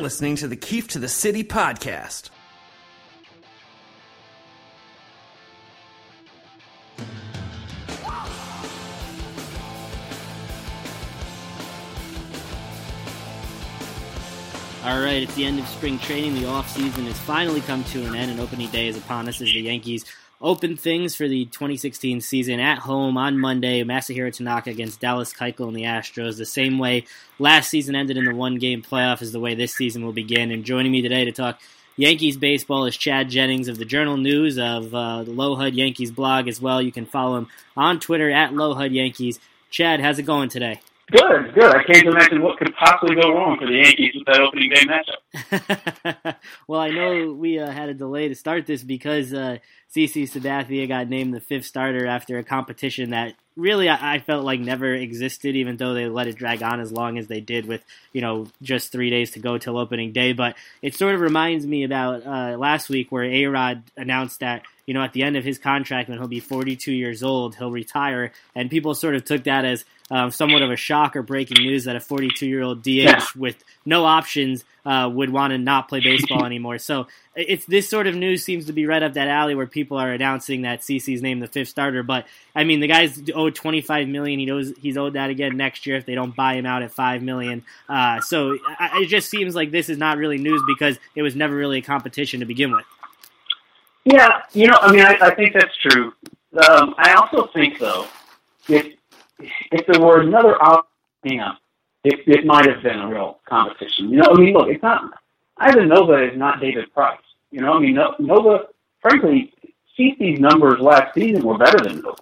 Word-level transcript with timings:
listening 0.00 0.36
to 0.36 0.48
the 0.48 0.56
Keefe 0.56 0.88
to 0.88 0.98
the 0.98 1.08
City 1.08 1.44
podcast. 1.44 2.30
All 14.82 14.98
right, 14.98 15.22
it's 15.22 15.34
the 15.34 15.44
end 15.44 15.58
of 15.58 15.68
spring 15.68 15.98
training. 15.98 16.34
The 16.34 16.46
off 16.46 16.70
season 16.70 17.04
has 17.04 17.18
finally 17.18 17.60
come 17.60 17.84
to 17.84 18.06
an 18.06 18.14
end, 18.14 18.30
and 18.30 18.40
opening 18.40 18.68
day 18.70 18.88
is 18.88 18.96
upon 18.96 19.28
us 19.28 19.42
as 19.42 19.52
the 19.52 19.60
Yankees 19.60 20.06
open 20.40 20.76
things 20.76 21.14
for 21.14 21.28
the 21.28 21.44
2016 21.46 22.20
season 22.20 22.60
at 22.60 22.78
home 22.78 23.16
on 23.16 23.38
Monday. 23.38 23.82
Masahiro 23.84 24.34
Tanaka 24.34 24.70
against 24.70 25.00
Dallas 25.00 25.32
Keuchel 25.32 25.68
and 25.68 25.76
the 25.76 25.82
Astros. 25.82 26.38
The 26.38 26.46
same 26.46 26.78
way 26.78 27.04
last 27.38 27.68
season 27.68 27.94
ended 27.94 28.16
in 28.16 28.24
the 28.24 28.34
one-game 28.34 28.82
playoff 28.82 29.22
is 29.22 29.32
the 29.32 29.40
way 29.40 29.54
this 29.54 29.74
season 29.74 30.04
will 30.04 30.12
begin. 30.12 30.50
And 30.50 30.64
joining 30.64 30.92
me 30.92 31.02
today 31.02 31.24
to 31.24 31.32
talk 31.32 31.60
Yankees 31.96 32.38
baseball 32.38 32.86
is 32.86 32.96
Chad 32.96 33.28
Jennings 33.28 33.68
of 33.68 33.76
the 33.76 33.84
Journal 33.84 34.16
News 34.16 34.58
of 34.58 34.94
uh, 34.94 35.24
the 35.24 35.32
LoHud 35.32 35.74
Yankees 35.74 36.10
blog 36.10 36.48
as 36.48 36.60
well. 36.60 36.80
You 36.80 36.92
can 36.92 37.04
follow 37.04 37.36
him 37.36 37.48
on 37.76 38.00
Twitter 38.00 38.30
at 38.30 38.52
LoHud 38.52 38.92
Yankees. 38.92 39.38
Chad, 39.68 40.00
how's 40.00 40.18
it 40.18 40.22
going 40.22 40.48
today? 40.48 40.80
Good, 41.10 41.54
good. 41.54 41.74
I 41.74 41.82
can't 41.82 42.06
imagine 42.06 42.40
what 42.40 42.56
could 42.56 42.69
possibly 42.80 43.14
go 43.14 43.30
wrong 43.32 43.58
for 43.58 43.66
the 43.66 43.74
Yankees 43.74 44.14
with 44.14 44.26
that 44.26 44.40
opening 44.40 44.70
day 44.70 44.84
matchup. 44.86 46.36
well, 46.66 46.80
I 46.80 46.88
know 46.88 47.32
we 47.32 47.58
uh, 47.58 47.70
had 47.70 47.90
a 47.90 47.94
delay 47.94 48.28
to 48.28 48.34
start 48.34 48.66
this 48.66 48.82
because 48.82 49.32
uh, 49.34 49.58
CC 49.94 50.22
Sabathia 50.22 50.88
got 50.88 51.08
named 51.08 51.34
the 51.34 51.40
fifth 51.40 51.66
starter 51.66 52.06
after 52.06 52.38
a 52.38 52.44
competition 52.44 53.10
that 53.10 53.34
really 53.56 53.88
I, 53.88 54.14
I, 54.14 54.18
felt 54.20 54.44
like 54.44 54.60
never 54.60 54.94
existed, 54.94 55.56
even 55.56 55.76
though 55.76 55.94
they 55.94 56.08
let 56.08 56.26
it 56.26 56.36
drag 56.36 56.62
on 56.62 56.80
as 56.80 56.90
long 56.90 57.18
as 57.18 57.26
they 57.26 57.40
did 57.40 57.66
with 57.66 57.84
you 58.12 58.20
know 58.20 58.46
just 58.62 58.92
three 58.92 59.10
days 59.10 59.32
to 59.32 59.40
go 59.40 59.58
till 59.58 59.78
opening 59.78 60.12
day. 60.12 60.32
But 60.32 60.56
it 60.80 60.94
sort 60.94 61.14
of 61.14 61.20
reminds 61.20 61.66
me 61.66 61.84
about 61.84 62.24
uh, 62.24 62.56
last 62.56 62.88
week 62.88 63.10
where 63.10 63.24
A 63.24 63.46
Rod 63.46 63.82
announced 63.96 64.40
that 64.40 64.62
you 64.86 64.94
know 64.94 65.02
at 65.02 65.12
the 65.12 65.24
end 65.24 65.36
of 65.36 65.44
his 65.44 65.58
contract 65.58 66.08
when 66.08 66.18
he'll 66.18 66.28
be 66.28 66.40
42 66.40 66.92
years 66.92 67.22
old 67.22 67.56
he'll 67.56 67.72
retire, 67.72 68.32
and 68.54 68.70
people 68.70 68.94
sort 68.94 69.16
of 69.16 69.24
took 69.24 69.44
that 69.44 69.64
as 69.64 69.84
um, 70.10 70.30
somewhat 70.30 70.62
of 70.62 70.70
a 70.70 70.76
shock 70.76 71.16
or 71.16 71.22
breaking 71.22 71.64
news 71.64 71.84
that 71.84 71.96
a 71.96 72.00
42 72.00 72.46
year 72.46 72.62
old 72.62 72.69
DH 72.74 72.86
yeah. 72.86 73.24
with 73.36 73.62
no 73.84 74.04
options 74.04 74.64
uh, 74.84 75.08
would 75.12 75.30
want 75.30 75.52
to 75.52 75.58
not 75.58 75.88
play 75.88 76.00
baseball 76.00 76.44
anymore. 76.46 76.78
So 76.78 77.06
it's 77.34 77.64
this 77.66 77.88
sort 77.88 78.06
of 78.06 78.14
news 78.14 78.44
seems 78.44 78.66
to 78.66 78.72
be 78.72 78.86
right 78.86 79.02
up 79.02 79.14
that 79.14 79.28
alley 79.28 79.54
where 79.54 79.66
people 79.66 79.96
are 79.98 80.10
announcing 80.10 80.62
that 80.62 80.80
CC's 80.80 81.22
named 81.22 81.42
the 81.42 81.46
fifth 81.46 81.68
starter. 81.68 82.02
But 82.02 82.26
I 82.54 82.64
mean, 82.64 82.80
the 82.80 82.86
guy's 82.86 83.20
owed 83.34 83.54
25 83.54 84.08
million. 84.08 84.38
He 84.38 84.46
knows 84.46 84.72
he's 84.80 84.96
owed 84.96 85.14
that 85.14 85.30
again 85.30 85.56
next 85.56 85.86
year 85.86 85.96
if 85.96 86.06
they 86.06 86.14
don't 86.14 86.34
buy 86.34 86.54
him 86.54 86.66
out 86.66 86.82
at 86.82 86.92
five 86.92 87.22
million. 87.22 87.64
Uh, 87.88 88.20
so 88.20 88.58
I, 88.78 89.02
it 89.02 89.06
just 89.06 89.30
seems 89.30 89.54
like 89.54 89.70
this 89.70 89.88
is 89.88 89.98
not 89.98 90.18
really 90.18 90.38
news 90.38 90.62
because 90.66 90.98
it 91.14 91.22
was 91.22 91.36
never 91.36 91.54
really 91.54 91.78
a 91.78 91.82
competition 91.82 92.40
to 92.40 92.46
begin 92.46 92.72
with. 92.72 92.84
Yeah, 94.04 94.42
you 94.52 94.66
know, 94.66 94.78
I 94.80 94.92
mean, 94.92 95.04
I, 95.04 95.18
I 95.20 95.34
think 95.34 95.52
that's 95.52 95.76
true. 95.76 96.12
Um, 96.68 96.94
I 96.98 97.12
also 97.12 97.48
think 97.52 97.78
though, 97.78 98.06
if 98.68 98.94
if 99.38 99.86
there 99.86 100.00
were 100.00 100.20
another 100.20 100.60
option, 100.60 100.86
it, 102.04 102.20
it 102.26 102.46
might 102.46 102.66
have 102.66 102.82
been 102.82 102.98
a 102.98 103.08
real 103.08 103.40
competition. 103.48 104.10
You 104.10 104.18
know, 104.18 104.30
I 104.30 104.38
mean, 104.38 104.54
look, 104.54 104.68
it's 104.68 104.82
not. 104.82 105.12
Ivan 105.58 105.88
Nova 105.88 106.24
is 106.24 106.36
not 106.38 106.60
David 106.60 106.92
Price. 106.94 107.18
You 107.50 107.60
know, 107.60 107.74
I 107.74 107.80
mean, 107.80 107.98
Nova, 108.18 108.66
frankly, 109.02 109.52
CC's 109.98 110.40
numbers 110.40 110.80
last 110.80 111.14
season 111.14 111.44
were 111.44 111.58
better 111.58 111.78
than 111.78 112.00
Nova's. 112.00 112.20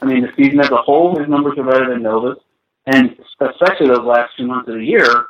I 0.00 0.06
mean, 0.06 0.22
the 0.22 0.32
season 0.36 0.60
as 0.60 0.70
a 0.70 0.76
whole, 0.76 1.18
his 1.18 1.28
numbers 1.28 1.58
are 1.58 1.64
better 1.64 1.88
than 1.88 2.02
Nova's, 2.02 2.38
and 2.86 3.16
especially 3.40 3.88
those 3.88 4.04
last 4.04 4.36
two 4.36 4.46
months 4.46 4.68
of 4.68 4.76
the 4.76 4.84
year, 4.84 5.26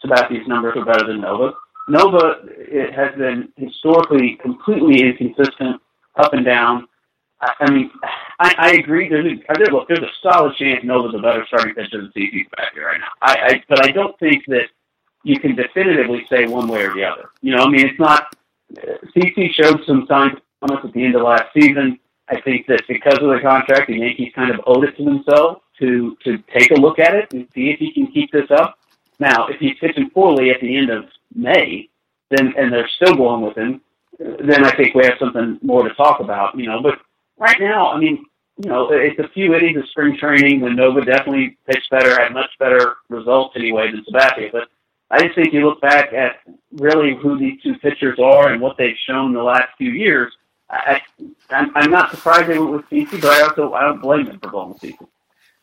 Sabathia's 0.00 0.46
numbers 0.46 0.76
are 0.76 0.84
better 0.84 1.06
than 1.06 1.22
Nova's. 1.22 1.54
Nova 1.88 2.40
it 2.44 2.92
has 2.92 3.16
been 3.16 3.48
historically 3.56 4.36
completely 4.42 5.08
inconsistent, 5.08 5.80
up 6.16 6.34
and 6.34 6.44
down. 6.44 6.88
I, 7.40 7.70
mean, 7.70 7.90
I, 8.40 8.54
I 8.58 8.70
agree. 8.72 9.08
There's 9.08 9.26
a, 9.26 9.72
look, 9.72 9.88
there's 9.88 10.00
a 10.00 10.10
solid 10.22 10.56
chance 10.56 10.82
Nova's 10.84 11.14
a 11.14 11.18
better 11.18 11.44
starting 11.46 11.74
pitcher 11.74 12.00
than 12.00 12.12
CC's 12.16 12.48
back 12.56 12.72
here 12.74 12.86
right 12.86 13.00
now. 13.00 13.08
I, 13.20 13.32
I, 13.32 13.64
but 13.68 13.84
I 13.84 13.90
don't 13.92 14.18
think 14.18 14.44
that 14.46 14.68
you 15.22 15.38
can 15.38 15.54
definitively 15.54 16.24
say 16.30 16.46
one 16.46 16.68
way 16.68 16.84
or 16.84 16.94
the 16.94 17.04
other. 17.04 17.30
You 17.42 17.54
know, 17.54 17.64
I 17.64 17.68
mean, 17.68 17.86
it's 17.86 17.98
not. 17.98 18.34
Uh, 18.76 18.96
CC 19.14 19.52
showed 19.52 19.84
some 19.86 20.06
signs 20.08 20.38
at 20.62 20.92
the 20.92 21.04
end 21.04 21.14
of 21.14 21.22
last 21.22 21.52
season. 21.52 21.98
I 22.28 22.40
think 22.40 22.66
that 22.66 22.82
because 22.88 23.18
of 23.20 23.30
the 23.30 23.40
contract, 23.40 23.88
the 23.88 23.98
Yankees 23.98 24.32
kind 24.34 24.50
of 24.50 24.60
owed 24.66 24.84
it 24.84 24.96
to 24.96 25.04
themselves 25.04 25.60
to 25.78 26.16
to 26.24 26.38
take 26.52 26.70
a 26.70 26.80
look 26.80 26.98
at 26.98 27.14
it 27.14 27.32
and 27.32 27.46
see 27.54 27.70
if 27.70 27.78
he 27.78 27.92
can 27.92 28.06
keep 28.08 28.32
this 28.32 28.50
up. 28.50 28.78
Now, 29.18 29.46
if 29.46 29.58
he's 29.60 29.78
pitching 29.80 30.10
poorly 30.10 30.50
at 30.50 30.60
the 30.60 30.76
end 30.76 30.90
of 30.90 31.04
May, 31.34 31.88
then 32.30 32.52
and 32.56 32.72
they're 32.72 32.88
still 32.96 33.14
going 33.14 33.42
with 33.42 33.56
him, 33.56 33.80
then 34.18 34.64
I 34.64 34.74
think 34.76 34.94
we 34.94 35.04
have 35.04 35.18
something 35.18 35.58
more 35.62 35.88
to 35.88 35.94
talk 35.94 36.20
about. 36.20 36.58
You 36.58 36.66
know, 36.66 36.82
but 36.82 36.98
right 37.38 37.60
now, 37.60 37.90
I 37.90 37.98
mean, 37.98 38.24
you 38.58 38.70
know, 38.70 38.90
it's 38.90 39.18
a 39.18 39.28
few 39.28 39.54
innings 39.54 39.78
of 39.78 39.88
spring 39.90 40.16
training 40.16 40.60
when 40.60 40.76
Nova 40.76 41.04
definitely 41.04 41.58
pitched 41.66 41.90
better, 41.90 42.18
had 42.20 42.32
much 42.32 42.50
better 42.58 42.96
results 43.08 43.54
anyway 43.56 43.90
than 43.90 44.04
Sabathia. 44.04 44.50
But 44.50 44.68
I 45.10 45.22
just 45.22 45.34
think 45.34 45.52
you 45.52 45.66
look 45.66 45.80
back 45.80 46.12
at 46.12 46.36
really 46.72 47.14
who 47.14 47.38
these 47.38 47.60
two 47.62 47.74
pitchers 47.78 48.18
are 48.18 48.52
and 48.52 48.60
what 48.60 48.76
they've 48.78 48.96
shown 49.06 49.34
the 49.34 49.42
last 49.42 49.68
few 49.76 49.90
years. 49.90 50.32
I, 50.70 51.00
I'm, 51.50 51.70
I'm 51.76 51.90
not 51.90 52.10
surprised 52.10 52.48
they 52.48 52.58
went 52.58 52.72
with 52.72 52.90
CC, 52.90 53.20
but 53.20 53.30
I 53.30 53.42
also 53.42 53.72
I 53.74 53.82
don't 53.82 54.00
blame 54.00 54.24
them 54.26 54.40
for 54.40 54.50
going 54.50 54.70
with 54.70 54.78
CC. 54.78 54.96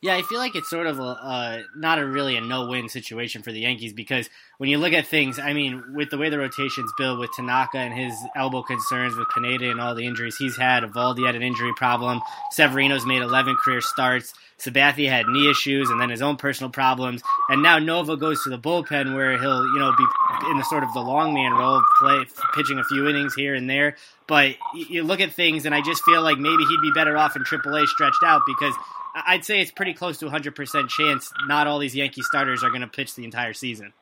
Yeah, 0.03 0.15
I 0.15 0.21
feel 0.21 0.37
like 0.37 0.53
it's 0.53 0.69
sort 0.69 0.85
of 0.85 0.99
a 0.99 1.01
uh, 1.01 1.61
not 1.77 1.97
a 1.97 2.05
really 2.05 2.35
a 2.35 2.41
no-win 2.41 2.89
situation 2.89 3.41
for 3.41 3.53
the 3.53 3.61
Yankees 3.61 3.93
because 3.93 4.29
when 4.57 4.69
you 4.69 4.77
look 4.77 4.91
at 4.91 5.07
things, 5.07 5.39
I 5.39 5.53
mean, 5.53 5.81
with 5.95 6.09
the 6.09 6.17
way 6.17 6.27
the 6.27 6.37
rotation's 6.37 6.91
build 6.97 7.19
with 7.19 7.29
Tanaka 7.33 7.77
and 7.77 7.93
his 7.93 8.13
elbow 8.35 8.63
concerns, 8.63 9.15
with 9.15 9.29
Pineda 9.29 9.71
and 9.71 9.79
all 9.79 9.95
the 9.95 10.05
injuries 10.05 10.35
he's 10.35 10.57
had, 10.57 10.83
Eovaldi 10.83 11.25
had 11.25 11.35
an 11.35 11.41
injury 11.41 11.71
problem, 11.77 12.19
Severino's 12.51 13.05
made 13.05 13.21
11 13.21 13.55
career 13.63 13.79
starts, 13.79 14.33
Sabathia 14.59 15.07
had 15.07 15.27
knee 15.27 15.49
issues 15.49 15.89
and 15.89 16.01
then 16.01 16.09
his 16.09 16.21
own 16.21 16.35
personal 16.35 16.69
problems, 16.69 17.23
and 17.47 17.63
now 17.63 17.79
Nova 17.79 18.17
goes 18.17 18.43
to 18.43 18.49
the 18.49 18.59
bullpen 18.59 19.15
where 19.15 19.39
he'll 19.39 19.63
you 19.67 19.79
know 19.79 19.93
be 19.97 20.05
in 20.51 20.57
the 20.57 20.65
sort 20.65 20.83
of 20.83 20.93
the 20.93 20.99
long 20.99 21.33
man 21.33 21.53
role, 21.53 21.81
play 21.99 22.25
pitching 22.53 22.77
a 22.77 22.83
few 22.83 23.07
innings 23.07 23.35
here 23.35 23.55
and 23.55 23.69
there. 23.69 23.95
But 24.27 24.55
you 24.75 25.03
look 25.03 25.21
at 25.21 25.31
things, 25.31 25.65
and 25.65 25.73
I 25.73 25.79
just 25.79 26.03
feel 26.03 26.23
like 26.23 26.39
maybe 26.39 26.65
he'd 26.65 26.81
be 26.81 26.91
better 26.93 27.15
off 27.15 27.37
in 27.37 27.43
AAA 27.45 27.87
stretched 27.87 28.23
out 28.25 28.41
because 28.45 28.73
I'd 29.15 29.45
say 29.45 29.61
it's 29.61 29.71
pretty 29.71 29.93
close 29.93 30.17
to 30.19 30.25
100% 30.25 30.89
chance 30.89 31.31
not 31.47 31.67
all 31.67 31.79
these 31.79 31.95
Yankee 31.95 32.23
starters 32.23 32.63
are 32.63 32.69
going 32.69 32.81
to 32.81 32.87
pitch 32.87 33.15
the 33.15 33.23
entire 33.23 33.53
season. 33.53 33.93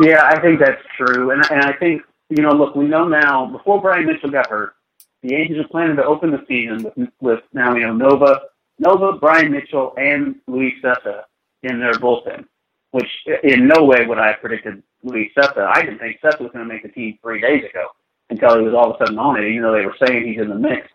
Yeah, 0.00 0.24
I 0.24 0.40
think 0.40 0.60
that's 0.60 0.82
true. 0.96 1.30
And, 1.30 1.42
and 1.50 1.62
I 1.62 1.72
think, 1.72 2.02
you 2.30 2.42
know, 2.42 2.52
look, 2.52 2.74
we 2.74 2.86
know 2.86 3.06
now, 3.06 3.46
before 3.46 3.80
Brian 3.80 4.06
Mitchell 4.06 4.30
got 4.30 4.48
hurt, 4.48 4.74
the 5.22 5.30
Yankees 5.30 5.58
are 5.58 5.68
planning 5.68 5.96
to 5.96 6.04
open 6.04 6.30
the 6.30 6.44
season 6.48 6.84
with, 6.96 7.08
with 7.20 7.40
now, 7.52 7.74
you 7.74 7.86
know, 7.86 7.92
Nova, 7.92 8.40
Nova, 8.78 9.18
Brian 9.18 9.52
Mitchell, 9.52 9.94
and 9.96 10.36
Luis 10.46 10.74
Cessa 10.82 11.22
in 11.62 11.78
their 11.78 11.94
bullpen, 11.94 12.44
which 12.90 13.08
in 13.42 13.68
no 13.68 13.84
way 13.84 14.04
would 14.06 14.18
I 14.18 14.28
have 14.28 14.40
predicted 14.40 14.82
Luis 15.02 15.30
Cessa. 15.36 15.66
I 15.66 15.82
didn't 15.82 15.98
think 15.98 16.20
Cessa 16.20 16.40
was 16.40 16.50
going 16.52 16.66
to 16.66 16.72
make 16.72 16.82
the 16.82 16.88
team 16.88 17.18
three 17.22 17.40
days 17.40 17.64
ago 17.64 17.88
until 18.30 18.58
he 18.58 18.64
was 18.64 18.74
all 18.74 18.90
of 18.90 19.00
a 19.00 19.04
sudden 19.04 19.18
on 19.18 19.42
it, 19.42 19.48
even 19.48 19.62
though 19.62 19.72
they 19.72 19.86
were 19.86 19.96
saying 20.04 20.26
he's 20.26 20.40
in 20.40 20.48
the 20.48 20.54
mix. 20.56 20.88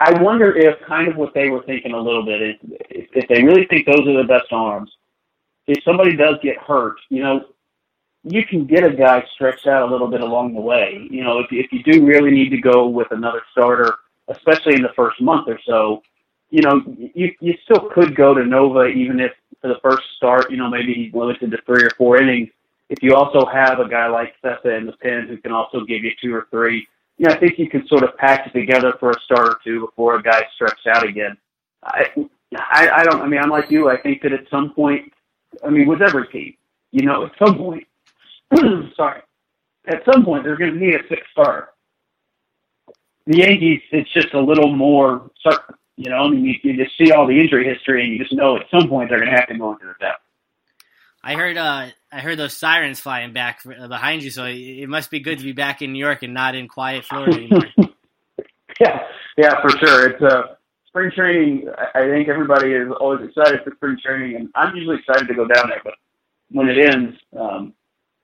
I 0.00 0.20
wonder 0.22 0.56
if 0.56 0.80
kind 0.86 1.08
of 1.08 1.16
what 1.16 1.34
they 1.34 1.48
were 1.48 1.62
thinking 1.62 1.92
a 1.92 2.00
little 2.00 2.24
bit 2.24 2.42
is 2.42 2.56
if 2.90 3.28
they 3.28 3.42
really 3.42 3.66
think 3.66 3.86
those 3.86 4.06
are 4.06 4.16
the 4.16 4.28
best 4.28 4.52
arms. 4.52 4.90
If 5.66 5.82
somebody 5.84 6.16
does 6.16 6.36
get 6.42 6.58
hurt, 6.58 6.96
you 7.08 7.22
know, 7.22 7.44
you 8.24 8.44
can 8.44 8.66
get 8.66 8.84
a 8.84 8.92
guy 8.92 9.24
stretched 9.34 9.66
out 9.66 9.88
a 9.88 9.92
little 9.92 10.08
bit 10.08 10.20
along 10.20 10.54
the 10.54 10.60
way. 10.60 11.06
You 11.10 11.22
know, 11.22 11.40
if 11.40 11.46
if 11.50 11.72
you 11.72 11.82
do 11.82 12.04
really 12.04 12.30
need 12.30 12.50
to 12.50 12.58
go 12.58 12.88
with 12.88 13.10
another 13.12 13.42
starter, 13.52 13.94
especially 14.28 14.74
in 14.74 14.82
the 14.82 14.92
first 14.96 15.20
month 15.20 15.48
or 15.48 15.60
so, 15.66 16.02
you 16.50 16.62
know, 16.62 16.82
you 17.14 17.32
you 17.40 17.54
still 17.64 17.88
could 17.94 18.16
go 18.16 18.34
to 18.34 18.44
Nova 18.44 18.86
even 18.86 19.20
if 19.20 19.32
for 19.60 19.68
the 19.68 19.80
first 19.82 20.02
start, 20.16 20.50
you 20.50 20.56
know, 20.56 20.68
maybe 20.68 20.92
he's 20.92 21.14
limited 21.14 21.50
to 21.50 21.58
three 21.64 21.84
or 21.84 21.90
four 21.96 22.18
innings. 22.18 22.48
If 22.90 23.02
you 23.02 23.14
also 23.14 23.46
have 23.46 23.78
a 23.78 23.88
guy 23.88 24.08
like 24.08 24.34
Cessa 24.42 24.76
in 24.76 24.86
the 24.86 24.92
pen 24.92 25.26
who 25.26 25.38
can 25.38 25.52
also 25.52 25.84
give 25.84 26.04
you 26.04 26.12
two 26.20 26.34
or 26.34 26.46
three, 26.50 26.86
yeah, 27.18 27.30
I 27.30 27.38
think 27.38 27.58
you 27.58 27.68
can 27.68 27.86
sort 27.86 28.02
of 28.02 28.16
patch 28.16 28.46
it 28.46 28.58
together 28.58 28.94
for 28.98 29.10
a 29.10 29.20
start 29.24 29.48
or 29.48 29.58
two 29.62 29.80
before 29.86 30.16
a 30.16 30.22
guy's 30.22 30.44
stretched 30.54 30.86
out 30.86 31.06
again. 31.06 31.36
I, 31.84 32.06
I, 32.56 32.88
I 32.96 33.04
don't. 33.04 33.22
I 33.22 33.26
mean, 33.26 33.40
I'm 33.40 33.50
like 33.50 33.70
you. 33.70 33.88
I 33.88 34.00
think 34.00 34.22
that 34.22 34.32
at 34.32 34.48
some 34.50 34.72
point, 34.74 35.12
I 35.64 35.70
mean, 35.70 35.86
with 35.86 36.02
every 36.02 36.26
team, 36.28 36.54
you 36.90 37.02
know, 37.06 37.26
at 37.26 37.32
some 37.38 37.56
point, 37.56 37.86
sorry, 38.96 39.22
at 39.86 40.02
some 40.10 40.24
point 40.24 40.44
they're 40.44 40.56
going 40.56 40.74
to 40.74 40.78
need 40.78 40.94
a 40.94 41.08
sixth 41.08 41.30
star. 41.32 41.70
The 43.26 43.38
Yankees, 43.38 43.80
it's 43.90 44.12
just 44.12 44.34
a 44.34 44.40
little 44.40 44.74
more 44.74 45.30
certain. 45.40 45.76
You 45.96 46.10
know, 46.10 46.16
I 46.16 46.28
mean, 46.28 46.44
you, 46.44 46.54
you 46.62 46.84
just 46.84 46.98
see 46.98 47.12
all 47.12 47.26
the 47.26 47.40
injury 47.40 47.64
history, 47.64 48.02
and 48.02 48.12
you 48.12 48.18
just 48.18 48.32
know 48.32 48.56
at 48.56 48.66
some 48.70 48.88
point 48.88 49.08
they're 49.08 49.20
going 49.20 49.30
to 49.30 49.36
have 49.36 49.48
to 49.48 49.56
go 49.56 49.72
into 49.72 49.86
the 49.86 49.94
depth. 50.00 50.23
I 51.24 51.36
heard 51.36 51.56
uh, 51.56 51.86
I 52.12 52.20
heard 52.20 52.38
those 52.38 52.54
sirens 52.54 53.00
flying 53.00 53.32
back 53.32 53.60
uh, 53.64 53.88
behind 53.88 54.22
you, 54.22 54.30
so 54.30 54.44
it 54.44 54.88
must 54.88 55.10
be 55.10 55.20
good 55.20 55.38
to 55.38 55.44
be 55.44 55.52
back 55.52 55.80
in 55.80 55.92
New 55.92 55.98
York 55.98 56.22
and 56.22 56.34
not 56.34 56.54
in 56.54 56.68
quiet 56.68 57.06
Florida 57.06 57.34
anymore. 57.36 57.62
yeah, 58.80 59.00
yeah, 59.38 59.54
for 59.62 59.70
sure. 59.70 60.10
It's 60.10 60.22
uh, 60.22 60.42
spring 60.86 61.10
training. 61.16 61.66
I 61.94 62.02
think 62.02 62.28
everybody 62.28 62.72
is 62.72 62.88
always 63.00 63.26
excited 63.26 63.60
for 63.64 63.72
spring 63.74 63.96
training, 64.04 64.36
and 64.36 64.50
I'm 64.54 64.76
usually 64.76 64.98
excited 64.98 65.26
to 65.28 65.34
go 65.34 65.46
down 65.46 65.70
there. 65.70 65.80
But 65.82 65.94
when 66.50 66.68
it 66.68 66.76
ends, 66.78 67.16
um, 67.38 67.72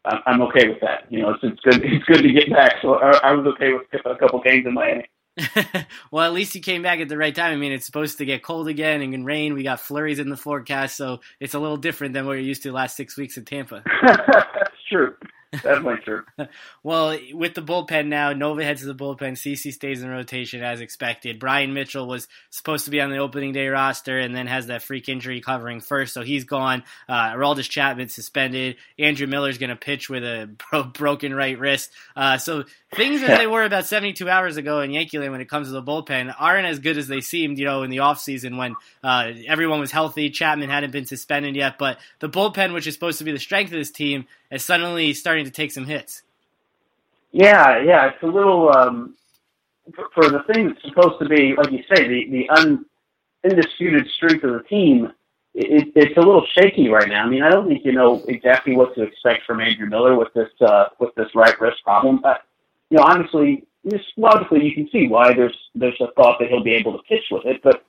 I'm 0.04 0.42
okay 0.42 0.68
with 0.68 0.80
that. 0.82 1.10
You 1.10 1.22
know, 1.22 1.30
it's, 1.30 1.42
it's 1.42 1.60
good. 1.60 1.82
It's 1.82 2.04
good 2.04 2.22
to 2.22 2.32
get 2.32 2.50
back. 2.50 2.74
So 2.82 2.96
I, 2.96 3.30
I 3.30 3.32
was 3.32 3.46
okay 3.54 3.72
with 3.72 3.86
a 4.04 4.14
couple 4.16 4.42
games 4.42 4.66
in 4.66 4.74
Miami. 4.74 5.08
well, 6.10 6.24
at 6.24 6.32
least 6.32 6.54
you 6.54 6.60
came 6.60 6.82
back 6.82 7.00
at 7.00 7.08
the 7.08 7.16
right 7.16 7.34
time. 7.34 7.52
I 7.52 7.56
mean, 7.56 7.72
it's 7.72 7.86
supposed 7.86 8.18
to 8.18 8.24
get 8.24 8.42
cold 8.42 8.68
again 8.68 9.00
and 9.02 9.26
rain. 9.26 9.54
We 9.54 9.62
got 9.62 9.80
flurries 9.80 10.18
in 10.18 10.28
the 10.28 10.36
forecast, 10.36 10.96
so 10.96 11.20
it's 11.38 11.54
a 11.54 11.58
little 11.58 11.76
different 11.76 12.14
than 12.14 12.26
what 12.26 12.32
you're 12.32 12.40
used 12.40 12.62
to 12.64 12.72
last 12.72 12.96
six 12.96 13.16
weeks 13.16 13.36
in 13.36 13.44
Tampa. 13.44 13.82
That's 14.06 14.70
true. 14.90 15.14
Definitely 15.52 15.96
true. 16.04 16.22
well, 16.84 17.18
with 17.32 17.54
the 17.54 17.62
bullpen 17.62 18.06
now, 18.06 18.32
Nova 18.32 18.62
heads 18.62 18.82
to 18.82 18.86
the 18.86 18.94
bullpen. 18.94 19.32
CC 19.32 19.72
stays 19.72 20.00
in 20.00 20.08
rotation 20.08 20.62
as 20.62 20.80
expected. 20.80 21.40
Brian 21.40 21.74
Mitchell 21.74 22.06
was 22.06 22.28
supposed 22.50 22.84
to 22.84 22.92
be 22.92 23.00
on 23.00 23.10
the 23.10 23.18
opening 23.18 23.52
day 23.52 23.66
roster 23.66 24.18
and 24.18 24.34
then 24.34 24.46
has 24.46 24.68
that 24.68 24.82
freak 24.82 25.08
injury 25.08 25.40
covering 25.40 25.80
first, 25.80 26.14
so 26.14 26.22
he's 26.22 26.44
gone. 26.44 26.84
Uh, 27.08 27.30
Aroldis 27.32 27.68
Chapman 27.68 28.08
suspended. 28.08 28.76
Andrew 28.96 29.26
Miller's 29.26 29.58
going 29.58 29.70
to 29.70 29.76
pitch 29.76 30.08
with 30.08 30.22
a 30.22 30.48
bro- 30.70 30.84
broken 30.84 31.34
right 31.34 31.58
wrist. 31.58 31.90
Uh, 32.14 32.38
so 32.38 32.64
things 32.94 33.20
as 33.22 33.38
they 33.38 33.46
were 33.48 33.64
about 33.64 33.86
72 33.86 34.28
hours 34.28 34.56
ago 34.56 34.80
in 34.80 34.92
Yankee 34.92 35.18
Land 35.18 35.32
when 35.32 35.40
it 35.40 35.48
comes 35.48 35.66
to 35.66 35.72
the 35.72 35.82
bullpen 35.82 36.32
aren't 36.38 36.66
as 36.66 36.78
good 36.78 36.96
as 36.96 37.08
they 37.08 37.20
seemed, 37.20 37.58
you 37.58 37.64
know, 37.64 37.82
in 37.82 37.90
the 37.90 37.98
offseason 37.98 38.56
when 38.56 38.76
uh, 39.02 39.32
everyone 39.48 39.80
was 39.80 39.90
healthy. 39.90 40.30
Chapman 40.30 40.70
hadn't 40.70 40.92
been 40.92 41.06
suspended 41.06 41.56
yet, 41.56 41.76
but 41.76 41.98
the 42.20 42.28
bullpen, 42.28 42.72
which 42.72 42.86
is 42.86 42.94
supposed 42.94 43.18
to 43.18 43.24
be 43.24 43.32
the 43.32 43.38
strength 43.40 43.72
of 43.72 43.78
this 43.78 43.90
team, 43.90 44.26
is 44.50 44.64
suddenly 44.64 45.12
starting 45.14 45.44
to 45.44 45.50
take 45.50 45.72
some 45.72 45.86
hits. 45.86 46.22
Yeah, 47.32 47.78
yeah, 47.82 48.06
it's 48.08 48.22
a 48.22 48.26
little 48.26 48.70
um, 48.76 49.14
for, 49.94 50.08
for 50.14 50.28
the 50.28 50.42
thing 50.52 50.68
that's 50.68 50.82
supposed 50.82 51.20
to 51.20 51.28
be, 51.28 51.54
like 51.56 51.70
you 51.70 51.82
say, 51.94 52.08
the 52.08 52.30
the 52.30 52.48
un, 52.50 52.84
undisputed 53.44 54.06
strength 54.16 54.44
of 54.44 54.52
the 54.54 54.62
team. 54.68 55.12
It, 55.52 55.92
it's 55.96 56.16
a 56.16 56.20
little 56.20 56.46
shaky 56.56 56.88
right 56.88 57.08
now. 57.08 57.24
I 57.24 57.28
mean, 57.28 57.42
I 57.42 57.50
don't 57.50 57.68
think 57.68 57.84
you 57.84 57.92
know 57.92 58.22
exactly 58.28 58.76
what 58.76 58.94
to 58.94 59.02
expect 59.02 59.44
from 59.46 59.60
Andrew 59.60 59.86
Miller 59.86 60.16
with 60.16 60.32
this 60.34 60.50
uh, 60.60 60.86
with 60.98 61.14
this 61.14 61.28
right 61.34 61.58
wrist 61.60 61.82
problem. 61.84 62.20
But 62.20 62.42
you 62.88 62.96
know, 62.96 63.04
honestly, 63.04 63.64
just 63.88 64.06
logically, 64.16 64.64
you 64.64 64.74
can 64.74 64.88
see 64.90 65.08
why 65.08 65.32
there's 65.32 65.56
there's 65.74 66.00
a 66.00 66.12
thought 66.12 66.38
that 66.40 66.48
he'll 66.48 66.64
be 66.64 66.74
able 66.74 66.96
to 66.96 67.02
pitch 67.04 67.24
with 67.30 67.46
it. 67.46 67.62
But 67.62 67.84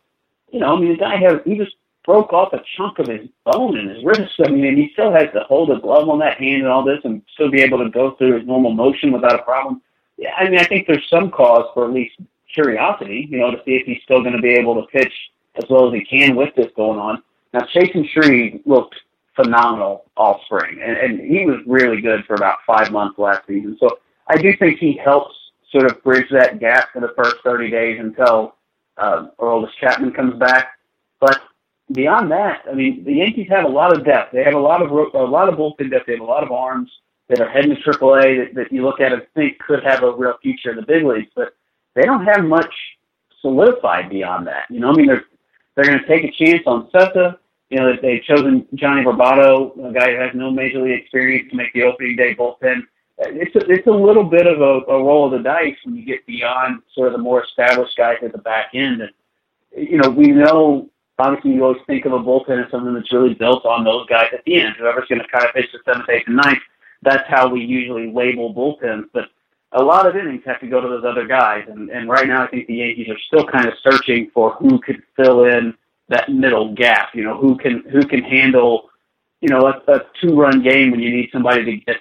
you 0.51 0.59
know, 0.59 0.75
I 0.75 0.79
mean, 0.79 0.91
the 0.91 0.97
guy 0.97 1.17
has 1.17 1.39
he 1.45 1.55
just 1.55 1.75
broke 2.05 2.33
off 2.33 2.53
a 2.53 2.61
chunk 2.77 2.99
of 2.99 3.07
his 3.07 3.27
bone 3.45 3.77
in 3.77 3.87
his 3.87 4.03
wrist. 4.03 4.33
I 4.45 4.49
mean, 4.49 4.65
and 4.65 4.77
he 4.77 4.89
still 4.93 5.11
has 5.11 5.31
to 5.33 5.41
hold 5.41 5.71
a 5.71 5.79
glove 5.79 6.09
on 6.09 6.19
that 6.19 6.37
hand 6.37 6.63
and 6.63 6.67
all 6.67 6.83
this, 6.83 6.99
and 7.03 7.21
still 7.33 7.51
be 7.51 7.61
able 7.61 7.77
to 7.79 7.89
go 7.89 8.11
through 8.15 8.39
his 8.39 8.47
normal 8.47 8.71
motion 8.71 9.11
without 9.11 9.39
a 9.39 9.43
problem. 9.43 9.81
Yeah, 10.17 10.33
I 10.37 10.49
mean, 10.49 10.59
I 10.59 10.65
think 10.65 10.87
there's 10.87 11.07
some 11.09 11.31
cause 11.31 11.65
for 11.73 11.85
at 11.85 11.93
least 11.93 12.15
curiosity, 12.53 13.27
you 13.29 13.39
know, 13.39 13.51
to 13.51 13.57
see 13.65 13.75
if 13.75 13.85
he's 13.85 14.01
still 14.03 14.21
going 14.21 14.35
to 14.35 14.41
be 14.41 14.53
able 14.53 14.75
to 14.75 14.87
pitch 14.87 15.13
as 15.55 15.69
well 15.69 15.87
as 15.87 15.93
he 15.93 16.05
can 16.05 16.35
with 16.35 16.53
this 16.55 16.71
going 16.75 16.99
on. 16.99 17.21
Now, 17.53 17.61
Chasen 17.61 18.07
Shreve 18.09 18.61
looked 18.65 18.95
phenomenal 19.35 20.05
all 20.17 20.41
spring, 20.45 20.79
and, 20.81 20.97
and 20.97 21.19
he 21.19 21.45
was 21.45 21.59
really 21.65 22.01
good 22.01 22.25
for 22.25 22.35
about 22.35 22.57
five 22.65 22.91
months 22.91 23.17
last 23.17 23.47
season. 23.47 23.77
So 23.79 23.99
I 24.27 24.37
do 24.37 24.55
think 24.57 24.79
he 24.79 24.99
helps 25.03 25.35
sort 25.71 25.89
of 25.89 26.03
bridge 26.03 26.27
that 26.31 26.59
gap 26.59 26.89
for 26.93 27.01
the 27.01 27.13
first 27.17 27.37
30 27.43 27.69
days 27.69 27.99
until 27.99 28.55
uh, 28.97 29.27
Aroldis 29.39 29.71
Chapman 29.79 30.11
comes 30.11 30.37
back. 30.37 30.77
But 31.19 31.41
beyond 31.93 32.31
that, 32.31 32.63
I 32.69 32.73
mean, 32.73 33.03
the 33.03 33.13
Yankees 33.13 33.47
have 33.49 33.65
a 33.65 33.69
lot 33.69 33.95
of 33.95 34.05
depth. 34.05 34.31
They 34.33 34.43
have 34.43 34.53
a 34.53 34.59
lot 34.59 34.81
of 34.81 34.91
a 34.91 35.23
lot 35.23 35.49
of 35.49 35.55
bullpen 35.55 35.91
depth. 35.91 36.07
They 36.07 36.13
have 36.13 36.21
a 36.21 36.25
lot 36.25 36.43
of 36.43 36.51
arms 36.51 36.89
that 37.29 37.39
are 37.39 37.49
heading 37.49 37.75
to 37.75 37.81
AAA 37.81 38.45
that, 38.45 38.55
that 38.55 38.71
you 38.71 38.83
look 38.83 38.99
at 38.99 39.13
and 39.13 39.21
think 39.33 39.57
could 39.59 39.83
have 39.83 40.03
a 40.03 40.11
real 40.11 40.37
future 40.41 40.71
in 40.71 40.75
the 40.75 40.81
big 40.81 41.03
leagues, 41.05 41.31
but 41.35 41.53
they 41.95 42.01
don't 42.03 42.25
have 42.25 42.43
much 42.43 42.73
solidified 43.41 44.09
beyond 44.09 44.47
that. 44.47 44.65
You 44.69 44.79
know, 44.79 44.89
I 44.89 44.95
mean, 44.95 45.07
they're 45.07 45.23
they're 45.75 45.85
going 45.85 45.99
to 45.99 46.07
take 46.07 46.23
a 46.23 46.31
chance 46.31 46.63
on 46.65 46.89
Cessa. 46.91 47.37
You 47.69 47.79
know, 47.79 47.93
they've 48.01 48.23
chosen 48.23 48.67
Johnny 48.75 49.03
Barbato, 49.03 49.71
a 49.89 49.93
guy 49.93 50.11
who 50.11 50.19
has 50.19 50.31
no 50.35 50.51
major 50.51 50.81
league 50.81 50.99
experience, 50.99 51.49
to 51.51 51.55
make 51.55 51.71
the 51.73 51.83
opening 51.83 52.17
day 52.17 52.35
bullpen. 52.35 52.81
It's 53.17 53.55
a, 53.55 53.71
it's 53.71 53.87
a 53.87 53.91
little 53.91 54.25
bit 54.25 54.45
of 54.45 54.59
a, 54.59 54.91
a 54.91 55.03
roll 55.03 55.25
of 55.25 55.31
the 55.31 55.43
dice 55.43 55.75
when 55.85 55.95
you 55.95 56.03
get 56.03 56.25
beyond 56.25 56.81
sort 56.93 57.07
of 57.07 57.13
the 57.13 57.19
more 57.19 57.43
established 57.43 57.95
guys 57.95 58.17
at 58.23 58.33
the 58.33 58.39
back 58.39 58.71
end. 58.73 59.01
And 59.01 59.11
you 59.89 59.97
know, 59.97 60.09
we 60.09 60.27
know 60.27 60.89
obviously 61.21 61.51
you 61.51 61.63
always 61.63 61.81
think 61.87 62.05
of 62.05 62.13
a 62.13 62.19
bullpen 62.19 62.63
as 62.63 62.71
something 62.71 62.93
that's 62.93 63.11
really 63.13 63.33
built 63.33 63.65
on 63.65 63.83
those 63.83 64.05
guys 64.07 64.27
at 64.33 64.43
the 64.45 64.61
end. 64.61 64.75
Whoever's 64.77 65.07
going 65.07 65.21
to 65.21 65.27
kind 65.27 65.45
of 65.45 65.53
pitch 65.53 65.71
the 65.71 65.79
seventh, 65.85 66.09
eighth, 66.09 66.27
and 66.27 66.37
ninth. 66.37 66.59
That's 67.01 67.27
how 67.27 67.49
we 67.49 67.61
usually 67.61 68.11
label 68.11 68.53
bullpens. 68.53 69.05
But 69.13 69.29
a 69.71 69.83
lot 69.83 70.05
of 70.05 70.15
innings 70.15 70.43
have 70.45 70.59
to 70.59 70.67
go 70.67 70.81
to 70.81 70.87
those 70.87 71.05
other 71.05 71.25
guys. 71.27 71.65
And, 71.67 71.89
and 71.89 72.09
right 72.09 72.27
now, 72.27 72.43
I 72.43 72.47
think 72.47 72.67
the 72.67 72.75
Yankees 72.75 73.09
are 73.09 73.19
still 73.27 73.45
kind 73.45 73.67
of 73.67 73.73
searching 73.81 74.29
for 74.33 74.53
who 74.53 74.79
could 74.79 75.01
fill 75.15 75.45
in 75.45 75.73
that 76.09 76.29
middle 76.29 76.73
gap. 76.73 77.09
You 77.13 77.23
know, 77.23 77.37
who 77.37 77.57
can 77.57 77.83
who 77.91 78.01
can 78.05 78.23
handle, 78.23 78.89
you 79.39 79.49
know, 79.49 79.61
a, 79.67 79.91
a 79.91 80.01
two-run 80.21 80.61
game 80.61 80.91
when 80.91 80.99
you 80.99 81.11
need 81.11 81.29
somebody 81.31 81.63
to 81.65 81.77
get 81.77 81.97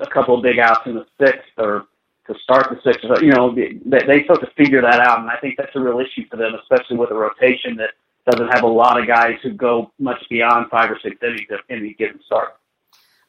a 0.00 0.06
couple 0.06 0.36
of 0.36 0.42
big 0.42 0.58
outs 0.58 0.86
in 0.86 0.94
the 0.94 1.06
sixth 1.20 1.50
or 1.58 1.86
to 2.26 2.34
start 2.42 2.68
the 2.70 2.80
sixth. 2.84 3.04
You 3.22 3.32
know, 3.32 3.54
they, 3.54 3.78
they 3.84 4.24
start 4.24 4.40
to 4.40 4.50
figure 4.56 4.82
that 4.82 5.00
out, 5.00 5.20
and 5.20 5.30
I 5.30 5.36
think 5.38 5.56
that's 5.56 5.74
a 5.74 5.80
real 5.80 6.00
issue 6.00 6.26
for 6.30 6.36
them, 6.36 6.54
especially 6.54 6.96
with 6.96 7.10
a 7.10 7.14
rotation 7.14 7.76
that 7.76 7.90
doesn't 8.30 8.48
have 8.48 8.62
a 8.62 8.68
lot 8.68 9.00
of 9.00 9.06
guys 9.06 9.36
who 9.42 9.52
go 9.52 9.90
much 9.98 10.22
beyond 10.30 10.70
five 10.70 10.90
or 10.90 10.98
six 11.02 11.16
innings 11.22 11.48
at 11.50 11.60
any 11.68 11.94
given 11.94 12.20
start. 12.24 12.54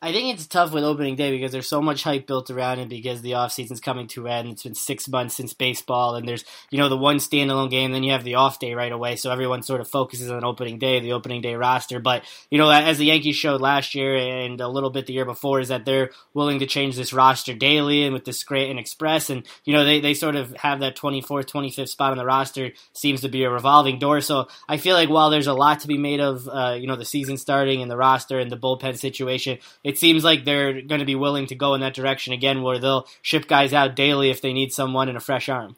I 0.03 0.11
think 0.11 0.33
it's 0.33 0.47
tough 0.47 0.73
with 0.73 0.83
opening 0.83 1.15
day 1.15 1.31
because 1.31 1.53
there's 1.53 1.69
so 1.69 1.81
much 1.81 2.03
hype 2.03 2.27
built 2.27 2.51
around 2.51 2.79
it 2.79 2.89
because 2.89 3.21
the 3.21 3.35
off 3.35 3.53
season's 3.53 3.79
coming 3.79 4.07
to 4.07 4.27
end. 4.27 4.49
It's 4.49 4.63
been 4.63 4.75
six 4.75 5.07
months 5.07 5.35
since 5.35 5.53
baseball, 5.53 6.15
and 6.15 6.27
there's 6.27 6.43
you 6.71 6.77
know 6.77 6.89
the 6.89 6.97
one 6.97 7.19
standalone 7.19 7.69
game, 7.69 7.93
then 7.93 8.03
you 8.03 8.11
have 8.11 8.25
the 8.25 8.35
off 8.35 8.59
day 8.59 8.73
right 8.73 8.91
away. 8.91 9.15
So 9.15 9.31
everyone 9.31 9.63
sort 9.63 9.79
of 9.79 9.87
focuses 9.87 10.29
on 10.29 10.43
opening 10.43 10.77
day, 10.77 10.99
the 10.99 11.13
opening 11.13 11.39
day 11.41 11.55
roster. 11.55 12.01
But 12.01 12.25
you 12.51 12.57
know, 12.57 12.69
as 12.69 12.97
the 12.97 13.05
Yankees 13.05 13.37
showed 13.37 13.61
last 13.61 13.95
year 13.95 14.17
and 14.17 14.59
a 14.59 14.67
little 14.67 14.89
bit 14.89 15.05
the 15.05 15.13
year 15.13 15.23
before, 15.23 15.61
is 15.61 15.69
that 15.69 15.85
they're 15.85 16.09
willing 16.33 16.59
to 16.59 16.65
change 16.65 16.97
this 16.97 17.13
roster 17.13 17.53
daily 17.53 18.03
and 18.03 18.13
with 18.13 18.25
the 18.25 18.33
Scranton 18.33 18.77
Express, 18.77 19.29
and 19.29 19.47
you 19.63 19.71
know 19.71 19.85
they 19.85 20.01
they 20.01 20.15
sort 20.15 20.35
of 20.35 20.53
have 20.57 20.81
that 20.81 20.97
24th, 20.97 21.45
25th 21.45 21.87
spot 21.87 22.11
on 22.11 22.17
the 22.17 22.25
roster 22.25 22.71
seems 22.91 23.21
to 23.21 23.29
be 23.29 23.45
a 23.45 23.49
revolving 23.49 23.99
door. 23.99 24.19
So 24.19 24.49
I 24.67 24.75
feel 24.75 24.97
like 24.97 25.07
while 25.07 25.29
there's 25.29 25.47
a 25.47 25.53
lot 25.53 25.79
to 25.79 25.87
be 25.87 25.97
made 25.97 26.19
of, 26.19 26.49
uh, 26.49 26.75
you 26.77 26.87
know, 26.87 26.97
the 26.97 27.05
season 27.05 27.37
starting 27.37 27.81
and 27.81 27.89
the 27.89 27.95
roster 27.95 28.37
and 28.37 28.51
the 28.51 28.57
bullpen 28.57 28.97
situation 28.99 29.59
it 29.92 29.92
seems 29.97 30.23
like 30.23 30.45
they're 30.45 30.81
going 30.81 30.99
to 30.99 31.05
be 31.05 31.15
willing 31.15 31.47
to 31.47 31.55
go 31.55 31.73
in 31.73 31.81
that 31.81 31.93
direction 31.93 32.33
again, 32.33 32.61
where 32.61 32.79
they'll 32.79 33.07
ship 33.21 33.47
guys 33.47 33.73
out 33.73 33.95
daily 33.95 34.29
if 34.29 34.41
they 34.41 34.53
need 34.53 34.73
someone 34.73 35.09
and 35.09 35.17
a 35.17 35.21
fresh 35.21 35.49
arm. 35.49 35.75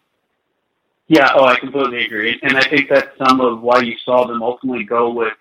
Yeah, 1.08 1.30
oh, 1.36 1.46
I 1.46 1.60
completely 1.60 2.04
agree, 2.04 2.40
and 2.42 2.58
I 2.58 2.68
think 2.68 2.90
that's 2.90 3.16
some 3.18 3.40
of 3.40 3.62
why 3.62 3.82
you 3.82 3.96
saw 4.04 4.26
them 4.26 4.42
ultimately 4.42 4.84
go 4.84 5.12
with 5.12 5.34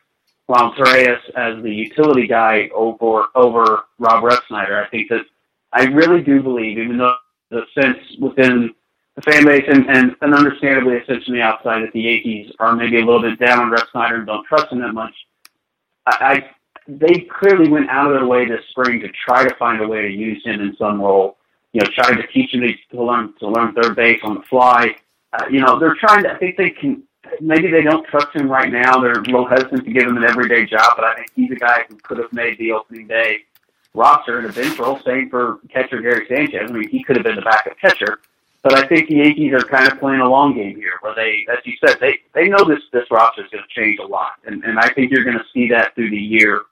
Ron 0.47 0.75
Torreyes 0.75 1.21
as 1.37 1.63
the 1.63 1.73
utility 1.73 2.27
guy 2.27 2.69
over 2.75 3.27
over 3.35 3.85
Rob 3.99 4.25
Refsnyder. 4.25 4.85
I 4.85 4.89
think 4.91 5.09
that 5.09 5.25
I 5.73 5.85
really 5.85 6.23
do 6.23 6.43
believe, 6.43 6.79
even 6.79 6.99
though 6.99 7.15
the 7.51 7.63
sense 7.75 7.99
within 8.21 8.75
the 9.17 9.23
fan 9.23 9.47
base 9.47 9.65
and, 9.69 9.89
and, 9.89 10.17
and 10.21 10.35
understandably 10.35 10.99
a 10.99 11.07
sense 11.07 11.25
from 11.25 11.35
the 11.35 11.41
outside 11.41 11.83
that 11.83 11.93
the 11.93 12.01
Yankees 12.01 12.53
are 12.59 12.75
maybe 12.75 13.01
a 13.01 13.05
little 13.05 13.23
bit 13.23 13.39
down 13.39 13.61
on 13.61 13.71
Refsnyder 13.71 14.17
and 14.17 14.27
don't 14.27 14.45
trust 14.47 14.73
him 14.73 14.81
that 14.81 14.93
much. 14.93 15.15
I, 16.07 16.51
they 16.87 17.27
clearly 17.39 17.69
went 17.69 17.89
out 17.89 18.11
of 18.11 18.19
their 18.19 18.27
way 18.27 18.47
this 18.47 18.65
spring 18.71 19.01
to 19.01 19.09
try 19.09 19.47
to 19.47 19.55
find 19.57 19.83
a 19.83 19.89
way 19.89 20.03
to 20.03 20.11
use 20.11 20.45
him 20.45 20.61
in 20.61 20.77
some 20.77 21.01
role. 21.01 21.37
You 21.73 21.81
know, 21.81 21.91
trying 21.95 22.17
to 22.17 22.27
teach 22.29 22.55
him 22.55 22.63
to 22.63 23.03
learn 23.03 23.35
to 23.41 23.49
learn 23.49 23.75
third 23.75 23.97
base 23.97 24.21
on 24.23 24.35
the 24.35 24.43
fly. 24.43 24.95
Uh, 25.33 25.47
you 25.51 25.61
know, 25.61 25.79
they're 25.79 25.97
trying 25.97 26.23
to. 26.25 26.33
I 26.33 26.39
think 26.39 26.57
they 26.57 26.71
can. 26.71 27.03
Maybe 27.41 27.69
they 27.69 27.83
don't 27.83 28.07
trust 28.07 28.29
him 28.35 28.49
right 28.49 28.71
now. 28.71 29.01
They're 29.01 29.13
a 29.13 29.23
little 29.23 29.49
hesitant 29.49 29.85
to 29.85 29.91
give 29.91 30.05
him 30.05 30.17
an 30.17 30.25
everyday 30.25 30.67
job, 30.67 30.93
but 30.95 31.05
I 31.05 31.15
think 31.15 31.31
he's 31.35 31.51
a 31.51 31.57
guy 31.57 31.85
who 31.89 31.97
could 31.97 32.19
have 32.19 32.33
made 32.33 32.59
the 32.59 32.73
opening 32.73 33.09
day 33.09 33.39
roster 33.95 34.39
in 34.39 34.45
a 34.45 34.53
bench 34.53 34.79
role. 34.79 35.01
Same 35.05 35.31
for 35.31 35.59
catcher 35.71 36.01
Gary 36.01 36.27
Sanchez. 36.29 36.69
I 36.69 36.73
mean, 36.73 36.89
he 36.89 37.03
could 37.03 37.17
have 37.17 37.25
been 37.25 37.37
the 37.37 37.43
backup 37.43 37.79
catcher. 37.81 38.21
But 38.63 38.75
I 38.75 38.87
think 38.87 39.09
the 39.09 39.17
Yankees 39.17 39.53
are 39.53 39.65
kind 39.65 39.91
of 39.91 39.99
playing 39.99 40.21
a 40.21 40.29
long 40.29 40.55
game 40.55 40.77
here, 40.77 40.95
where 41.01 41.15
they, 41.15 41.47
as 41.51 41.59
you 41.65 41.75
said, 41.85 41.99
they 42.01 42.19
they 42.35 42.49
know 42.49 42.65
this 42.65 42.81
this 42.93 43.11
roster 43.11 43.43
is 43.45 43.51
going 43.51 43.65
to 43.65 43.81
change 43.81 43.99
a 43.99 44.07
lot, 44.07 44.33
and 44.47 44.63
and 44.65 44.79
I 44.79 44.91
think 44.93 45.11
you're 45.11 45.25
going 45.25 45.39
to 45.39 45.45
see 45.53 45.69
that 45.71 45.95
through 45.95 46.11
the 46.11 46.17
year 46.17 46.63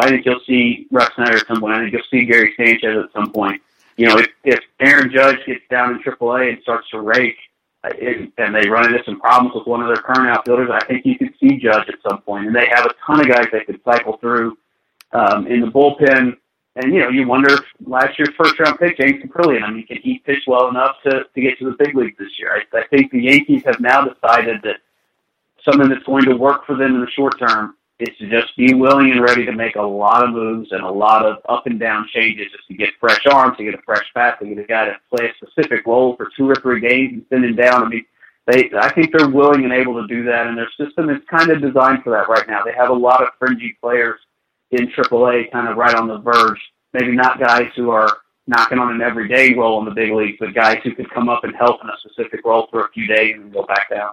I 0.00 0.08
think 0.08 0.24
you'll 0.26 0.40
see 0.46 0.86
Refsnyder 0.92 1.40
at 1.40 1.46
some 1.46 1.60
point. 1.60 1.74
I 1.74 1.80
think 1.80 1.92
you'll 1.92 2.02
see 2.10 2.24
Gary 2.24 2.54
Sanchez 2.56 3.04
at 3.04 3.12
some 3.12 3.32
point. 3.32 3.62
You 3.96 4.06
know, 4.06 4.18
if, 4.18 4.28
if 4.44 4.60
Aaron 4.80 5.10
Judge 5.10 5.38
gets 5.46 5.62
down 5.70 5.94
in 5.94 6.02
AAA 6.02 6.52
and 6.52 6.62
starts 6.62 6.88
to 6.90 7.00
rake, 7.00 7.36
uh, 7.84 7.90
it, 7.94 8.32
and 8.38 8.54
they 8.54 8.68
run 8.68 8.86
into 8.86 9.02
some 9.04 9.20
problems 9.20 9.54
with 9.54 9.66
one 9.66 9.80
of 9.80 9.88
their 9.88 10.02
current 10.02 10.28
outfielders, 10.28 10.70
I 10.70 10.84
think 10.84 11.06
you 11.06 11.16
could 11.16 11.32
see 11.40 11.56
Judge 11.56 11.88
at 11.88 11.94
some 12.08 12.20
point. 12.22 12.46
And 12.46 12.54
they 12.54 12.66
have 12.70 12.84
a 12.84 12.94
ton 13.06 13.20
of 13.20 13.28
guys 13.28 13.46
they 13.52 13.64
could 13.64 13.80
cycle 13.84 14.18
through 14.18 14.58
um, 15.12 15.46
in 15.46 15.60
the 15.60 15.68
bullpen. 15.68 16.36
And 16.76 16.92
you 16.92 17.00
know, 17.00 17.08
you 17.08 17.26
wonder 17.26 17.54
if 17.54 17.60
last 17.86 18.18
year's 18.18 18.34
first 18.36 18.58
round 18.58 18.78
pick, 18.78 18.98
James 18.98 19.22
Kaprielian, 19.22 19.62
I 19.62 19.70
mean, 19.70 19.86
can 19.86 19.96
he 19.96 20.18
pitch 20.18 20.42
well 20.46 20.68
enough 20.68 20.96
to 21.04 21.24
to 21.34 21.40
get 21.40 21.58
to 21.58 21.64
the 21.64 21.76
big 21.82 21.96
leagues 21.96 22.18
this 22.18 22.38
year? 22.38 22.52
I, 22.52 22.78
I 22.78 22.86
think 22.88 23.12
the 23.12 23.22
Yankees 23.22 23.62
have 23.64 23.80
now 23.80 24.04
decided 24.04 24.60
that 24.62 24.76
something 25.64 25.88
that's 25.88 26.04
going 26.04 26.24
to 26.26 26.36
work 26.36 26.66
for 26.66 26.76
them 26.76 26.94
in 26.94 27.00
the 27.00 27.10
short 27.10 27.38
term 27.38 27.75
is 27.98 28.16
to 28.18 28.28
just 28.28 28.54
be 28.56 28.74
willing 28.74 29.10
and 29.10 29.22
ready 29.22 29.46
to 29.46 29.52
make 29.52 29.76
a 29.76 29.82
lot 29.82 30.22
of 30.22 30.30
moves 30.30 30.70
and 30.72 30.82
a 30.82 30.90
lot 30.90 31.24
of 31.24 31.38
up 31.48 31.66
and 31.66 31.80
down 31.80 32.06
changes 32.12 32.48
just 32.52 32.66
to 32.68 32.74
get 32.74 32.90
fresh 33.00 33.24
arms, 33.30 33.56
to 33.56 33.64
get 33.64 33.74
a 33.74 33.82
fresh 33.86 34.04
bat, 34.14 34.38
to 34.38 34.46
get 34.46 34.58
a 34.58 34.66
guy 34.66 34.84
to 34.86 34.96
play 35.10 35.28
a 35.28 35.46
specific 35.46 35.86
role 35.86 36.14
for 36.16 36.28
two 36.36 36.48
or 36.48 36.54
three 36.56 36.80
games 36.80 37.12
and 37.14 37.24
send 37.30 37.44
him 37.44 37.56
down. 37.56 37.84
I 37.84 37.88
mean, 37.88 38.04
they, 38.46 38.70
I 38.78 38.92
think 38.92 39.12
they're 39.12 39.28
willing 39.28 39.64
and 39.64 39.72
able 39.72 40.00
to 40.00 40.06
do 40.06 40.24
that, 40.24 40.46
and 40.46 40.56
their 40.56 40.70
system 40.78 41.10
is 41.10 41.18
kind 41.28 41.50
of 41.50 41.62
designed 41.62 42.04
for 42.04 42.10
that 42.10 42.28
right 42.28 42.46
now. 42.46 42.62
They 42.62 42.74
have 42.76 42.90
a 42.90 42.94
lot 42.94 43.22
of 43.22 43.30
fringy 43.38 43.76
players 43.80 44.20
in 44.70 44.88
AAA, 44.88 45.50
kind 45.50 45.68
of 45.68 45.76
right 45.76 45.94
on 45.94 46.06
the 46.06 46.18
verge. 46.18 46.60
maybe 46.92 47.12
not 47.12 47.40
guys 47.40 47.70
who 47.74 47.90
are 47.90 48.18
knocking 48.46 48.78
on 48.78 48.94
an 48.94 49.02
everyday 49.02 49.54
role 49.54 49.80
in 49.80 49.84
the 49.84 49.90
big 49.90 50.12
leagues, 50.12 50.36
but 50.38 50.54
guys 50.54 50.78
who 50.84 50.94
could 50.94 51.10
come 51.10 51.28
up 51.28 51.44
and 51.44 51.56
help 51.56 51.80
in 51.82 51.88
a 51.88 51.96
specific 51.98 52.44
role 52.44 52.68
for 52.70 52.84
a 52.84 52.88
few 52.90 53.06
days 53.06 53.34
and 53.34 53.52
go 53.52 53.64
back 53.64 53.90
down. 53.90 54.10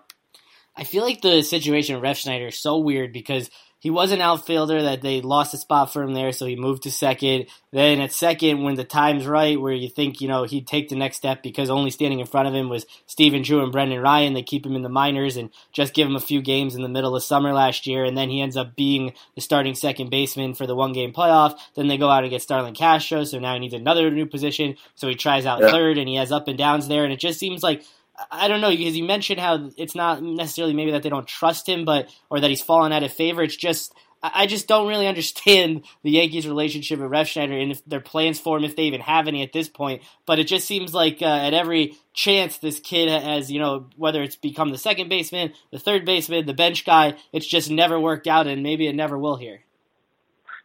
I 0.76 0.84
feel 0.84 1.04
like 1.04 1.22
the 1.22 1.44
situation 1.44 2.02
with 2.02 2.18
Schneider 2.18 2.48
is 2.48 2.60
so 2.60 2.80
weird 2.80 3.14
because 3.14 3.52
he 3.84 3.90
was 3.90 4.14
an 4.14 4.22
outfielder 4.22 4.82
that 4.84 5.02
they 5.02 5.20
lost 5.20 5.54
a 5.54 5.58
spot 5.58 5.92
for 5.92 6.04
him 6.04 6.14
there, 6.14 6.32
so 6.32 6.46
he 6.46 6.56
moved 6.56 6.84
to 6.84 6.92
second. 6.92 7.48
Then 7.74 8.00
at 8.00 8.14
second, 8.14 8.64
when 8.64 8.76
the 8.76 8.86
time's 8.86 9.28
right, 9.28 9.60
where 9.60 9.74
you 9.74 9.90
think 9.90 10.22
you 10.22 10.30
know 10.30 10.46
he'd 10.46 10.68
take 10.68 10.88
the 10.88 10.96
next 10.96 11.18
step 11.18 11.44
because 11.44 11.70
only 11.70 11.92
standing 11.92 12.22
in 12.22 12.26
front 12.26 12.48
of 12.48 12.56
him 12.56 12.70
was 12.70 12.86
Stephen 13.08 13.42
Drew 13.42 13.62
and 13.62 13.74
Brendan 13.74 14.00
Ryan. 14.00 14.36
They 14.36 14.42
keep 14.42 14.66
him 14.66 14.78
in 14.78 14.84
the 14.84 14.90
minors 14.90 15.36
and 15.36 15.50
just 15.74 15.94
give 15.94 16.08
him 16.08 16.16
a 16.16 16.22
few 16.22 16.42
games 16.42 16.76
in 16.76 16.82
the 16.82 16.88
middle 16.88 17.14
of 17.14 17.24
summer 17.24 17.52
last 17.52 17.86
year, 17.86 18.06
and 18.06 18.18
then 18.18 18.30
he 18.30 18.40
ends 18.40 18.56
up 18.56 18.74
being 18.78 19.12
the 19.36 19.42
starting 19.42 19.76
second 19.76 20.10
baseman 20.10 20.54
for 20.54 20.66
the 20.66 20.76
one 20.76 20.94
game 20.94 21.12
playoff. 21.12 21.60
Then 21.76 21.90
they 21.90 21.98
go 21.98 22.10
out 22.10 22.24
and 22.24 22.32
get 22.32 22.42
Starlin 22.42 22.76
Castro, 22.76 23.26
so 23.26 23.38
now 23.38 23.54
he 23.54 23.60
needs 23.60 23.74
another 23.74 24.10
new 24.10 24.26
position. 24.26 24.78
So 24.96 25.10
he 25.10 25.16
tries 25.16 25.46
out 25.46 25.60
yeah. 25.60 25.72
third, 25.72 25.98
and 25.98 26.08
he 26.08 26.16
has 26.16 26.32
up 26.32 26.48
and 26.48 26.58
downs 26.58 26.88
there, 26.88 27.04
and 27.04 27.12
it 27.12 27.20
just 27.20 27.38
seems 27.38 27.62
like 27.62 27.84
I 28.32 28.48
don't 28.48 28.62
know 28.62 28.70
because 28.70 28.96
you 28.96 29.04
mentioned 29.04 29.40
how 29.40 29.72
it's 29.78 29.96
not 29.96 30.22
necessarily 30.22 30.74
maybe 30.74 30.92
that 30.92 31.04
they 31.04 31.10
don't 31.10 31.28
trust 31.28 31.68
him, 31.68 31.86
but 31.86 32.10
or 32.30 32.40
that 32.40 32.50
he's 32.50 32.62
fallen 32.62 32.92
out 32.92 33.04
of 33.04 33.12
favor. 33.12 33.42
It's 33.42 33.56
just 33.56 33.94
I 34.26 34.48
just 34.48 34.68
don't 34.68 34.88
really 34.88 35.08
understand 35.08 35.84
the 36.02 36.12
Yankees' 36.12 36.48
relationship 36.48 37.00
with 37.00 37.12
Refsnyder 37.12 37.62
and 37.62 37.74
if 37.74 37.84
their 37.86 38.00
plans 38.00 38.40
for 38.40 38.58
him, 38.58 38.64
if 38.64 38.76
they 38.76 38.84
even 38.84 39.02
have 39.02 39.28
any 39.28 39.44
at 39.44 39.52
this 39.52 39.68
point. 39.68 40.02
But 40.26 40.40
it 40.40 40.46
just 40.46 40.66
seems 40.66 40.94
like 40.94 41.22
uh, 41.22 41.26
at 41.26 41.54
every 41.54 41.98
chance 42.14 42.58
this 42.58 42.80
kid 42.80 43.10
has, 43.10 43.52
you 43.52 43.60
know, 43.60 43.88
whether 43.98 44.24
it's 44.24 44.38
become 44.38 44.72
the 44.72 44.78
second 44.78 45.10
baseman, 45.10 45.52
the 45.72 45.80
third 45.80 46.06
baseman, 46.06 46.46
the 46.46 46.54
bench 46.54 46.86
guy, 46.86 47.16
it's 47.34 47.46
just 47.46 47.70
never 47.70 48.00
worked 48.00 48.28
out, 48.28 48.48
and 48.48 48.64
maybe 48.64 48.88
it 48.88 48.96
never 48.96 49.18
will 49.20 49.36
here. 49.36 49.60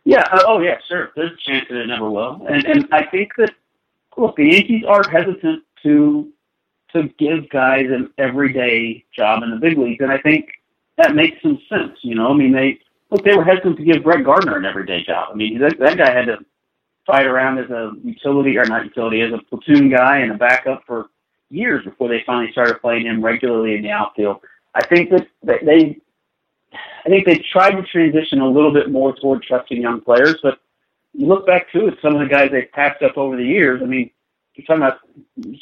Yeah. 0.04 0.24
Uh, 0.30 0.44
oh, 0.46 0.60
yeah. 0.60 0.78
Sure. 0.86 1.10
There's 1.16 1.32
a 1.32 1.50
chance 1.50 1.66
that 1.68 1.80
it 1.80 1.86
never 1.86 2.08
will, 2.08 2.46
and 2.48 2.64
and 2.64 2.88
I 2.92 3.06
think 3.06 3.32
that 3.38 3.50
look, 4.16 4.36
the 4.36 4.52
Yankees 4.52 4.84
are 4.86 5.02
hesitant 5.08 5.64
to 5.82 6.32
to 6.92 7.08
give 7.18 7.48
guys 7.50 7.86
an 7.90 8.10
everyday 8.18 9.04
job 9.14 9.42
in 9.42 9.50
the 9.50 9.56
big 9.56 9.78
leagues, 9.78 10.02
and 10.02 10.12
I 10.12 10.18
think 10.18 10.50
that 10.96 11.14
makes 11.14 11.40
some 11.42 11.60
sense. 11.68 11.98
You 12.02 12.14
know, 12.14 12.30
I 12.30 12.34
mean, 12.34 12.52
they 12.52 12.78
look 13.10 13.24
they 13.24 13.36
were 13.36 13.44
hesitant 13.44 13.76
to 13.78 13.84
give 13.84 14.02
Brett 14.02 14.24
Gardner 14.24 14.56
an 14.56 14.64
everyday 14.64 15.04
job. 15.04 15.28
I 15.32 15.34
mean, 15.34 15.58
that, 15.58 15.78
that 15.78 15.98
guy 15.98 16.10
had 16.10 16.26
to 16.26 16.38
fight 17.06 17.26
around 17.26 17.58
as 17.58 17.70
a 17.70 17.92
utility 18.02 18.58
or 18.58 18.64
not 18.66 18.84
utility 18.84 19.22
as 19.22 19.32
a 19.32 19.38
platoon 19.38 19.88
guy 19.88 20.18
and 20.18 20.32
a 20.32 20.36
backup 20.36 20.82
for 20.86 21.06
years 21.50 21.84
before 21.84 22.08
they 22.08 22.22
finally 22.26 22.52
started 22.52 22.80
playing 22.80 23.06
him 23.06 23.24
regularly 23.24 23.76
in 23.76 23.82
the 23.82 23.90
outfield. 23.90 24.40
I 24.74 24.86
think 24.86 25.10
that 25.10 25.26
they, 25.42 25.98
I 26.72 27.08
think 27.08 27.26
they 27.26 27.38
tried 27.50 27.72
to 27.72 27.82
transition 27.82 28.40
a 28.40 28.48
little 28.48 28.72
bit 28.72 28.90
more 28.90 29.14
toward 29.16 29.42
trusting 29.42 29.80
young 29.80 30.02
players, 30.02 30.36
but 30.42 30.60
you 31.14 31.26
look 31.26 31.46
back 31.46 31.72
too 31.72 31.88
at 31.88 31.94
some 32.02 32.14
of 32.14 32.20
the 32.20 32.32
guys 32.32 32.50
they've 32.50 32.70
passed 32.72 33.02
up 33.02 33.16
over 33.16 33.36
the 33.36 33.44
years. 33.44 33.80
I 33.82 33.86
mean, 33.86 34.10
you're 34.58 34.66
talking 34.66 34.82
about 34.82 35.00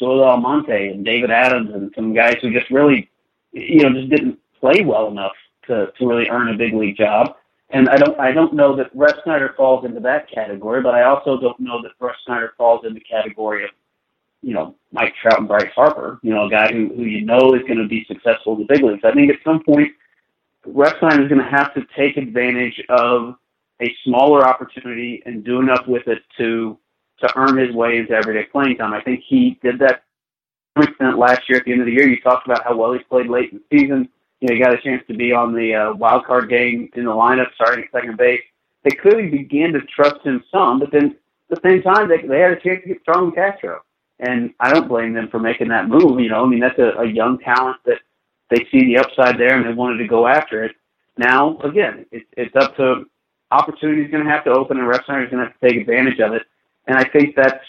Zoilo 0.01 0.25
Almonte 0.25 0.89
and 0.89 1.05
David 1.05 1.31
Adams 1.31 1.71
and 1.75 1.93
some 1.95 2.15
guys 2.15 2.39
who 2.41 2.51
just 2.51 2.71
really, 2.71 3.11
you 3.53 3.83
know, 3.83 3.93
just 3.93 4.09
didn't 4.09 4.39
play 4.59 4.83
well 4.83 5.09
enough 5.09 5.35
to, 5.67 5.93
to 5.99 6.07
really 6.07 6.29
earn 6.31 6.49
a 6.49 6.57
big 6.57 6.73
league 6.73 6.97
job. 6.97 7.37
And 7.71 7.89
I 7.91 7.97
don't 7.97 8.19
I 8.19 8.33
don't 8.33 8.55
know 8.55 8.75
that 8.77 8.97
Refsnyder 8.97 9.55
falls 9.55 9.85
into 9.85 10.01
that 10.01 10.31
category, 10.31 10.81
but 10.83 10.95
I 10.95 11.03
also 11.03 11.39
don't 11.39 11.61
know 11.61 11.83
that 11.83 11.99
Refsnyder 12.01 12.51
falls 12.57 12.87
in 12.87 12.95
the 12.95 13.01
category 13.01 13.65
of, 13.65 13.71
you 14.41 14.55
know, 14.55 14.77
Mike 14.93 15.15
Trout 15.21 15.41
and 15.41 15.49
Bryce 15.49 15.73
Harper, 15.75 16.19
you 16.23 16.33
know, 16.33 16.47
a 16.47 16.51
guy 16.51 16.73
who, 16.73 16.89
who 16.95 17.03
you 17.03 17.25
know 17.25 17.55
is 17.55 17.63
going 17.63 17.79
to 17.79 17.89
be 17.89 18.05
successful 18.07 18.55
in 18.55 18.61
the 18.61 18.67
big 18.67 18.83
leagues. 18.83 19.05
I 19.05 19.13
think 19.13 19.31
at 19.31 19.43
some 19.45 19.63
point, 19.63 19.93
Refsnyder 20.67 21.25
is 21.25 21.29
going 21.29 21.43
to 21.43 21.51
have 21.51 21.75
to 21.75 21.85
take 21.97 22.17
advantage 22.17 22.83
of 22.89 23.35
a 23.83 23.95
smaller 24.05 24.47
opportunity 24.47 25.23
and 25.27 25.45
do 25.45 25.61
enough 25.61 25.87
with 25.87 26.07
it 26.07 26.23
to 26.39 26.79
to 27.21 27.33
earn 27.37 27.57
his 27.57 27.75
way 27.75 27.99
into 27.99 28.13
everyday 28.13 28.45
playing 28.45 28.77
time. 28.77 28.93
I 28.93 29.01
think 29.01 29.23
he 29.27 29.59
did 29.63 29.79
that 29.81 30.03
extent 30.77 31.19
last 31.19 31.49
year 31.49 31.59
at 31.59 31.65
the 31.65 31.73
end 31.73 31.81
of 31.81 31.87
the 31.87 31.93
year. 31.93 32.09
You 32.09 32.21
talked 32.21 32.47
about 32.47 32.65
how 32.65 32.77
well 32.77 32.93
he 32.93 32.99
played 33.01 33.29
late 33.29 33.53
in 33.53 33.61
the 33.69 33.79
season. 33.79 34.09
You 34.41 34.49
know, 34.49 34.55
he 34.55 34.61
got 34.61 34.75
a 34.75 34.83
chance 34.83 35.03
to 35.09 35.15
be 35.15 35.33
on 35.33 35.55
the 35.55 35.75
uh, 35.75 35.95
wild 35.95 36.27
card 36.27 36.51
game 36.51 36.91
in 36.95 37.05
the 37.05 37.11
lineup, 37.11 37.55
starting 37.55 37.85
at 37.85 37.91
second 37.91 38.19
base. 38.19 38.43
They 38.85 38.91
clearly 38.91 39.31
began 39.31 39.73
to 39.73 39.81
trust 39.81 40.23
him 40.25 40.45
some, 40.53 40.79
but 40.79 40.93
then 40.93 41.17
at 41.51 41.63
the 41.63 41.69
same 41.69 41.83
time, 41.83 42.09
they, 42.09 42.27
they 42.27 42.41
had 42.41 42.53
a 42.53 42.61
chance 42.61 42.83
to 42.83 42.89
get 42.89 43.03
Starlin 43.03 43.33
Castro. 43.33 43.81
And 44.19 44.53
I 44.61 44.73
don't 44.73 44.89
blame 44.89 45.13
them 45.13 45.29
for 45.29 45.39
making 45.39 45.69
that 45.69 45.89
move. 45.89 46.21
You 46.21 46.29
know, 46.29 46.45
I 46.45 46.49
mean, 46.49 46.61
that's 46.61 46.79
a, 46.79 47.01
a 47.01 47.07
young 47.07 47.39
talent 47.39 47.79
that 47.85 47.99
they 48.51 48.67
see 48.71 48.85
the 48.85 48.99
upside 48.99 49.39
there 49.39 49.57
and 49.57 49.67
they 49.67 49.75
wanted 49.75 49.99
to 49.99 50.07
go 50.07 50.27
after 50.27 50.65
it. 50.65 50.75
Now, 51.19 51.59
again, 51.61 52.07
it, 52.11 52.25
it's 52.37 52.55
up 52.57 52.77
to 52.77 53.05
opportunity's 53.51 54.11
going 54.11 54.25
to 54.25 54.31
have 54.31 54.45
to 54.45 54.51
open 54.51 54.79
and 54.79 54.87
Refsnyder's 54.87 55.31
going 55.31 55.45
to 55.45 55.51
have 55.51 55.61
to 55.61 55.69
take 55.69 55.81
advantage 55.81 56.21
of 56.21 56.33
it. 56.33 56.43
And 56.87 56.97
I 56.97 57.05
think 57.05 57.35
that's 57.35 57.65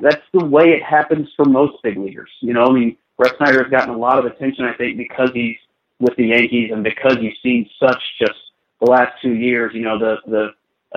that's 0.00 0.22
the 0.32 0.44
way 0.44 0.70
it 0.70 0.82
happens 0.82 1.28
for 1.36 1.44
most 1.44 1.82
big 1.82 1.96
leaguers. 1.96 2.30
You 2.40 2.52
know, 2.52 2.64
I 2.64 2.72
mean, 2.72 2.96
Refsnyder 3.20 3.62
has 3.62 3.70
gotten 3.70 3.94
a 3.94 3.98
lot 3.98 4.18
of 4.18 4.24
attention, 4.26 4.64
I 4.64 4.74
think, 4.74 4.96
because 4.96 5.30
he's 5.32 5.56
with 6.00 6.16
the 6.16 6.26
Yankees 6.26 6.70
and 6.72 6.82
because 6.82 7.16
you've 7.20 7.38
seen 7.42 7.68
such 7.80 8.00
just 8.18 8.38
the 8.80 8.90
last 8.90 9.12
two 9.22 9.34
years, 9.34 9.72
you 9.74 9.82
know, 9.82 9.98
the 9.98 10.16
the 10.26 10.48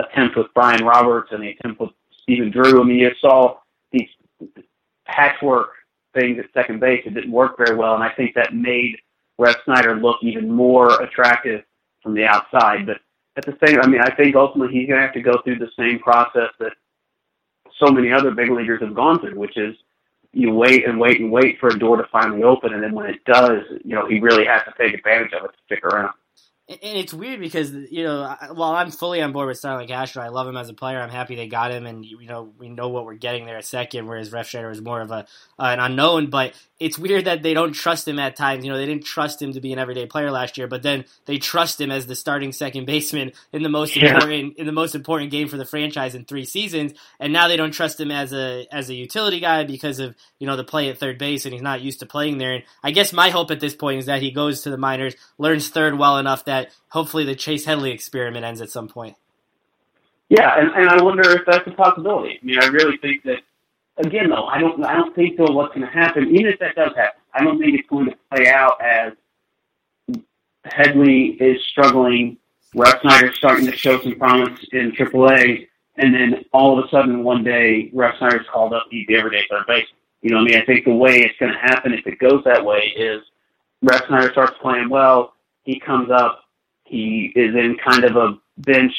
attempt 0.02 0.36
with 0.36 0.46
Brian 0.54 0.84
Roberts 0.84 1.32
and 1.32 1.42
the 1.42 1.50
attempt 1.50 1.80
with 1.80 1.90
Stephen 2.22 2.50
Drew. 2.50 2.80
I 2.80 2.84
mean, 2.84 2.98
you 2.98 3.10
saw 3.20 3.58
these 3.90 4.08
patchwork 5.06 5.70
things 6.14 6.38
at 6.38 6.46
second 6.52 6.80
base. 6.80 7.02
It 7.06 7.14
didn't 7.14 7.32
work 7.32 7.56
very 7.56 7.76
well, 7.76 7.94
and 7.94 8.02
I 8.02 8.10
think 8.10 8.34
that 8.34 8.54
made 8.54 8.96
Refsnyder 9.40 10.00
look 10.00 10.18
even 10.22 10.50
more 10.50 11.02
attractive 11.02 11.62
from 12.02 12.14
the 12.14 12.24
outside. 12.24 12.86
But 12.86 12.98
at 13.36 13.46
the 13.46 13.56
same, 13.64 13.80
I 13.80 13.86
mean, 13.86 14.00
I 14.00 14.14
think 14.14 14.36
ultimately 14.36 14.74
he's 14.74 14.88
going 14.88 15.00
to 15.00 15.06
have 15.06 15.14
to 15.14 15.22
go 15.22 15.40
through 15.42 15.58
the 15.58 15.70
same 15.78 15.98
process 16.00 16.50
that 16.58 16.72
so 17.78 17.92
many 17.92 18.12
other 18.12 18.30
big 18.30 18.50
leaguers 18.50 18.80
have 18.80 18.94
gone 18.94 19.20
through, 19.20 19.38
which 19.38 19.56
is 19.56 19.76
you 20.32 20.52
wait 20.52 20.86
and 20.86 20.98
wait 21.00 21.20
and 21.20 21.32
wait 21.32 21.58
for 21.58 21.68
a 21.68 21.78
door 21.78 21.96
to 21.96 22.04
finally 22.10 22.42
open, 22.42 22.74
and 22.74 22.82
then 22.82 22.92
when 22.94 23.06
it 23.06 23.24
does, 23.24 23.62
you 23.84 23.94
know, 23.94 24.06
he 24.06 24.20
really 24.20 24.44
has 24.44 24.62
to 24.64 24.74
take 24.78 24.94
advantage 24.94 25.32
of 25.32 25.44
it 25.44 25.48
to 25.48 25.58
stick 25.66 25.84
around 25.84 26.12
and 26.68 26.98
it's 26.98 27.14
weird 27.14 27.40
because 27.40 27.72
you 27.72 28.04
know 28.04 28.36
while 28.52 28.72
I'm 28.72 28.90
fully 28.90 29.22
on 29.22 29.32
board 29.32 29.48
with 29.48 29.56
Starlin 29.56 29.88
Castro, 29.88 30.22
I 30.22 30.28
love 30.28 30.46
him 30.46 30.56
as 30.56 30.68
a 30.68 30.74
player. 30.74 31.00
I'm 31.00 31.08
happy 31.08 31.34
they 31.34 31.48
got 31.48 31.70
him, 31.70 31.86
and 31.86 32.04
you 32.04 32.26
know 32.26 32.52
we 32.58 32.68
know 32.68 32.90
what 32.90 33.06
we're 33.06 33.14
getting 33.14 33.46
there 33.46 33.56
at 33.56 33.64
second. 33.64 34.06
Whereas 34.06 34.30
Refsnyder 34.30 34.70
is 34.70 34.82
more 34.82 35.00
of 35.00 35.10
a 35.10 35.26
uh, 35.58 35.64
an 35.64 35.80
unknown, 35.80 36.28
but 36.28 36.52
it's 36.78 36.98
weird 36.98 37.24
that 37.24 37.42
they 37.42 37.54
don't 37.54 37.72
trust 37.72 38.06
him 38.06 38.18
at 38.18 38.36
times. 38.36 38.66
You 38.66 38.70
know 38.70 38.76
they 38.76 38.84
didn't 38.84 39.06
trust 39.06 39.40
him 39.40 39.54
to 39.54 39.60
be 39.60 39.72
an 39.72 39.78
everyday 39.78 40.04
player 40.04 40.30
last 40.30 40.58
year, 40.58 40.66
but 40.66 40.82
then 40.82 41.06
they 41.24 41.38
trust 41.38 41.80
him 41.80 41.90
as 41.90 42.06
the 42.06 42.14
starting 42.14 42.52
second 42.52 42.84
baseman 42.84 43.32
in 43.50 43.62
the 43.62 43.70
most 43.70 43.96
yeah. 43.96 44.14
important 44.14 44.58
in 44.58 44.66
the 44.66 44.72
most 44.72 44.94
important 44.94 45.30
game 45.30 45.48
for 45.48 45.56
the 45.56 45.64
franchise 45.64 46.14
in 46.14 46.26
three 46.26 46.44
seasons, 46.44 46.92
and 47.18 47.32
now 47.32 47.48
they 47.48 47.56
don't 47.56 47.72
trust 47.72 47.98
him 47.98 48.10
as 48.10 48.34
a 48.34 48.66
as 48.70 48.90
a 48.90 48.94
utility 48.94 49.40
guy 49.40 49.64
because 49.64 50.00
of 50.00 50.14
you 50.38 50.46
know 50.46 50.56
the 50.56 50.64
play 50.64 50.90
at 50.90 50.98
third 50.98 51.16
base, 51.16 51.46
and 51.46 51.54
he's 51.54 51.62
not 51.62 51.80
used 51.80 52.00
to 52.00 52.06
playing 52.06 52.36
there. 52.36 52.52
And 52.52 52.64
I 52.82 52.90
guess 52.90 53.14
my 53.14 53.30
hope 53.30 53.50
at 53.50 53.60
this 53.60 53.74
point 53.74 54.00
is 54.00 54.06
that 54.06 54.20
he 54.20 54.32
goes 54.32 54.62
to 54.62 54.70
the 54.70 54.76
minors, 54.76 55.14
learns 55.38 55.70
third 55.70 55.98
well 55.98 56.18
enough 56.18 56.44
that 56.44 56.57
that 56.58 56.72
hopefully 56.88 57.24
the 57.24 57.34
Chase 57.34 57.64
Headley 57.64 57.90
experiment 57.92 58.44
ends 58.44 58.60
at 58.60 58.70
some 58.70 58.88
point. 58.88 59.16
Yeah, 60.28 60.58
and, 60.58 60.70
and 60.70 60.88
I 60.88 61.02
wonder 61.02 61.28
if 61.30 61.42
that's 61.46 61.66
a 61.66 61.70
possibility. 61.70 62.38
I 62.42 62.44
mean, 62.44 62.58
I 62.60 62.66
really 62.66 62.96
think 62.98 63.24
that. 63.24 63.38
Again, 63.98 64.30
though, 64.30 64.44
I 64.44 64.60
don't. 64.60 64.84
I 64.84 64.94
don't 64.94 65.12
think 65.16 65.36
though 65.36 65.52
what's 65.52 65.74
going 65.74 65.86
to 65.86 65.92
happen. 65.92 66.28
Even 66.28 66.46
if 66.46 66.60
that 66.60 66.76
does 66.76 66.94
happen, 66.94 67.20
I 67.34 67.42
don't 67.42 67.58
think 67.58 67.78
it's 67.78 67.88
going 67.88 68.06
to 68.06 68.16
play 68.30 68.48
out 68.48 68.80
as 68.80 69.12
Headley 70.64 71.36
is 71.40 71.60
struggling. 71.64 72.36
Refsnyder's 72.76 73.36
starting 73.36 73.66
to 73.66 73.76
show 73.76 74.00
some 74.00 74.14
promise 74.16 74.60
in 74.72 74.92
AAA, 74.92 75.66
and 75.96 76.14
then 76.14 76.44
all 76.52 76.78
of 76.78 76.84
a 76.84 76.88
sudden 76.90 77.24
one 77.24 77.42
day 77.42 77.90
Refsnyder's 77.92 78.46
called 78.52 78.72
up 78.72 78.84
to 78.84 78.90
be 78.90 79.04
the 79.08 79.16
everyday 79.16 79.42
third 79.50 79.66
base. 79.66 79.86
You 80.22 80.30
know, 80.30 80.36
what 80.36 80.42
I 80.42 80.52
mean, 80.52 80.62
I 80.62 80.64
think 80.64 80.84
the 80.84 80.94
way 80.94 81.20
it's 81.20 81.38
going 81.40 81.52
to 81.52 81.58
happen 81.58 81.92
if 81.92 82.06
it 82.06 82.18
goes 82.18 82.42
that 82.44 82.64
way 82.64 82.92
is 82.96 83.22
Refsnyder 83.84 84.30
starts 84.32 84.56
playing 84.60 84.88
well. 84.88 85.34
He 85.62 85.78
comes 85.78 86.10
up, 86.10 86.44
he 86.88 87.32
is 87.36 87.54
in 87.54 87.76
kind 87.84 88.04
of 88.04 88.16
a 88.16 88.38
bench 88.58 88.92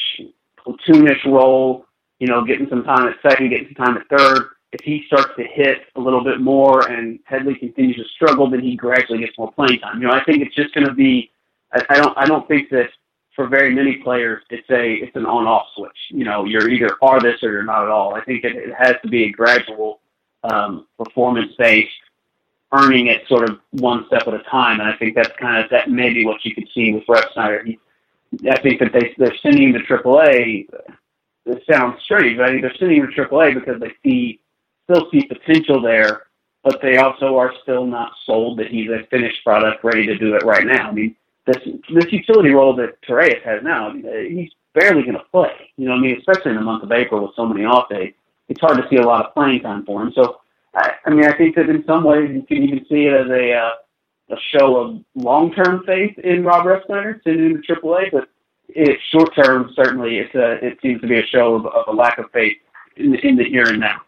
platoonish 0.58 1.24
role, 1.24 1.86
you 2.18 2.26
know, 2.26 2.44
getting 2.44 2.68
some 2.68 2.84
time 2.84 3.08
at 3.08 3.16
second, 3.22 3.50
getting 3.50 3.74
some 3.74 3.86
time 3.86 3.96
at 3.96 4.08
third. 4.08 4.48
If 4.72 4.82
he 4.84 5.04
starts 5.06 5.30
to 5.36 5.42
hit 5.44 5.78
a 5.96 6.00
little 6.00 6.22
bit 6.22 6.40
more 6.40 6.88
and 6.88 7.18
Headley 7.24 7.56
continues 7.56 7.96
to 7.96 8.04
struggle, 8.14 8.48
then 8.48 8.60
he 8.60 8.76
gradually 8.76 9.18
gets 9.18 9.36
more 9.36 9.50
playing 9.52 9.80
time. 9.80 10.00
You 10.00 10.06
know, 10.06 10.14
I 10.14 10.22
think 10.24 10.42
it's 10.42 10.54
just 10.54 10.72
going 10.74 10.86
to 10.86 10.94
be. 10.94 11.32
I, 11.72 11.82
I 11.90 11.96
don't. 11.96 12.16
I 12.16 12.26
don't 12.26 12.46
think 12.46 12.70
that 12.70 12.90
for 13.34 13.48
very 13.48 13.74
many 13.74 13.96
players 13.96 14.42
it's 14.50 14.68
a 14.70 14.94
it's 14.94 15.16
an 15.16 15.26
on 15.26 15.46
off 15.46 15.66
switch. 15.76 15.96
You 16.10 16.24
know, 16.24 16.44
you're 16.44 16.68
either 16.68 16.96
are 17.02 17.20
this 17.20 17.42
or 17.42 17.50
you're 17.50 17.64
not 17.64 17.84
at 17.84 17.88
all. 17.88 18.14
I 18.14 18.22
think 18.22 18.44
it, 18.44 18.54
it 18.54 18.74
has 18.78 18.96
to 19.02 19.08
be 19.08 19.24
a 19.24 19.30
gradual 19.30 20.00
um, 20.44 20.86
performance 20.98 21.52
based 21.58 21.90
earning 22.72 23.08
it 23.08 23.26
sort 23.28 23.48
of 23.48 23.58
one 23.70 24.06
step 24.06 24.26
at 24.26 24.34
a 24.34 24.42
time. 24.44 24.80
And 24.80 24.88
I 24.88 24.96
think 24.96 25.14
that's 25.14 25.30
kind 25.38 25.62
of 25.62 25.70
that 25.70 25.90
maybe 25.90 26.24
what 26.24 26.44
you 26.44 26.54
could 26.54 26.68
see 26.74 26.92
with 26.92 27.06
Refsnyder. 27.06 27.66
He, 27.66 27.78
I 28.48 28.60
think 28.60 28.80
that 28.80 28.92
they 28.92 29.14
they're 29.18 29.36
sending 29.42 29.70
him 29.70 29.72
to 29.72 29.80
AAA. 29.80 30.68
This 31.44 31.58
sounds 31.70 32.00
strange, 32.02 32.36
but 32.36 32.46
I 32.46 32.50
think 32.50 32.62
they're 32.62 32.76
sending 32.76 32.98
him 32.98 33.10
to 33.14 33.24
AAA 33.24 33.54
because 33.54 33.80
they 33.80 33.92
see 34.04 34.40
still 34.84 35.08
see 35.10 35.22
potential 35.22 35.80
there, 35.80 36.22
but 36.62 36.80
they 36.82 36.98
also 36.98 37.36
are 37.36 37.52
still 37.62 37.86
not 37.86 38.12
sold 38.24 38.58
that 38.58 38.68
he's 38.68 38.90
a 38.90 39.06
finished 39.10 39.42
product 39.44 39.82
ready 39.84 40.06
to 40.06 40.16
do 40.16 40.34
it 40.34 40.44
right 40.44 40.66
now. 40.66 40.88
I 40.88 40.92
mean, 40.92 41.16
this 41.46 41.58
this 41.92 42.12
utility 42.12 42.50
role 42.50 42.74
that 42.76 43.00
Torreyes 43.02 43.42
has 43.42 43.62
now, 43.62 43.88
I 43.88 43.92
mean, 43.92 44.06
uh, 44.06 44.28
he's 44.28 44.50
barely 44.74 45.02
going 45.02 45.14
to 45.14 45.24
play. 45.32 45.70
You 45.76 45.88
know, 45.88 45.94
I 45.94 45.98
mean, 45.98 46.16
especially 46.18 46.52
in 46.52 46.56
the 46.56 46.62
month 46.62 46.82
of 46.82 46.92
April 46.92 47.22
with 47.22 47.34
so 47.34 47.46
many 47.46 47.64
off 47.64 47.88
days. 47.88 48.14
it's 48.48 48.60
hard 48.60 48.76
to 48.76 48.88
see 48.88 48.96
a 48.96 49.06
lot 49.06 49.26
of 49.26 49.34
playing 49.34 49.62
time 49.62 49.84
for 49.84 50.02
him. 50.02 50.12
So, 50.14 50.40
I, 50.74 50.92
I 51.06 51.10
mean, 51.10 51.24
I 51.24 51.36
think 51.36 51.56
that 51.56 51.68
in 51.68 51.84
some 51.86 52.04
ways 52.04 52.30
you 52.32 52.42
can 52.42 52.62
even 52.62 52.84
see 52.88 53.06
it 53.06 53.12
as 53.12 53.28
a 53.28 53.52
uh, 53.52 53.70
a 54.30 54.36
show 54.56 54.76
of 54.76 55.04
long 55.14 55.52
term 55.52 55.82
faith 55.84 56.16
in 56.18 56.44
Rob 56.44 56.64
Refsnyder 56.64 57.20
sending 57.24 57.50
him 57.50 57.62
to 57.66 57.74
AAA, 57.74 58.12
but 58.12 58.28
it's 58.68 59.02
short 59.10 59.34
term. 59.34 59.72
Certainly, 59.74 60.18
it's 60.18 60.34
a 60.34 60.64
it 60.64 60.78
seems 60.82 61.00
to 61.00 61.08
be 61.08 61.18
a 61.18 61.26
show 61.26 61.54
of, 61.54 61.66
of 61.66 61.88
a 61.88 61.92
lack 61.92 62.18
of 62.18 62.30
faith 62.32 62.56
in, 62.96 63.12
the, 63.12 63.26
in 63.26 63.36
the 63.36 63.44
here 63.44 63.68
and 63.68 63.80
now 63.80 64.00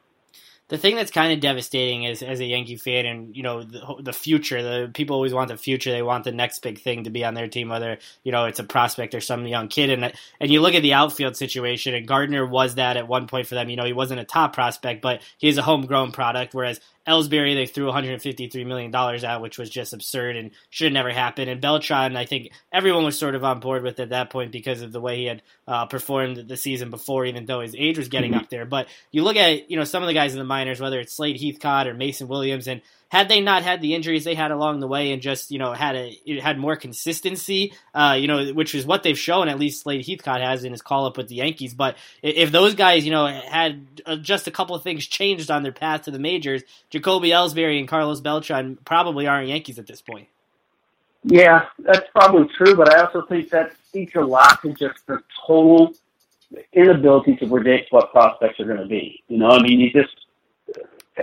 the 0.73 0.79
thing 0.79 0.97
that's 0.97 1.11
kind 1.11 1.35
of 1.35 1.41
devastating 1.41 2.05
is 2.05 2.23
as 2.23 2.41
a 2.41 2.47
Yankee 2.47 2.77
fan, 2.77 3.05
and 3.05 3.37
you 3.37 3.43
know 3.43 3.63
the, 3.63 3.97
the, 4.01 4.13
future. 4.15 4.63
The 4.63 4.91
people 4.91 5.15
always 5.15 5.35
want 5.35 5.49
the 5.49 5.59
future. 5.59 5.93
They 5.93 6.01
want 6.01 6.25
the 6.25 6.33
next 6.33 6.63
big 6.63 6.81
thing 6.81 7.05
to 7.05 7.11
be 7.11 7.27
on 7.27 7.35
their 7.35 7.47
team, 7.47 7.69
whether 7.69 7.99
you 8.25 8.33
know 8.33 8.47
it's 8.47 8.59
a 8.59 8.65
prospect 8.65 9.15
or 9.15 9.21
some 9.21 9.47
young 9.47 9.69
kid. 9.69 9.91
And 9.91 10.11
and 10.41 10.51
you 10.51 10.63
look 10.63 10.75
at 10.75 10.81
the 10.81 10.95
outfield 10.95 11.37
situation, 11.37 11.95
and 11.95 12.09
Gardner 12.09 12.47
was 12.47 12.77
that 12.77 12.97
at 12.97 13.07
one 13.07 13.27
point 13.27 13.49
for 13.49 13.55
them. 13.55 13.69
You 13.69 13.77
know 13.77 13.85
he 13.85 13.93
wasn't 13.93 14.21
a 14.21 14.25
top 14.25 14.55
prospect, 14.55 15.03
but 15.03 15.21
he's 15.37 15.59
a 15.59 15.63
homegrown 15.63 16.13
product. 16.13 16.55
Whereas 16.55 16.81
Ellsbury, 17.07 17.55
they 17.55 17.67
threw 17.67 17.87
153 17.87 18.65
million 18.65 18.91
dollars 18.91 19.25
out, 19.25 19.43
which 19.43 19.59
was 19.59 19.69
just 19.69 19.93
absurd 19.93 20.37
and 20.37 20.53
should 20.71 20.87
have 20.87 20.93
never 20.93 21.11
happened. 21.11 21.51
And 21.51 21.61
Beltran, 21.61 22.17
I 22.17 22.27
think 22.27 22.51
everyone 22.73 23.05
was 23.05 23.19
sort 23.19 23.35
of 23.35 23.43
on 23.43 23.61
board 23.61 23.83
with 23.83 23.99
at 23.99 24.11
that 24.11 24.31
point 24.31 24.53
because 24.53 24.83
of 24.83 24.93
the 24.93 25.01
way 25.01 25.17
he 25.17 25.25
had 25.25 25.43
uh, 25.67 25.87
performed 25.87 26.37
the 26.49 26.57
season 26.57 26.91
before, 26.91 27.25
even 27.25 27.47
though 27.47 27.61
his 27.61 27.75
age 27.77 27.99
was 27.99 28.09
getting 28.09 28.33
mm-hmm. 28.33 28.41
up 28.41 28.51
there. 28.51 28.65
But 28.65 28.89
you 29.11 29.25
look 29.25 29.37
at 29.37 29.71
you 29.71 29.77
know 29.77 29.85
some 29.85 30.03
of 30.03 30.07
the 30.07 30.15
guys 30.15 30.33
in 30.33 30.39
the 30.39 30.45
minors, 30.45 30.81
whether 30.81 31.01
it's 31.01 31.15
Slade 31.15 31.41
Heathcott 31.41 31.89
or 31.89 31.95
Mason 31.95 32.29
Williams, 32.29 32.69
and 32.69 32.83
had 33.13 33.29
they 33.29 33.43
not 33.43 33.63
had 33.63 33.83
the 33.83 33.95
injuries 33.95 34.25
they 34.25 34.35
had 34.35 34.51
along 34.51 34.81
the 34.81 34.89
way 34.89 35.13
and 35.13 35.21
just 35.21 35.51
you 35.51 35.59
know 35.59 35.75
had 35.75 35.95
a 35.95 36.41
had 36.41 36.59
more 36.59 36.77
consistency, 36.77 37.75
uh, 37.95 38.17
you 38.19 38.27
know, 38.27 38.55
which 38.55 38.75
is 38.75 38.87
what 38.87 39.03
they've 39.03 39.19
shown 39.19 39.49
at 39.49 39.59
least 39.59 39.83
Slade 39.83 40.07
Heathcott 40.07 40.41
has 40.41 40.65
in 40.65 40.73
his 40.73 40.81
call 40.81 41.05
up 41.05 41.19
with 41.19 41.29
the 41.29 41.35
Yankees. 41.35 41.75
But 41.75 41.99
if 42.23 42.51
those 42.51 42.75
guys, 42.75 43.05
you 43.05 43.11
know, 43.11 43.27
had 43.27 43.87
uh, 44.07 44.17
just 44.17 44.47
a 44.47 44.51
couple 44.51 44.75
of 44.75 44.83
things 44.83 45.07
changed 45.07 45.51
on 45.51 45.63
their 45.63 45.73
path 45.73 46.05
to 46.05 46.11
the 46.11 46.19
majors, 46.19 46.63
Jacoby 46.89 47.29
Ellsbury 47.29 47.79
and 47.79 47.87
Carlos 47.87 48.23
Beltran 48.23 48.79
probably 48.83 49.27
aren't 49.27 49.49
Yankees 49.49 49.79
at 49.79 49.87
this 49.87 50.01
point. 50.01 50.29
Yeah, 51.23 51.67
that's 51.81 52.09
probably 52.15 52.49
true, 52.57 52.75
but 52.75 52.95
I 52.95 53.03
also 53.03 53.27
think 53.27 53.51
that 53.51 53.73
speaks 53.89 54.15
a 54.15 54.23
lot 54.23 54.63
to 54.63 54.73
just 54.73 55.07
the 55.07 55.23
total 55.47 55.93
inability 56.73 57.37
to 57.37 57.47
predict 57.47 57.93
what 57.93 58.11
prospects 58.11 58.59
are 58.59 58.65
going 58.65 58.81
to 58.81 58.87
be. 58.87 59.23
You 59.29 59.37
know, 59.37 59.51
I 59.51 59.63
mean, 59.63 59.81
you 59.81 59.93
just 59.93 60.17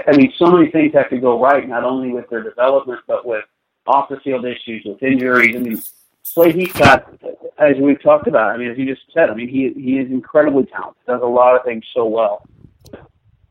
I 0.07 0.15
mean, 0.15 0.31
so 0.37 0.45
many 0.45 0.69
things 0.71 0.93
have 0.93 1.09
to 1.09 1.17
go 1.17 1.41
right, 1.41 1.67
not 1.67 1.83
only 1.83 2.11
with 2.11 2.29
their 2.29 2.43
development, 2.43 3.01
but 3.07 3.25
with 3.25 3.45
off 3.87 4.09
the 4.09 4.19
field 4.19 4.45
issues, 4.45 4.83
with 4.85 5.01
injuries. 5.01 5.55
I 5.55 5.59
mean, 5.59 5.81
Slade 6.23 6.55
Heathcott, 6.55 7.19
as 7.57 7.75
we've 7.77 8.01
talked 8.01 8.27
about, 8.27 8.51
I 8.51 8.57
mean, 8.57 8.69
as 8.69 8.77
you 8.77 8.85
just 8.85 9.01
said, 9.13 9.29
I 9.29 9.33
mean, 9.33 9.49
he 9.49 9.73
he 9.81 9.97
is 9.97 10.11
incredibly 10.11 10.65
talented, 10.65 11.01
does 11.07 11.21
a 11.23 11.25
lot 11.25 11.55
of 11.55 11.63
things 11.63 11.83
so 11.93 12.05
well. 12.05 12.45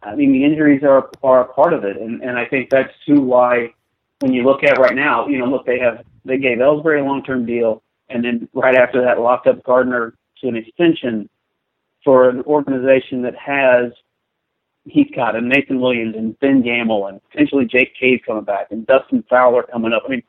I 0.02 0.14
mean, 0.14 0.33
the 0.33 0.45
injuries 0.45 0.83
are 0.85 1.11
are 1.23 1.40
a 1.40 1.52
part 1.52 1.73
of 1.73 1.85
it, 1.85 1.97
and 1.97 2.23
and 2.23 2.38
I 2.38 2.45
think 2.47 2.71
that's 2.71 2.92
too 3.04 3.21
why 3.21 3.75
when 4.21 4.33
you 4.33 4.45
look 4.45 4.62
at 4.62 4.78
right 4.78 4.95
now, 4.95 5.26
you 5.26 5.38
know, 5.38 5.47
look, 5.47 5.66
they 5.66 5.78
have 5.80 6.04
they 6.25 6.38
gave 6.38 6.59
Ellsbury 6.59 7.00
a 7.00 7.04
long 7.04 7.25
term 7.25 7.47
deal, 7.47 7.83
and 8.09 8.25
then 8.25 8.49
right 8.52 8.76
after 8.76 9.02
that, 9.02 9.21
locked 9.21 9.49
up 9.49 9.62
Gardner 9.64 10.14
to 10.40 10.49
an 10.49 10.57
extension 10.57 11.28
for 12.04 12.28
an 12.28 12.42
organization 12.42 13.23
that 13.23 13.35
has 13.35 13.92
Heathcott 14.90 15.37
and 15.37 15.49
Nathan 15.49 15.80
Williams 15.80 16.14
and 16.16 16.38
Ben 16.40 16.62
Gamel 16.62 17.07
and 17.07 17.21
potentially 17.30 17.64
Jake 17.64 17.95
Cave 17.99 18.21
coming 18.26 18.45
back 18.45 18.68
and 18.71 18.87
Dustin 18.87 19.25
Fowler 19.28 19.64
coming 19.64 19.92
up. 19.92 20.02
I 20.07 20.11
mean, 20.11 20.23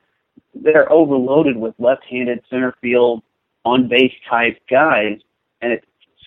they're 0.54 0.92
overloaded 0.92 1.58
with 1.58 1.74
left-handed 1.80 2.44
center 2.50 2.76
field 2.82 3.22
on 3.66 3.88
base 3.88 4.14
type 4.30 4.58
guys, 4.70 5.20
and 5.62 5.72
it 5.72 5.84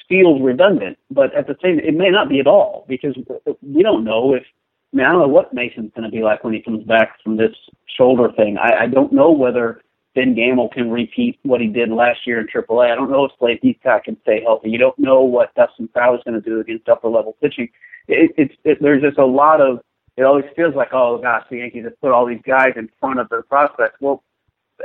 feels 0.08 0.40
redundant. 0.42 0.98
But 1.10 1.34
at 1.34 1.46
the 1.46 1.56
same, 1.62 1.78
it 1.78 1.94
may 1.94 2.10
not 2.10 2.28
be 2.28 2.40
at 2.40 2.46
all 2.46 2.84
because 2.88 3.16
we 3.62 3.82
don't 3.82 4.04
know 4.04 4.34
if. 4.34 4.42
I 4.92 4.96
mean, 4.98 5.06
I 5.06 5.12
don't 5.12 5.22
know 5.22 5.28
what 5.28 5.54
Mason's 5.54 5.90
going 5.96 6.04
to 6.04 6.14
be 6.14 6.22
like 6.22 6.44
when 6.44 6.52
he 6.52 6.60
comes 6.60 6.84
back 6.84 7.16
from 7.24 7.38
this 7.38 7.54
shoulder 7.96 8.30
thing. 8.36 8.58
I, 8.58 8.84
I 8.84 8.86
don't 8.86 9.10
know 9.10 9.30
whether 9.30 9.80
Ben 10.14 10.34
Gamel 10.34 10.68
can 10.68 10.90
repeat 10.90 11.38
what 11.42 11.60
he 11.60 11.68
did 11.68 11.90
last 11.90 12.26
year 12.26 12.40
in 12.40 12.46
AAA. 12.46 12.90
I 12.90 12.94
don't 12.94 13.10
know 13.10 13.24
if 13.24 13.32
Slade 13.38 13.60
Heathcott 13.62 14.04
can 14.04 14.20
stay 14.22 14.42
healthy. 14.42 14.70
You 14.70 14.78
don't 14.78 14.98
know 14.98 15.22
what 15.22 15.54
Dustin 15.54 15.88
Fowler's 15.94 16.22
going 16.24 16.40
to 16.40 16.48
do 16.48 16.60
against 16.60 16.88
upper 16.88 17.08
level 17.08 17.36
pitching 17.40 17.68
it, 18.08 18.32
it's 18.36 18.54
it, 18.64 18.78
there's 18.80 19.02
just 19.02 19.18
a 19.18 19.26
lot 19.26 19.60
of 19.60 19.80
it 20.16 20.24
always 20.24 20.44
feels 20.56 20.74
like 20.74 20.92
oh 20.92 21.18
gosh 21.18 21.44
the 21.50 21.58
Yankees 21.58 21.84
have 21.84 22.00
put 22.00 22.12
all 22.12 22.26
these 22.26 22.42
guys 22.46 22.72
in 22.76 22.88
front 23.00 23.20
of 23.20 23.28
their 23.28 23.42
prospects. 23.42 23.96
Well, 24.00 24.22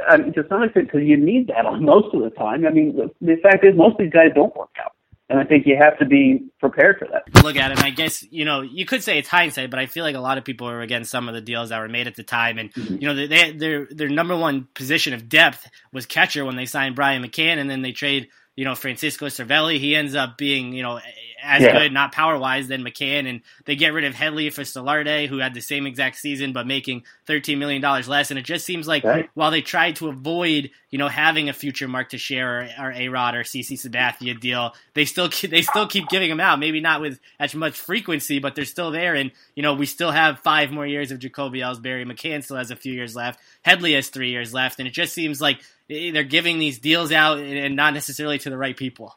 I 0.07 0.17
mean, 0.17 0.33
to 0.33 0.45
some 0.49 0.63
extent 0.63 0.87
because 0.87 1.07
you 1.07 1.17
need 1.17 1.47
that 1.47 1.65
on 1.65 1.83
most 1.85 2.13
of 2.13 2.21
the 2.21 2.29
time. 2.31 2.65
I 2.65 2.71
mean 2.71 2.95
the, 2.95 3.11
the 3.21 3.37
fact 3.41 3.65
is 3.65 3.75
most 3.75 3.93
of 3.93 3.99
these 3.99 4.13
guys 4.13 4.31
don't 4.35 4.55
work 4.55 4.69
out. 4.83 4.93
And 5.29 5.39
I 5.39 5.43
think 5.43 5.65
you 5.65 5.75
have 5.75 5.97
to 5.99 6.05
be 6.05 6.47
prepared 6.59 6.99
for 6.99 7.07
that. 7.11 7.43
Look 7.43 7.57
at 7.57 7.71
it. 7.71 7.83
I 7.83 7.89
guess 7.89 8.23
you 8.31 8.45
know 8.45 8.61
you 8.61 8.85
could 8.85 9.03
say 9.03 9.17
it's 9.17 9.27
hindsight, 9.27 9.69
but 9.69 9.79
I 9.79 9.85
feel 9.85 10.05
like 10.05 10.15
a 10.15 10.21
lot 10.21 10.37
of 10.37 10.45
people 10.45 10.69
are 10.69 10.81
against 10.81 11.11
some 11.11 11.27
of 11.27 11.35
the 11.35 11.41
deals 11.41 11.69
that 11.69 11.79
were 11.79 11.89
made 11.89 12.07
at 12.07 12.15
the 12.15 12.23
time. 12.23 12.57
And 12.57 12.73
mm-hmm. 12.73 12.95
you 12.95 13.07
know 13.07 13.27
they, 13.27 13.51
their 13.51 13.87
their 13.91 14.07
number 14.07 14.37
one 14.37 14.69
position 14.73 15.13
of 15.13 15.27
depth 15.27 15.69
was 15.91 16.05
catcher 16.05 16.45
when 16.45 16.55
they 16.55 16.65
signed 16.65 16.95
Brian 16.95 17.21
McCann, 17.21 17.57
and 17.57 17.69
then 17.69 17.81
they 17.81 17.91
trade 17.91 18.29
you 18.57 18.65
know 18.65 18.75
Francisco 18.75 19.27
Cervelli. 19.27 19.79
He 19.79 19.95
ends 19.95 20.15
up 20.15 20.37
being 20.37 20.73
you 20.73 20.83
know 20.83 20.99
as 21.47 21.61
yeah. 21.61 21.79
good, 21.79 21.93
not 21.93 22.11
power 22.11 22.37
wise, 22.37 22.67
than 22.67 22.83
McCann. 22.83 23.27
And 23.27 23.41
they 23.65 23.75
get 23.75 23.93
rid 23.93 24.03
of 24.03 24.13
Headley 24.13 24.49
for 24.49 24.63
Solarte, 24.63 25.27
who 25.27 25.37
had 25.37 25.53
the 25.53 25.61
same 25.61 25.85
exact 25.85 26.17
season 26.17 26.53
but 26.53 26.67
making 26.67 27.03
$13 27.27 27.57
million 27.57 27.81
less. 27.81 28.31
And 28.31 28.39
it 28.39 28.43
just 28.43 28.65
seems 28.65 28.87
like 28.87 29.03
right. 29.03 29.29
while 29.33 29.51
they 29.51 29.61
tried 29.61 29.95
to 29.97 30.09
avoid, 30.09 30.71
you 30.89 30.97
know, 30.97 31.07
having 31.07 31.49
a 31.49 31.53
future 31.53 31.87
Mark 31.87 32.09
Teixeira 32.09 32.69
or, 32.77 32.87
or 32.87 32.91
A 32.91 33.09
Rod 33.09 33.35
or 33.35 33.43
CC 33.43 33.73
Sabathia 33.73 34.39
deal, 34.39 34.73
they 34.93 35.05
still 35.05 35.29
they 35.49 35.61
still 35.61 35.87
keep 35.87 36.09
giving 36.09 36.29
them 36.29 36.39
out. 36.39 36.59
Maybe 36.59 36.81
not 36.81 37.01
with 37.01 37.19
as 37.39 37.55
much 37.55 37.77
frequency, 37.77 38.39
but 38.39 38.55
they're 38.55 38.65
still 38.65 38.91
there. 38.91 39.15
And, 39.15 39.31
you 39.55 39.63
know, 39.63 39.73
we 39.73 39.85
still 39.85 40.11
have 40.11 40.39
five 40.39 40.71
more 40.71 40.85
years 40.85 41.11
of 41.11 41.19
Jacoby 41.19 41.59
Ellsbury. 41.59 42.05
McCann 42.05 42.43
still 42.43 42.57
has 42.57 42.71
a 42.71 42.75
few 42.75 42.93
years 42.93 43.15
left. 43.15 43.39
Headley 43.63 43.93
has 43.93 44.09
three 44.09 44.31
years 44.31 44.53
left. 44.53 44.79
And 44.79 44.87
it 44.87 44.91
just 44.91 45.13
seems 45.13 45.39
like 45.39 45.59
they're 45.89 46.23
giving 46.23 46.59
these 46.59 46.79
deals 46.79 47.11
out 47.11 47.39
and 47.39 47.75
not 47.75 47.93
necessarily 47.93 48.37
to 48.39 48.49
the 48.49 48.57
right 48.57 48.75
people. 48.75 49.15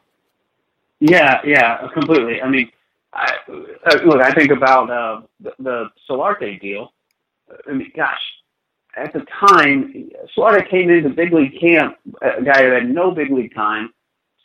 Yeah, 0.99 1.41
yeah, 1.43 1.87
completely. 1.93 2.41
I 2.41 2.49
mean, 2.49 2.71
I, 3.13 3.37
uh, 3.47 3.97
look, 4.05 4.21
I 4.21 4.31
think 4.33 4.51
about 4.51 4.89
uh, 4.89 5.21
the, 5.39 5.53
the 5.59 5.89
Solarte 6.09 6.61
deal. 6.61 6.93
I 7.67 7.73
mean, 7.73 7.91
gosh, 7.95 8.21
at 8.95 9.13
the 9.13 9.25
time, 9.47 10.11
Solarte 10.35 10.69
came 10.69 10.89
into 10.89 11.09
big 11.09 11.33
league 11.33 11.59
camp, 11.59 11.97
a 12.21 12.41
guy 12.41 12.63
who 12.63 12.71
had 12.71 12.89
no 12.89 13.11
big 13.11 13.31
league 13.31 13.53
time, 13.53 13.93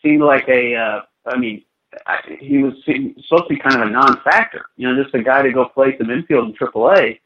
seemed 0.03 0.23
like 0.23 0.49
a, 0.49 0.75
uh, 0.75 1.01
I 1.27 1.37
mean, 1.37 1.63
I, 2.07 2.19
he 2.41 2.59
was 2.59 2.75
supposed 2.85 3.49
to 3.49 3.55
be 3.55 3.59
kind 3.59 3.81
of 3.81 3.89
a 3.89 3.91
non-factor, 3.91 4.67
you 4.77 4.89
know, 4.89 5.03
just 5.03 5.15
a 5.15 5.23
guy 5.23 5.43
to 5.43 5.53
go 5.53 5.67
play 5.67 5.97
some 5.99 6.11
infield 6.11 6.49
in 6.49 6.55
AAA. 6.55 7.21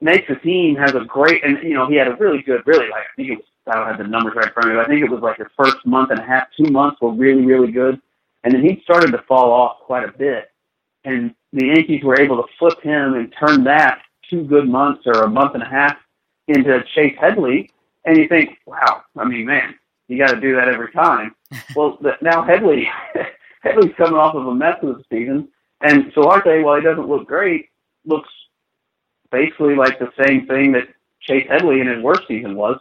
Makes 0.00 0.28
the 0.28 0.36
team, 0.36 0.76
has 0.76 0.94
a 0.94 1.04
great, 1.04 1.44
and 1.44 1.62
you 1.62 1.74
know, 1.74 1.88
he 1.88 1.94
had 1.94 2.08
a 2.08 2.16
really 2.16 2.42
good, 2.42 2.66
really 2.66 2.88
like 2.88 3.02
I 3.02 3.14
think 3.16 3.28
it 3.28 3.36
was, 3.36 3.44
I 3.66 3.74
don't 3.74 3.86
have 3.86 3.98
the 3.98 4.04
numbers 4.04 4.34
right 4.34 4.46
in 4.46 4.52
front 4.52 4.70
of 4.70 4.74
me, 4.74 4.78
but 4.78 4.86
I 4.86 4.88
think 4.88 5.04
it 5.04 5.10
was 5.10 5.22
like 5.22 5.38
his 5.38 5.46
first 5.56 5.84
month 5.86 6.10
and 6.10 6.18
a 6.18 6.24
half, 6.24 6.48
two 6.56 6.70
months 6.70 7.00
were 7.00 7.12
really, 7.12 7.44
really 7.46 7.70
good 7.70 8.00
and 8.44 8.54
then 8.54 8.62
he 8.62 8.80
started 8.82 9.12
to 9.12 9.22
fall 9.28 9.52
off 9.52 9.78
quite 9.80 10.08
a 10.08 10.12
bit. 10.12 10.50
And 11.04 11.34
the 11.52 11.66
Yankees 11.66 12.02
were 12.04 12.20
able 12.20 12.36
to 12.36 12.48
flip 12.58 12.80
him 12.82 13.14
and 13.14 13.32
turn 13.38 13.64
that 13.64 14.02
two 14.28 14.44
good 14.44 14.68
months 14.68 15.02
or 15.06 15.22
a 15.22 15.28
month 15.28 15.54
and 15.54 15.62
a 15.62 15.68
half 15.68 15.96
into 16.48 16.82
Chase 16.94 17.16
Headley. 17.20 17.70
And 18.04 18.16
you 18.16 18.28
think, 18.28 18.58
wow, 18.66 19.02
I 19.16 19.24
mean, 19.24 19.46
man, 19.46 19.74
you 20.08 20.18
got 20.18 20.32
to 20.32 20.40
do 20.40 20.56
that 20.56 20.68
every 20.68 20.92
time. 20.92 21.34
well, 21.76 21.98
now 22.20 22.42
Headley, 22.42 22.88
Headley's 23.62 23.94
coming 23.96 24.14
off 24.14 24.34
of 24.34 24.46
a 24.46 24.54
mess 24.54 24.78
of 24.82 24.98
the 24.98 25.04
season. 25.10 25.48
And 25.80 26.12
Solarte, 26.12 26.62
while 26.62 26.76
he 26.76 26.82
doesn't 26.82 27.08
look 27.08 27.26
great, 27.26 27.68
looks 28.04 28.28
basically 29.30 29.74
like 29.74 29.98
the 29.98 30.12
same 30.24 30.46
thing 30.46 30.72
that 30.72 30.88
Chase 31.20 31.46
Headley 31.48 31.80
in 31.80 31.86
his 31.86 32.02
worst 32.02 32.22
season 32.28 32.56
was 32.56 32.78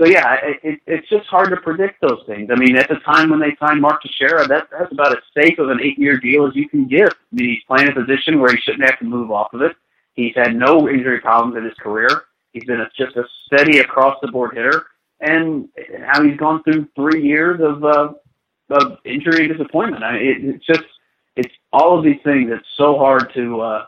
so 0.00 0.06
yeah, 0.06 0.36
it, 0.62 0.80
it's 0.86 1.08
just 1.10 1.26
hard 1.26 1.50
to 1.50 1.58
predict 1.58 2.00
those 2.00 2.22
things. 2.26 2.48
I 2.50 2.56
mean, 2.56 2.76
at 2.76 2.88
the 2.88 2.96
time 2.96 3.28
when 3.28 3.38
they 3.38 3.54
signed 3.60 3.82
Mark 3.82 4.00
Teixeira, 4.00 4.46
that, 4.48 4.68
that's 4.70 4.90
about 4.92 5.12
as 5.12 5.22
safe 5.36 5.58
of 5.58 5.68
an 5.68 5.80
eight-year 5.82 6.18
deal 6.18 6.46
as 6.46 6.56
you 6.56 6.68
can 6.70 6.88
give. 6.88 7.10
I 7.10 7.32
mean, 7.32 7.50
he's 7.50 7.62
playing 7.68 7.90
a 7.90 7.94
position 7.94 8.40
where 8.40 8.50
he 8.50 8.60
shouldn't 8.62 8.84
have 8.84 8.98
to 9.00 9.04
move 9.04 9.30
off 9.30 9.52
of 9.52 9.60
it. 9.60 9.76
He's 10.14 10.34
had 10.34 10.56
no 10.56 10.88
injury 10.88 11.20
problems 11.20 11.56
in 11.58 11.64
his 11.64 11.74
career. 11.74 12.08
He's 12.52 12.64
been 12.64 12.80
a, 12.80 12.88
just 12.96 13.14
a 13.16 13.24
steady 13.46 13.80
across-the-board 13.80 14.54
hitter, 14.54 14.86
and 15.20 15.68
now 15.98 16.22
he's 16.22 16.38
gone 16.38 16.62
through 16.62 16.88
three 16.96 17.22
years 17.22 17.60
of 17.60 17.84
uh, 17.84 18.12
of 18.70 18.98
injury 19.04 19.44
and 19.44 19.52
disappointment. 19.52 20.02
I 20.02 20.12
mean, 20.12 20.22
it, 20.22 20.54
it's 20.54 20.66
just 20.66 20.84
it's 21.36 21.54
all 21.74 21.98
of 21.98 22.04
these 22.04 22.20
things. 22.24 22.50
It's 22.50 22.66
so 22.76 22.96
hard 22.96 23.32
to 23.34 23.60
uh, 23.60 23.86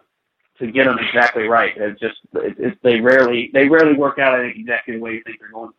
to 0.59 0.71
get 0.71 0.85
them 0.85 0.99
exactly 0.99 1.45
right. 1.49 1.73
It's 1.77 1.99
just 1.99 2.19
it, 2.35 2.59
it, 2.59 2.79
they 2.83 3.01
rarely 3.01 3.51
they 3.55 3.67
rarely 3.67 3.95
work 3.97 4.19
out. 4.19 4.39
I 4.39 4.43
think 4.43 4.59
exactly 4.59 4.95
the 4.95 5.01
way 5.01 5.13
you 5.15 5.23
think 5.25 5.41
they're 5.41 5.51
going. 5.51 5.73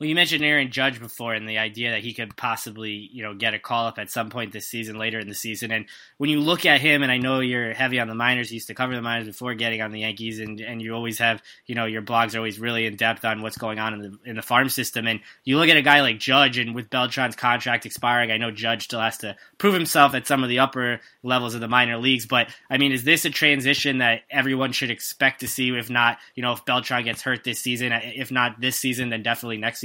Well, 0.00 0.08
you 0.08 0.16
mentioned 0.16 0.44
Aaron 0.44 0.72
Judge 0.72 0.98
before, 0.98 1.34
and 1.34 1.48
the 1.48 1.58
idea 1.58 1.92
that 1.92 2.02
he 2.02 2.14
could 2.14 2.36
possibly, 2.36 3.08
you 3.12 3.22
know, 3.22 3.32
get 3.32 3.54
a 3.54 3.60
call 3.60 3.86
up 3.86 3.96
at 3.96 4.10
some 4.10 4.28
point 4.28 4.50
this 4.50 4.66
season, 4.66 4.98
later 4.98 5.20
in 5.20 5.28
the 5.28 5.36
season. 5.36 5.70
And 5.70 5.86
when 6.16 6.30
you 6.30 6.40
look 6.40 6.66
at 6.66 6.80
him, 6.80 7.04
and 7.04 7.12
I 7.12 7.18
know 7.18 7.38
you're 7.38 7.72
heavy 7.72 8.00
on 8.00 8.08
the 8.08 8.14
minors, 8.16 8.50
you 8.50 8.56
used 8.56 8.66
to 8.66 8.74
cover 8.74 8.92
the 8.92 9.02
minors 9.02 9.28
before 9.28 9.54
getting 9.54 9.80
on 9.82 9.92
the 9.92 10.00
Yankees, 10.00 10.40
and, 10.40 10.60
and 10.60 10.82
you 10.82 10.94
always 10.94 11.20
have, 11.20 11.40
you 11.66 11.76
know, 11.76 11.84
your 11.84 12.02
blogs 12.02 12.34
are 12.34 12.38
always 12.38 12.58
really 12.58 12.86
in 12.86 12.96
depth 12.96 13.24
on 13.24 13.40
what's 13.40 13.56
going 13.56 13.78
on 13.78 13.94
in 13.94 14.02
the 14.02 14.18
in 14.30 14.34
the 14.34 14.42
farm 14.42 14.68
system. 14.68 15.06
And 15.06 15.20
you 15.44 15.58
look 15.58 15.68
at 15.68 15.76
a 15.76 15.82
guy 15.82 16.00
like 16.00 16.18
Judge, 16.18 16.58
and 16.58 16.74
with 16.74 16.90
Beltran's 16.90 17.36
contract 17.36 17.86
expiring, 17.86 18.32
I 18.32 18.36
know 18.36 18.50
Judge 18.50 18.84
still 18.84 19.00
has 19.00 19.18
to 19.18 19.36
prove 19.58 19.74
himself 19.74 20.12
at 20.14 20.26
some 20.26 20.42
of 20.42 20.48
the 20.48 20.58
upper 20.58 21.02
levels 21.22 21.54
of 21.54 21.60
the 21.60 21.68
minor 21.68 21.98
leagues. 21.98 22.26
But 22.26 22.48
I 22.68 22.78
mean, 22.78 22.90
is 22.90 23.04
this 23.04 23.26
a 23.26 23.30
transition 23.30 23.98
that 23.98 24.22
everyone 24.28 24.72
should 24.72 24.90
expect 24.90 25.40
to 25.40 25.48
see? 25.48 25.70
If 25.70 25.88
not, 25.88 26.18
you 26.34 26.42
know, 26.42 26.52
if 26.52 26.64
Beltran 26.64 27.04
gets 27.04 27.22
hurt 27.22 27.44
this 27.44 27.60
season, 27.60 27.92
if 27.92 28.32
not 28.32 28.60
this 28.60 28.76
season, 28.76 29.10
then 29.10 29.22
definitely 29.22 29.58
next 29.58 29.78
season. 29.78 29.83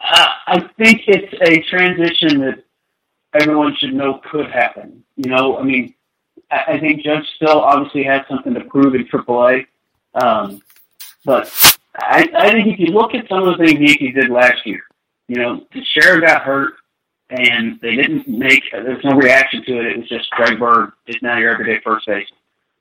Uh, 0.00 0.26
I 0.46 0.60
think 0.78 1.02
it's 1.06 1.32
a 1.42 1.60
transition 1.68 2.40
that 2.40 2.64
everyone 3.34 3.74
should 3.76 3.94
know 3.94 4.20
could 4.30 4.50
happen. 4.50 5.04
You 5.16 5.30
know, 5.30 5.58
I 5.58 5.62
mean, 5.62 5.94
I, 6.50 6.64
I 6.68 6.80
think 6.80 7.02
Judge 7.02 7.26
still 7.36 7.60
obviously 7.60 8.04
has 8.04 8.22
something 8.28 8.54
to 8.54 8.64
prove 8.64 8.94
in 8.94 9.06
AAA, 9.06 9.66
um, 10.14 10.62
but 11.24 11.52
I, 11.96 12.28
I 12.34 12.52
think 12.52 12.68
if 12.68 12.78
you 12.78 12.86
look 12.86 13.14
at 13.14 13.28
some 13.28 13.46
of 13.46 13.58
the 13.58 13.64
things 13.64 13.80
Yankees 13.80 14.14
did 14.14 14.30
last 14.30 14.64
year, 14.66 14.82
you 15.26 15.36
know, 15.36 15.66
Teixeira 15.72 16.20
got 16.20 16.42
hurt 16.42 16.74
and 17.30 17.78
they 17.80 17.96
didn't 17.96 18.26
make, 18.28 18.62
there's 18.72 19.04
no 19.04 19.16
reaction 19.16 19.62
to 19.64 19.78
it. 19.80 19.86
It 19.86 19.98
was 19.98 20.08
just 20.08 20.30
Greg 20.30 20.58
Bird 20.58 20.92
is 21.06 21.16
now 21.20 21.38
your 21.38 21.52
everyday 21.52 21.80
first 21.82 22.06
base. 22.06 22.28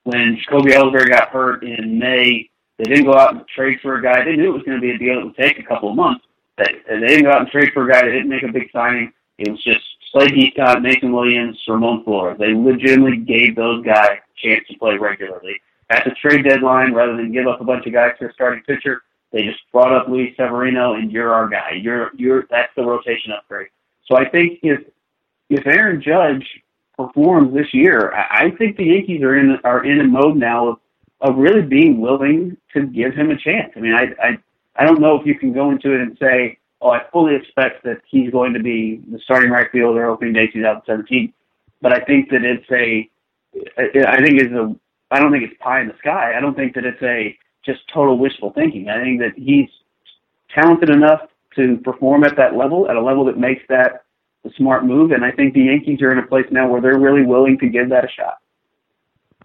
When 0.04 0.38
Jacoby 0.38 0.72
Ellsbury 0.72 1.10
got 1.10 1.30
hurt 1.30 1.64
in 1.64 2.00
May, 2.00 2.50
they 2.78 2.86
didn't 2.86 3.06
go 3.06 3.18
out 3.18 3.36
and 3.36 3.48
trade 3.48 3.80
for 3.82 3.96
a 3.96 4.04
guy. 4.04 4.24
They 4.24 4.36
knew 4.36 4.50
it 4.50 4.58
was 4.58 4.64
going 4.64 4.78
to 4.78 4.82
be 4.82 4.92
a 4.92 4.98
deal 4.98 5.16
that 5.16 5.26
would 5.26 5.38
take 5.38 5.60
a 5.60 5.64
couple 5.64 5.90
of 5.90 5.96
months. 5.96 6.26
They, 6.58 6.76
they 6.90 7.08
didn't 7.08 7.24
go 7.24 7.32
out 7.32 7.42
and 7.42 7.50
trade 7.50 7.72
for 7.74 7.90
a 7.90 7.92
guy. 7.92 8.06
They 8.06 8.12
didn't 8.12 8.30
make 8.30 8.44
a 8.44 8.52
big 8.52 8.70
signing. 8.72 9.12
It 9.38 9.50
was 9.50 9.64
just 9.64 9.82
Slade 10.12 10.36
Heathcott, 10.36 10.78
uh, 10.78 10.80
Mason 10.80 11.12
Williams, 11.12 11.60
Ramon 11.68 12.04
Flores. 12.04 12.38
They 12.40 12.54
legitimately 12.54 13.18
gave 13.18 13.56
those 13.56 13.86
guys 13.86 14.18
a 14.18 14.48
chance 14.48 14.68
to 14.70 14.78
play 14.78 14.98
regularly. 14.98 15.56
At 15.90 16.04
the 16.04 16.12
trade 16.12 16.44
deadline, 16.44 16.94
rather 16.94 17.16
than 17.16 17.32
give 17.32 17.48
up 17.48 17.62
a 17.62 17.64
bunch 17.64 17.86
of 17.86 17.94
guys 17.94 18.12
to 18.20 18.30
a 18.30 18.34
starting 18.34 18.64
pitcher, 18.64 19.04
they 19.32 19.44
just 19.44 19.60
brought 19.72 19.94
up 19.94 20.08
Luis 20.08 20.34
Severino, 20.38 20.96
and 20.96 21.12
you're 21.12 21.34
our 21.34 21.48
guy. 21.48 21.72
You're 21.82 22.12
you're 22.16 22.46
that's 22.50 22.72
the 22.76 22.84
rotation 22.84 23.32
upgrade. 23.32 23.68
So 24.06 24.18
I 24.18 24.28
think 24.28 24.60
if 24.64 24.82
if 25.50 25.66
Aaron 25.66 26.02
Judge 26.02 26.46
performs 26.98 27.54
this 27.54 27.74
year, 27.74 28.14
I, 28.14 28.46
I 28.46 28.52
think 28.58 28.78
the 28.78 28.86
Yankees 28.86 29.22
are 29.22 29.38
in 29.38 29.58
are 29.64 29.86
in 29.86 30.02
a 30.02 30.04
mode 30.04 30.38
now 30.38 30.70
of 30.70 30.80
of 31.22 31.36
really 31.38 31.62
being 31.62 32.00
willing 32.00 32.58
to 32.74 32.86
give 32.86 33.14
him 33.14 33.32
a 33.32 33.38
chance. 33.38 33.74
I 33.76 33.80
mean, 33.80 33.94
I 33.94 34.08
I 34.22 34.38
I 34.76 34.86
don't 34.86 35.02
know 35.02 35.20
if 35.20 35.26
you 35.26 35.38
can 35.38 35.54
go 35.54 35.72
into 35.72 35.94
it 35.94 36.02
and 36.02 36.18
say, 36.20 36.60
oh, 36.82 36.92
I 36.92 37.02
fully 37.12 37.36
expect 37.36 37.84
that 37.84 38.02
he's 38.08 38.32
going 38.32 38.54
to 38.54 38.60
be 38.60 39.02
the 39.12 39.20
starting 39.24 39.50
right 39.50 39.70
fielder 39.72 40.06
opening 40.06 40.34
day 40.34 40.48
2017. 40.48 41.34
But 41.82 41.94
I 41.94 42.00
think 42.02 42.30
that 42.30 42.44
it's 42.44 42.70
a, 42.72 43.10
I 43.78 44.18
think 44.24 44.40
it's 44.42 44.54
a, 44.54 44.76
I 45.10 45.20
don't 45.20 45.32
think 45.32 45.44
it's 45.44 45.62
pie 45.62 45.82
in 45.82 45.88
the 45.88 45.98
sky. 46.00 46.34
I 46.38 46.42
don't 46.42 46.56
think 46.56 46.76
that 46.76 46.86
it's 46.86 47.02
a 47.02 47.38
just 47.66 47.82
total 47.94 48.18
wishful 48.18 48.52
thinking. 48.52 48.90
I 48.90 49.02
think 49.02 49.20
that 49.20 49.34
he's 49.36 49.70
talented 50.54 50.90
enough 50.90 51.22
to 51.56 51.78
perform 51.78 52.24
at 52.24 52.36
that 52.38 52.56
level, 52.56 52.90
at 52.90 52.96
a 52.96 53.02
level 53.02 53.26
that 53.26 53.38
makes 53.38 53.64
that 53.70 54.04
a 54.46 54.50
smart 54.58 54.86
move. 54.86 55.12
And 55.12 55.26
I 55.26 55.32
think 55.32 55.54
the 55.54 55.62
Yankees 55.62 56.02
are 56.02 56.12
in 56.12 56.20
a 56.20 56.28
place 56.28 56.46
now 56.52 56.68
where 56.70 56.82
they're 56.82 57.00
really 57.00 57.26
willing 57.26 57.58
to 57.60 57.68
give 57.68 57.90
that 57.90 58.06
a 58.06 58.10
shot. 58.10 58.38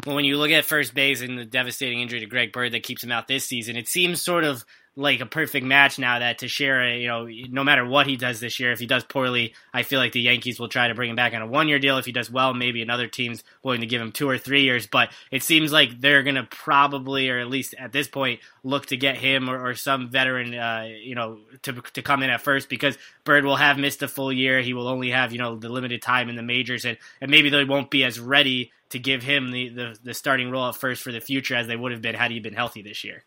Well, 0.07 0.17
when 0.17 0.25
you 0.25 0.37
look 0.37 0.51
at 0.51 0.65
first 0.65 0.95
base 0.95 1.21
and 1.21 1.39
the 1.39 1.45
devastating 1.45 2.01
injury 2.01 2.21
to 2.21 2.27
Greg 2.27 2.53
Bird 2.53 2.73
that 2.73 2.83
keeps 2.83 3.05
him 3.05 3.13
out 3.13 3.29
this 3.29 3.45
season, 3.45 3.77
it 3.77 3.87
seems 3.87 4.21
sort 4.21 4.43
of 4.43 4.65
like 4.95 5.21
a 5.21 5.27
perfect 5.27 5.65
match 5.65 5.99
now 5.99 6.19
that 6.19 6.39
Teixeira, 6.39 6.97
you 6.97 7.07
know, 7.07 7.27
no 7.51 7.65
matter 7.65 7.87
what 7.87 8.07
he 8.07 8.17
does 8.17 8.41
this 8.41 8.61
year, 8.61 8.73
if 8.73 8.79
he 8.79 8.85
does 8.85 9.05
poorly, 9.05 9.55
I 9.73 9.85
feel 9.85 9.99
like 9.99 10.13
the 10.13 10.21
Yankees 10.21 10.61
will 10.61 10.69
try 10.69 10.89
to 10.89 10.95
bring 10.95 11.09
him 11.09 11.17
back 11.17 11.33
on 11.33 11.41
a 11.41 11.47
one 11.47 11.69
year 11.69 11.79
deal. 11.79 11.97
If 11.97 12.05
he 12.05 12.13
does 12.13 12.31
well, 12.31 12.53
maybe 12.53 12.83
another 12.83 13.07
team's 13.07 13.43
willing 13.63 13.81
to 13.81 13.87
give 13.87 14.03
him 14.03 14.13
two 14.13 14.29
or 14.29 14.37
three 14.37 14.65
years. 14.65 14.87
But 14.87 15.11
it 15.31 15.43
seems 15.43 15.73
like 15.73 16.01
they're 16.01 16.23
going 16.23 16.35
to 16.35 16.45
probably, 16.45 17.31
or 17.31 17.39
at 17.39 17.49
least 17.49 17.75
at 17.79 17.93
this 17.93 18.09
point, 18.09 18.41
look 18.65 18.87
to 18.87 18.97
get 18.99 19.17
him 19.17 19.49
or, 19.49 19.69
or 19.69 19.75
some 19.75 20.11
veteran, 20.11 20.53
uh, 20.53 20.89
you 21.01 21.15
know, 21.15 21.39
to, 21.63 21.73
to 21.95 22.03
come 22.03 22.23
in 22.23 22.29
at 22.29 22.43
first 22.43 22.69
because 22.69 22.99
Bird 23.25 23.45
will 23.45 23.57
have 23.57 23.79
missed 23.79 24.03
a 24.03 24.09
full 24.09 24.33
year. 24.33 24.61
He 24.61 24.75
will 24.75 24.89
only 24.89 25.11
have, 25.11 25.33
you 25.33 25.39
know, 25.39 25.57
the 25.57 25.71
limited 25.71 26.03
time 26.03 26.29
in 26.29 26.37
the 26.37 26.43
majors 26.43 26.85
and, 26.85 26.99
and 27.21 27.31
maybe 27.31 27.49
they 27.49 27.65
won't 27.65 27.91
be 27.91 28.05
as 28.05 28.21
ready 28.21 28.73
to 28.93 28.99
give 28.99 29.23
him 29.23 29.51
the, 29.51 29.69
the, 29.71 29.99
the 30.03 30.15
starting 30.15 30.51
role 30.51 30.69
at 30.69 30.77
first 30.77 31.03
for 31.03 31.13
the 31.13 31.21
future 31.21 31.55
as 31.55 31.67
they 31.67 31.77
would 31.77 31.93
have 31.93 32.03
been 32.03 32.15
had 32.15 32.31
he 32.31 32.41
been 32.41 32.55
healthy 32.55 32.83
this 32.83 33.03
year. 33.05 33.25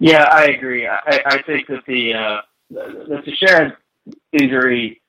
Yeah, 0.00 0.24
I 0.24 0.46
agree. 0.46 0.86
I, 0.86 1.22
I 1.24 1.42
think 1.42 1.68
that 1.68 1.84
the 1.86 2.14
uh, 2.14 2.40
the, 2.70 3.06
the 3.08 3.22
Teixeira 3.22 3.76
injury, 4.32 5.00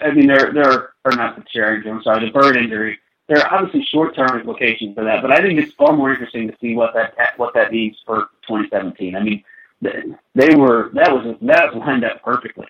I 0.00 0.10
mean, 0.12 0.26
there 0.26 0.52
there 0.52 0.90
are 1.04 1.12
not 1.12 1.36
the 1.36 1.42
injury. 1.54 1.90
I'm 1.90 2.02
sorry, 2.02 2.26
the 2.26 2.32
Bird 2.32 2.56
injury. 2.56 2.98
There 3.28 3.38
are 3.38 3.54
obviously 3.54 3.84
short 3.84 4.14
term 4.14 4.38
implications 4.38 4.94
for 4.94 5.04
that, 5.04 5.20
but 5.20 5.32
I 5.32 5.40
think 5.42 5.60
it's 5.60 5.74
far 5.74 5.92
more 5.92 6.10
interesting 6.10 6.48
to 6.48 6.56
see 6.60 6.74
what 6.74 6.94
that 6.94 7.14
what 7.36 7.54
that 7.54 7.72
means 7.72 7.96
for 8.06 8.28
2017. 8.48 9.14
I 9.14 9.22
mean, 9.22 9.44
they 9.82 10.54
were 10.54 10.90
that 10.94 11.12
was 11.12 11.36
that 11.42 11.74
was 11.74 11.82
lined 11.84 12.04
up 12.04 12.22
perfectly. 12.22 12.68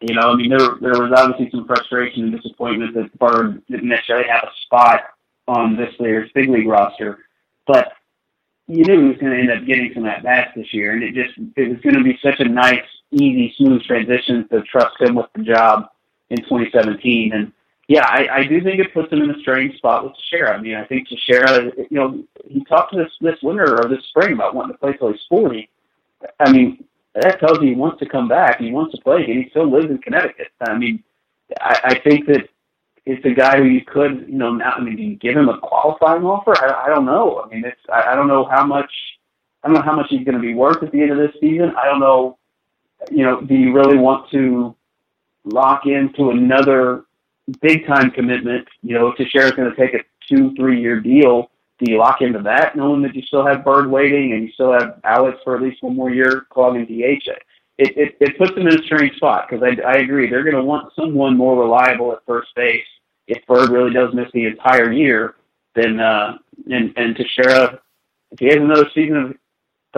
You 0.00 0.14
know, 0.14 0.32
I 0.32 0.36
mean, 0.36 0.50
there 0.50 0.76
there 0.80 1.00
was 1.00 1.12
obviously 1.16 1.50
some 1.50 1.66
frustration 1.66 2.24
and 2.24 2.32
disappointment 2.32 2.94
that 2.94 3.16
Bird 3.18 3.62
didn't 3.70 3.88
necessarily 3.88 4.28
have 4.28 4.44
a 4.44 4.52
spot 4.64 5.02
on 5.46 5.76
this 5.76 5.94
year's 5.98 6.30
big 6.34 6.48
league 6.48 6.68
roster, 6.68 7.18
but 7.66 7.92
you 8.66 8.84
knew 8.84 9.02
he 9.02 9.08
was 9.08 9.18
going 9.18 9.32
to 9.32 9.38
end 9.38 9.50
up 9.50 9.66
getting 9.66 9.90
some 9.92 10.06
at 10.06 10.22
bats 10.22 10.52
this 10.56 10.72
year, 10.72 10.92
and 10.92 11.02
it 11.02 11.14
just 11.14 11.34
it 11.56 11.68
was 11.68 11.80
going 11.80 11.96
to 11.96 12.02
be 12.02 12.18
such 12.22 12.40
a 12.40 12.44
nice, 12.44 12.84
easy, 13.10 13.54
smooth 13.56 13.82
transition 13.82 14.48
to 14.48 14.62
trust 14.62 15.00
him 15.00 15.14
with 15.14 15.26
the 15.34 15.42
job 15.42 15.88
in 16.30 16.38
2017. 16.38 17.32
And 17.34 17.52
yeah, 17.88 18.06
I, 18.06 18.28
I 18.38 18.44
do 18.44 18.62
think 18.62 18.80
it 18.80 18.94
puts 18.94 19.12
him 19.12 19.22
in 19.22 19.30
a 19.30 19.38
strange 19.40 19.76
spot 19.76 20.04
with 20.04 20.14
Teixeira. 20.14 20.56
I 20.56 20.60
mean, 20.60 20.76
I 20.76 20.84
think 20.84 21.08
Teixeira, 21.08 21.64
you 21.76 21.86
know, 21.90 22.24
he 22.46 22.64
talked 22.64 22.94
to 22.94 22.98
this 22.98 23.12
this 23.20 23.42
winter 23.42 23.78
or 23.78 23.88
this 23.88 24.04
spring 24.06 24.32
about 24.32 24.54
wanting 24.54 24.74
to 24.74 24.78
play 24.78 24.94
till 24.94 25.12
he's 25.12 25.20
40. 25.28 25.68
I 26.40 26.50
mean, 26.50 26.84
that 27.14 27.38
tells 27.40 27.58
you 27.60 27.68
he 27.68 27.74
wants 27.74 27.98
to 28.00 28.08
come 28.08 28.28
back. 28.28 28.60
He 28.60 28.72
wants 28.72 28.94
to 28.94 29.02
play, 29.02 29.24
and 29.24 29.44
he 29.44 29.50
still 29.50 29.70
lives 29.70 29.90
in 29.90 29.98
Connecticut. 29.98 30.48
I 30.66 30.76
mean, 30.78 31.04
I, 31.60 31.80
I 31.84 31.98
think 31.98 32.26
that 32.28 32.48
it's 33.06 33.24
a 33.24 33.34
guy 33.34 33.58
who 33.58 33.64
you 33.64 33.82
could, 33.84 34.26
you 34.28 34.38
know, 34.38 34.52
now, 34.54 34.72
I 34.76 34.80
mean, 34.80 34.96
do 34.96 35.02
you 35.02 35.16
give 35.16 35.36
him 35.36 35.48
a 35.48 35.58
qualifying 35.58 36.24
offer? 36.24 36.54
I, 36.56 36.86
I 36.86 36.94
don't 36.94 37.04
know. 37.04 37.42
I 37.44 37.54
mean, 37.54 37.64
it's, 37.64 37.80
I, 37.92 38.12
I 38.12 38.14
don't 38.14 38.28
know 38.28 38.44
how 38.44 38.64
much, 38.64 38.90
I 39.62 39.68
don't 39.68 39.74
know 39.74 39.82
how 39.82 39.94
much 39.94 40.06
he's 40.08 40.24
going 40.24 40.36
to 40.36 40.40
be 40.40 40.54
worth 40.54 40.82
at 40.82 40.90
the 40.90 41.02
end 41.02 41.10
of 41.12 41.18
this 41.18 41.34
season. 41.40 41.74
I 41.76 41.84
don't 41.84 42.00
know, 42.00 42.38
you 43.10 43.22
know, 43.22 43.42
do 43.42 43.54
you 43.54 43.74
really 43.74 43.98
want 43.98 44.30
to 44.30 44.74
lock 45.44 45.86
into 45.86 46.30
another 46.30 47.04
big 47.60 47.86
time 47.86 48.10
commitment? 48.10 48.66
You 48.82 48.94
know, 48.94 49.08
if 49.08 49.16
Teixeira's 49.16 49.52
going 49.52 49.70
to 49.70 49.76
take 49.76 49.94
a 49.94 50.04
two, 50.26 50.54
three 50.54 50.80
year 50.80 51.00
deal, 51.00 51.50
do 51.78 51.90
you 51.90 51.98
lock 51.98 52.22
into 52.22 52.38
that 52.40 52.76
knowing 52.76 53.02
that 53.02 53.14
you 53.14 53.22
still 53.22 53.44
have 53.44 53.64
Bird 53.64 53.90
waiting 53.90 54.32
and 54.32 54.44
you 54.44 54.52
still 54.52 54.72
have 54.72 55.00
Alex 55.04 55.38
for 55.44 55.56
at 55.56 55.62
least 55.62 55.82
one 55.82 55.96
more 55.96 56.10
year 56.10 56.46
clogging 56.48 56.86
DH? 56.86 57.28
It, 57.76 57.98
it, 57.98 58.16
it 58.20 58.38
puts 58.38 58.54
them 58.54 58.68
in 58.68 58.80
a 58.80 58.82
strange 58.84 59.16
spot 59.16 59.48
because 59.50 59.62
I, 59.62 59.82
I 59.82 59.98
agree. 59.98 60.30
They're 60.30 60.44
going 60.44 60.54
to 60.54 60.62
want 60.62 60.92
someone 60.94 61.36
more 61.36 61.60
reliable 61.60 62.12
at 62.12 62.24
first 62.24 62.54
base 62.54 62.86
if 63.26 63.44
Bird 63.46 63.70
really 63.70 63.92
does 63.92 64.14
miss 64.14 64.28
the 64.32 64.46
entire 64.46 64.92
year, 64.92 65.36
then 65.74 66.00
uh, 66.00 66.38
and 66.70 66.92
and 66.96 67.16
Teixeira, 67.16 67.80
if 68.30 68.38
he 68.38 68.46
has 68.46 68.56
another 68.56 68.88
season 68.94 69.16
of 69.16 69.34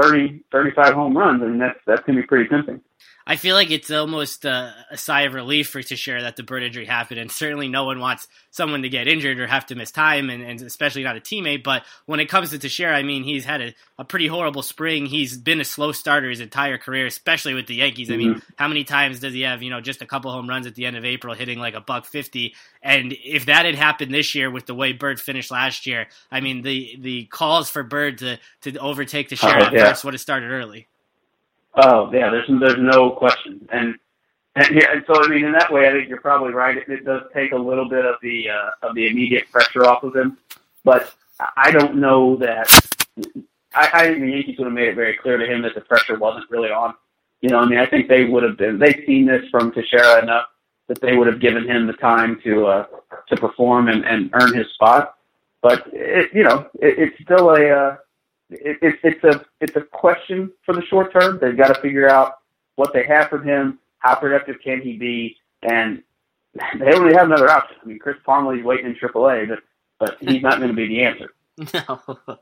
30, 0.01 0.43
35 0.53 0.95
home 0.95 1.17
runs, 1.17 1.43
I 1.43 1.47
mean 1.47 1.59
that's 1.59 1.79
that's 1.87 2.03
gonna 2.05 2.21
be 2.21 2.27
pretty 2.27 2.49
tempting. 2.49 2.81
I 3.29 3.35
feel 3.35 3.57
like 3.57 3.73
it's 3.73 3.91
almost 3.91 4.47
uh, 4.47 4.71
a 4.89 4.97
sigh 4.97 5.23
of 5.23 5.35
relief 5.35 5.69
for 5.69 5.83
Teixeira 5.83 6.23
that 6.23 6.37
the 6.37 6.45
Bird 6.45 6.63
injury 6.63 6.85
happened, 6.85 7.19
and 7.19 7.31
certainly 7.31 7.67
no 7.67 7.85
one 7.85 7.99
wants 7.99 8.29
someone 8.53 8.83
to 8.83 8.89
get 8.89 9.09
injured 9.09 9.41
or 9.41 9.49
have 9.49 9.67
to 9.67 9.75
miss 9.75 9.91
time, 9.91 10.31
and, 10.31 10.45
and 10.45 10.63
especially 10.63 11.03
not 11.03 11.17
a 11.17 11.21
teammate. 11.21 11.65
But 11.65 11.83
when 12.07 12.21
it 12.21 12.29
comes 12.29 12.51
to 12.51 12.59
Teixeira, 12.59 12.97
I 12.97 13.03
mean, 13.03 13.25
he's 13.25 13.45
had 13.45 13.61
a, 13.61 13.75
a, 13.99 14.05
pretty 14.05 14.29
horrible 14.29 14.63
spring. 14.63 15.07
He's 15.07 15.37
been 15.37 15.61
a 15.61 15.65
slow 15.65 15.91
starter 15.91 16.31
his 16.31 16.39
entire 16.39 16.79
career, 16.79 17.05
especially 17.07 17.55
with 17.55 17.67
the 17.67 17.75
Yankees. 17.75 18.11
Mm-hmm. 18.11 18.15
I 18.15 18.17
mean, 18.17 18.35
mm-hmm. 18.35 18.53
how 18.55 18.69
many 18.69 18.85
times 18.85 19.19
does 19.19 19.35
he 19.35 19.41
have, 19.41 19.61
you 19.61 19.71
know, 19.71 19.81
just 19.81 20.03
a 20.03 20.07
couple 20.07 20.31
home 20.31 20.49
runs 20.49 20.69
at 20.69 20.77
the 20.77 20.87
end 20.87 20.97
of 20.97 21.05
April, 21.05 21.35
hitting 21.35 21.59
like 21.59 21.75
a 21.75 21.81
buck 21.81 22.07
fifty? 22.07 22.55
And 22.81 23.13
if 23.13 23.47
that 23.47 23.67
had 23.67 23.75
happened 23.75 24.15
this 24.15 24.37
year 24.37 24.53
with 24.53 24.67
the 24.67 24.75
way 24.75 24.93
Bird 24.93 25.19
finished 25.19 25.51
last 25.51 25.85
year, 25.85 26.07
I 26.31 26.41
mean, 26.41 26.63
the 26.63 26.97
the 27.01 27.25
calls 27.25 27.71
for 27.71 27.83
Bird 27.83 28.19
to 28.19 28.39
to 28.61 28.79
overtake 28.79 29.31
Teixeira 29.31 29.69
oh, 29.69 29.75
yeah. 29.75 29.89
first 29.89 30.05
would 30.05 30.15
have 30.15 30.21
started 30.21 30.53
early. 30.53 30.87
Oh 31.77 32.11
yeah, 32.13 32.31
there's 32.31 32.49
there's 32.49 32.79
no 32.79 33.11
question, 33.11 33.69
and 33.71 33.95
and 34.55 34.75
yeah, 34.75 34.93
and 34.93 35.05
so 35.07 35.23
I 35.23 35.29
mean 35.29 35.45
in 35.45 35.53
that 35.53 35.73
way 35.73 35.89
I 35.89 35.93
think 35.93 36.09
you're 36.09 36.21
probably 36.21 36.53
right. 36.53 36.77
It, 36.77 36.89
it 36.89 37.05
does 37.05 37.23
take 37.35 37.53
a 37.53 37.57
little 37.57 37.89
bit 37.89 38.05
of 38.05 38.17
the 38.23 38.49
uh, 38.49 38.71
of 38.89 38.95
the 38.95 39.07
immediate 39.07 39.51
pressure 39.51 39.85
off 39.85 40.03
of 40.03 40.17
him, 40.17 40.39
but 40.85 41.15
I 41.57 41.71
don't 41.71 41.97
know 41.97 42.37
that. 42.37 42.69
I, 43.75 43.91
I 43.93 44.05
think 44.05 44.21
the 44.21 44.31
Yankees 44.31 44.59
would 44.59 44.65
have 44.65 44.73
made 44.73 44.89
it 44.89 44.95
very 44.95 45.17
clear 45.17 45.37
to 45.37 45.47
him 45.47 45.61
that 45.63 45.75
the 45.75 45.83
pressure 45.83 46.19
wasn't 46.19 46.51
really 46.51 46.71
on. 46.71 46.95
You 47.43 47.51
know, 47.51 47.59
I 47.59 47.67
mean, 47.67 47.79
I 47.79 47.85
think 47.87 48.09
they 48.09 48.25
would 48.25 48.43
have 48.43 48.57
been. 48.57 48.79
They've 48.79 49.05
seen 49.07 49.27
this 49.27 49.47
from 49.51 49.71
Teixeira 49.71 50.23
enough 50.23 50.47
that 50.89 51.01
they 51.01 51.17
would 51.17 51.27
have 51.27 51.41
given 51.41 51.69
him 51.69 51.87
the 51.87 51.93
time 51.93 52.41
to 52.45 52.67
uh, 52.67 52.87
to 53.29 53.37
perform 53.37 53.89
and, 53.89 54.05
and 54.07 54.31
earn 54.33 54.55
his 54.55 54.67
spot. 54.73 55.17
But 55.61 55.87
it, 55.93 56.31
you 56.33 56.45
know, 56.45 56.69
it, 56.81 56.99
it's 56.99 57.23
still 57.23 57.51
a 57.51 57.69
uh, 57.69 57.97
it, 58.51 58.79
it, 58.83 58.99
it's 59.03 59.25
a 59.25 59.45
it's 59.61 59.77
a 59.77 59.81
question 59.81 60.53
for 60.65 60.75
the 60.75 60.83
short 60.83 61.13
term. 61.13 61.39
They've 61.41 61.57
got 61.57 61.75
to 61.75 61.81
figure 61.81 62.09
out 62.09 62.35
what 62.77 62.93
they 62.93 63.05
have 63.05 63.29
from 63.29 63.45
him, 63.45 63.79
how 63.99 64.15
productive 64.15 64.57
can 64.63 64.81
he 64.81 64.97
be, 64.97 65.37
and 65.63 66.03
they 66.79 66.95
only 66.95 67.15
have 67.15 67.27
another 67.27 67.51
option. 67.51 67.77
I 67.83 67.87
mean, 67.87 67.99
Chris 67.99 68.17
Parmelee's 68.27 68.65
waiting 68.65 68.87
in 68.87 68.95
AAA, 68.95 69.49
but 69.49 69.61
but 69.99 70.19
he's 70.21 70.43
not 70.43 70.59
going 70.59 70.69
to 70.69 70.77
be 70.77 70.87
the 70.87 71.03
answer. 71.03 71.31
No. 71.75 72.01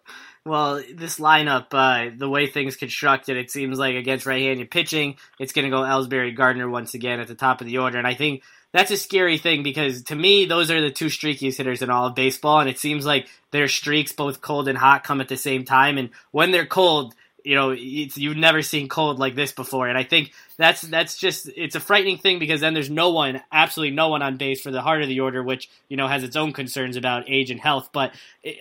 Well, 0.47 0.83
this 0.93 1.19
lineup, 1.19 1.69
uh, 1.73 2.15
the 2.15 2.29
way 2.29 2.47
things 2.47 2.77
constructed, 2.77 3.39
it 3.39 3.51
seems 3.51 3.79
like 3.79 3.95
against 3.95 4.27
right-handed 4.27 4.71
pitching, 4.71 5.17
it's 5.41 5.55
going 5.55 5.65
to 5.65 5.71
go 5.71 5.81
Ellsbury 5.81 6.37
Gardner 6.37 6.69
once 6.69 6.93
again 6.93 7.19
at 7.19 7.29
the 7.29 7.35
top 7.35 7.63
of 7.63 7.67
the 7.67 7.79
order, 7.79 7.97
and 7.97 8.07
I 8.07 8.13
think 8.13 8.43
that's 8.71 8.91
a 8.91 8.99
scary 8.99 9.39
thing 9.39 9.63
because 9.63 10.03
to 10.03 10.15
me, 10.15 10.45
those 10.45 10.71
are 10.71 10.83
the 10.83 10.91
two 10.91 11.07
streakiest 11.07 11.57
hitters 11.57 11.81
in 11.81 11.89
all 11.89 12.09
of 12.09 12.15
baseball, 12.15 12.61
and 12.61 12.69
it 12.69 12.79
seems 12.79 13.07
like 13.07 13.27
their 13.53 13.69
streaks, 13.69 14.13
both 14.13 14.43
cold 14.43 14.69
and 14.69 14.77
hot, 14.77 15.03
come 15.03 15.23
at 15.23 15.29
the 15.29 15.39
same 15.39 15.65
time, 15.65 15.97
and 15.97 16.11
when 16.31 16.51
they're 16.51 16.67
cold, 16.67 17.15
you 17.45 17.55
know, 17.55 17.73
you've 17.73 18.39
never 18.39 18.63
seen 18.63 18.89
cold 18.89 19.19
like 19.19 19.35
this 19.35 19.53
before, 19.53 19.87
and 19.87 19.99
I 19.99 20.03
think 20.03 20.33
that's 20.57 20.81
that's 20.81 21.19
just 21.19 21.51
it's 21.55 21.75
a 21.75 21.81
frightening 21.81 22.17
thing 22.17 22.39
because 22.39 22.63
then 22.63 22.73
there's 22.73 22.89
no 22.89 23.11
one, 23.11 23.43
absolutely 23.53 23.95
no 23.95 24.09
one 24.09 24.23
on 24.23 24.39
base 24.39 24.63
for 24.63 24.71
the 24.71 24.81
heart 24.81 25.03
of 25.03 25.09
the 25.09 25.21
order, 25.21 25.43
which 25.43 25.69
you 25.91 25.99
know 25.99 26.09
has 26.09 26.25
its 26.25 26.37
own 26.37 26.55
concerns 26.55 26.97
about 26.97 27.29
age 27.29 27.51
and 27.51 27.61
health. 27.61 27.91
But 27.93 28.15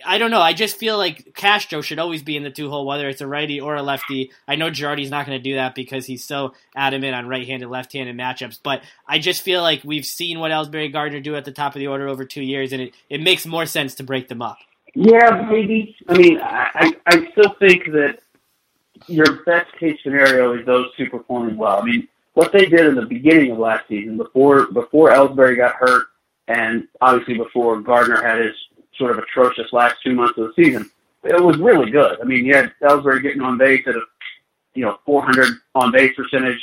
I 0.04 0.18
don't 0.18 0.30
know, 0.30 0.40
I 0.40 0.52
just 0.52 0.76
feel 0.76 0.98
like 0.98 1.34
Castro 1.34 1.80
should 1.80 1.98
always 1.98 2.22
be 2.22 2.36
in 2.36 2.42
the 2.42 2.50
two 2.50 2.68
hole, 2.68 2.86
whether 2.86 3.08
it's 3.08 3.22
a 3.22 3.26
righty 3.26 3.58
or 3.58 3.74
a 3.74 3.82
lefty. 3.82 4.30
I 4.46 4.56
know 4.56 4.68
Girardi's 4.70 5.10
not 5.10 5.24
going 5.24 5.38
to 5.38 5.42
do 5.42 5.54
that 5.54 5.74
because 5.74 6.04
he's 6.04 6.22
so 6.22 6.52
adamant 6.76 7.14
on 7.14 7.26
right-handed, 7.26 7.68
left-handed 7.68 8.16
matchups, 8.16 8.60
but 8.62 8.82
I 9.08 9.18
just 9.18 9.40
feel 9.40 9.62
like 9.62 9.80
we've 9.82 10.04
seen 10.06 10.40
what 10.40 10.50
Ellsbury 10.50 10.92
Gardner 10.92 11.20
do 11.20 11.36
at 11.36 11.46
the 11.46 11.52
top 11.52 11.74
of 11.74 11.78
the 11.78 11.86
order 11.86 12.06
over 12.06 12.26
two 12.26 12.42
years, 12.42 12.74
and 12.74 12.82
it, 12.82 12.94
it 13.08 13.22
makes 13.22 13.46
more 13.46 13.64
sense 13.64 13.94
to 13.94 14.02
break 14.02 14.28
them 14.28 14.42
up. 14.42 14.58
Yeah, 14.94 15.48
maybe. 15.50 15.96
I 16.08 16.18
mean, 16.18 16.38
I 16.40 16.92
I 17.06 17.28
still 17.32 17.54
think 17.58 17.86
that 17.86 18.18
your 19.08 19.42
best 19.44 19.72
case 19.78 19.98
scenario 20.02 20.58
is 20.58 20.66
those 20.66 20.94
two 20.96 21.08
performing 21.10 21.56
well. 21.56 21.80
I 21.80 21.84
mean, 21.84 22.08
what 22.34 22.52
they 22.52 22.66
did 22.66 22.86
in 22.86 22.94
the 22.94 23.06
beginning 23.06 23.52
of 23.52 23.58
last 23.58 23.88
season, 23.88 24.16
before 24.16 24.66
before 24.66 25.10
Ellsbury 25.10 25.56
got 25.56 25.74
hurt, 25.74 26.06
and 26.48 26.88
obviously 27.00 27.34
before 27.34 27.80
Gardner 27.80 28.22
had 28.22 28.44
his 28.44 28.54
sort 28.96 29.12
of 29.12 29.18
atrocious 29.18 29.72
last 29.72 29.96
two 30.02 30.14
months 30.14 30.38
of 30.38 30.48
the 30.48 30.62
season, 30.62 30.90
it 31.22 31.42
was 31.42 31.56
really 31.58 31.90
good. 31.90 32.20
I 32.20 32.24
mean, 32.24 32.44
you 32.44 32.54
had 32.54 32.72
Ellsbury 32.82 33.22
getting 33.22 33.42
on 33.42 33.58
base 33.58 33.86
at 33.86 33.96
a 33.96 34.02
you 34.74 34.84
know 34.84 34.98
400 35.06 35.48
on 35.74 35.92
base 35.92 36.14
percentage. 36.16 36.60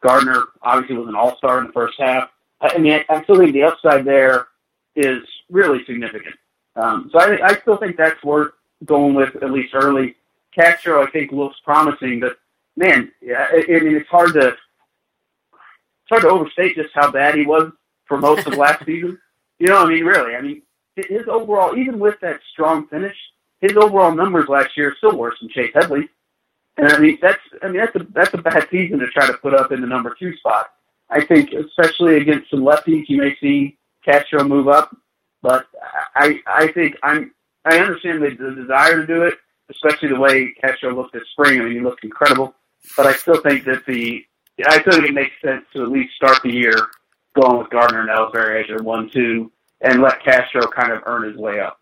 Gardner 0.00 0.44
obviously 0.62 0.96
was 0.96 1.08
an 1.08 1.14
all 1.14 1.36
star 1.36 1.60
in 1.60 1.68
the 1.68 1.72
first 1.72 1.94
half. 1.98 2.30
I 2.60 2.78
mean, 2.78 2.92
I, 2.92 3.04
I 3.08 3.22
still 3.22 3.38
think 3.38 3.52
the 3.52 3.64
upside 3.64 4.04
there 4.04 4.48
is 4.96 5.22
really 5.50 5.84
significant. 5.84 6.34
Um, 6.76 7.10
so 7.12 7.20
I, 7.20 7.46
I 7.46 7.60
still 7.60 7.76
think 7.76 7.96
that's 7.96 8.22
worth 8.24 8.52
going 8.84 9.14
with 9.14 9.36
at 9.42 9.50
least 9.50 9.74
early. 9.74 10.16
Castro, 10.54 11.06
I 11.06 11.10
think, 11.10 11.32
looks 11.32 11.58
promising, 11.64 12.20
but 12.20 12.38
man, 12.76 13.10
yeah, 13.20 13.48
I, 13.50 13.64
I 13.68 13.80
mean, 13.80 13.96
it's 13.96 14.08
hard 14.08 14.34
to 14.34 14.48
it's 14.48 16.08
hard 16.08 16.22
to 16.22 16.28
overstate 16.28 16.76
just 16.76 16.94
how 16.94 17.10
bad 17.10 17.34
he 17.34 17.46
was 17.46 17.72
for 18.06 18.18
most 18.18 18.46
of 18.46 18.54
last 18.54 18.84
season. 18.86 19.18
You 19.58 19.68
know, 19.68 19.84
I 19.84 19.88
mean, 19.88 20.04
really, 20.04 20.34
I 20.34 20.40
mean, 20.40 20.62
his 20.96 21.26
overall, 21.28 21.76
even 21.76 21.98
with 21.98 22.20
that 22.20 22.40
strong 22.52 22.86
finish, 22.88 23.16
his 23.60 23.76
overall 23.76 24.12
numbers 24.12 24.48
last 24.48 24.76
year 24.76 24.90
are 24.90 24.96
still 24.96 25.16
worse 25.16 25.38
than 25.40 25.48
Chase 25.48 25.72
Headley. 25.74 26.08
And 26.76 26.88
I 26.88 26.98
mean, 26.98 27.18
that's 27.20 27.40
I 27.62 27.68
mean, 27.68 27.78
that's 27.78 27.96
a 27.96 28.06
that's 28.12 28.34
a 28.34 28.38
bad 28.38 28.68
season 28.70 28.98
to 28.98 29.06
try 29.08 29.26
to 29.26 29.34
put 29.34 29.54
up 29.54 29.72
in 29.72 29.80
the 29.80 29.86
number 29.86 30.14
two 30.18 30.36
spot. 30.36 30.70
I 31.10 31.24
think, 31.24 31.52
especially 31.52 32.16
against 32.16 32.50
some 32.50 32.60
lefties, 32.60 33.08
you 33.08 33.18
may 33.18 33.36
see 33.36 33.76
Castro 34.04 34.42
move 34.42 34.68
up, 34.68 34.96
but 35.42 35.66
I 36.14 36.40
I 36.46 36.68
think 36.72 36.96
I'm 37.02 37.34
I 37.64 37.78
understand 37.78 38.22
the, 38.22 38.30
the 38.30 38.54
desire 38.54 39.00
to 39.02 39.06
do 39.06 39.22
it 39.22 39.38
especially 39.70 40.08
the 40.08 40.20
way 40.20 40.52
Castro 40.60 40.94
looked 40.94 41.12
this 41.12 41.22
spring. 41.32 41.60
I 41.60 41.64
mean, 41.64 41.74
he 41.74 41.80
looked 41.80 42.04
incredible. 42.04 42.54
But 42.96 43.06
I 43.06 43.12
still 43.12 43.40
think 43.40 43.64
that 43.64 43.86
the 43.86 44.24
I 44.66 44.80
still 44.80 44.94
think 44.94 45.08
it 45.08 45.14
makes 45.14 45.32
sense 45.42 45.64
to 45.72 45.82
at 45.82 45.88
least 45.88 46.14
start 46.14 46.38
the 46.42 46.52
year 46.52 46.76
going 47.40 47.58
with 47.58 47.70
Gardner 47.70 48.00
and 48.00 48.10
Ellsbury 48.10 48.62
as 48.62 48.68
your 48.68 48.82
one-two, 48.82 49.50
and 49.80 50.02
let 50.02 50.22
Castro 50.22 50.62
kind 50.66 50.92
of 50.92 51.02
earn 51.06 51.24
his 51.24 51.36
way 51.36 51.60
up. 51.60 51.78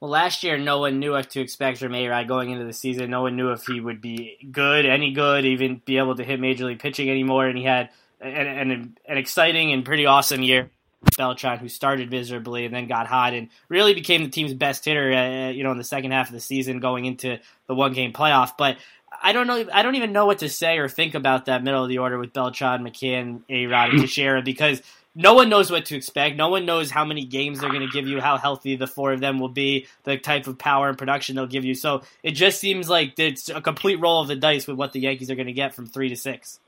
Well, 0.00 0.10
last 0.10 0.42
year, 0.42 0.58
no 0.58 0.78
one 0.78 0.98
knew 0.98 1.12
what 1.12 1.30
to 1.30 1.40
expect 1.40 1.78
from 1.78 1.94
A-Rod 1.94 2.26
going 2.26 2.50
into 2.50 2.64
the 2.64 2.72
season. 2.72 3.10
No 3.10 3.22
one 3.22 3.36
knew 3.36 3.52
if 3.52 3.64
he 3.66 3.80
would 3.80 4.00
be 4.00 4.36
good, 4.50 4.86
any 4.86 5.12
good, 5.12 5.44
even 5.44 5.80
be 5.84 5.98
able 5.98 6.16
to 6.16 6.24
hit 6.24 6.40
major 6.40 6.64
league 6.64 6.78
pitching 6.78 7.10
anymore. 7.10 7.46
And 7.46 7.56
he 7.56 7.64
had 7.64 7.90
an, 8.20 8.46
an, 8.46 8.96
an 9.06 9.18
exciting 9.18 9.72
and 9.72 9.84
pretty 9.84 10.06
awesome 10.06 10.42
year. 10.42 10.70
Beltran, 11.16 11.58
who 11.58 11.68
started 11.68 12.10
miserably 12.10 12.64
and 12.64 12.74
then 12.74 12.86
got 12.86 13.06
hot 13.06 13.32
and 13.32 13.48
really 13.68 13.94
became 13.94 14.22
the 14.22 14.30
team's 14.30 14.54
best 14.54 14.84
hitter, 14.84 15.12
uh, 15.12 15.50
you 15.50 15.64
know, 15.64 15.72
in 15.72 15.78
the 15.78 15.84
second 15.84 16.10
half 16.10 16.28
of 16.28 16.34
the 16.34 16.40
season 16.40 16.80
going 16.80 17.04
into 17.04 17.38
the 17.66 17.74
one 17.74 17.92
game 17.92 18.12
playoff. 18.12 18.52
But 18.58 18.76
I 19.22 19.32
don't 19.32 19.46
know. 19.46 19.66
I 19.72 19.82
don't 19.82 19.96
even 19.96 20.12
know 20.12 20.26
what 20.26 20.38
to 20.38 20.48
say 20.48 20.78
or 20.78 20.88
think 20.88 21.14
about 21.14 21.46
that 21.46 21.64
middle 21.64 21.82
of 21.82 21.88
the 21.88 21.98
order 21.98 22.18
with 22.18 22.32
Beltran, 22.32 22.82
McCann, 22.82 23.42
A 23.48 23.66
Rod, 23.66 23.90
and 23.90 24.00
Teixeira 24.00 24.42
because 24.42 24.82
no 25.14 25.34
one 25.34 25.48
knows 25.48 25.70
what 25.70 25.86
to 25.86 25.96
expect. 25.96 26.36
No 26.36 26.48
one 26.48 26.66
knows 26.66 26.90
how 26.90 27.04
many 27.04 27.24
games 27.24 27.60
they're 27.60 27.70
going 27.70 27.86
to 27.86 27.92
give 27.92 28.06
you, 28.06 28.20
how 28.20 28.36
healthy 28.36 28.76
the 28.76 28.86
four 28.86 29.12
of 29.12 29.20
them 29.20 29.38
will 29.38 29.48
be, 29.48 29.86
the 30.04 30.16
type 30.16 30.46
of 30.46 30.58
power 30.58 30.88
and 30.88 30.96
production 30.96 31.34
they'll 31.34 31.46
give 31.46 31.64
you. 31.64 31.74
So 31.74 32.02
it 32.22 32.32
just 32.32 32.60
seems 32.60 32.88
like 32.88 33.18
it's 33.18 33.48
a 33.48 33.60
complete 33.60 34.00
roll 34.00 34.20
of 34.20 34.28
the 34.28 34.36
dice 34.36 34.66
with 34.66 34.76
what 34.76 34.92
the 34.92 35.00
Yankees 35.00 35.30
are 35.30 35.34
going 35.34 35.48
to 35.48 35.52
get 35.52 35.74
from 35.74 35.86
three 35.86 36.10
to 36.10 36.16
six. 36.16 36.60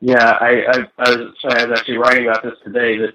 Yeah, 0.00 0.38
I, 0.40 0.62
I, 0.62 0.78
I, 0.98 1.12
I 1.44 1.66
was 1.66 1.78
actually 1.78 1.98
writing 1.98 2.26
about 2.26 2.42
this 2.42 2.54
today 2.64 2.98
that 2.98 3.14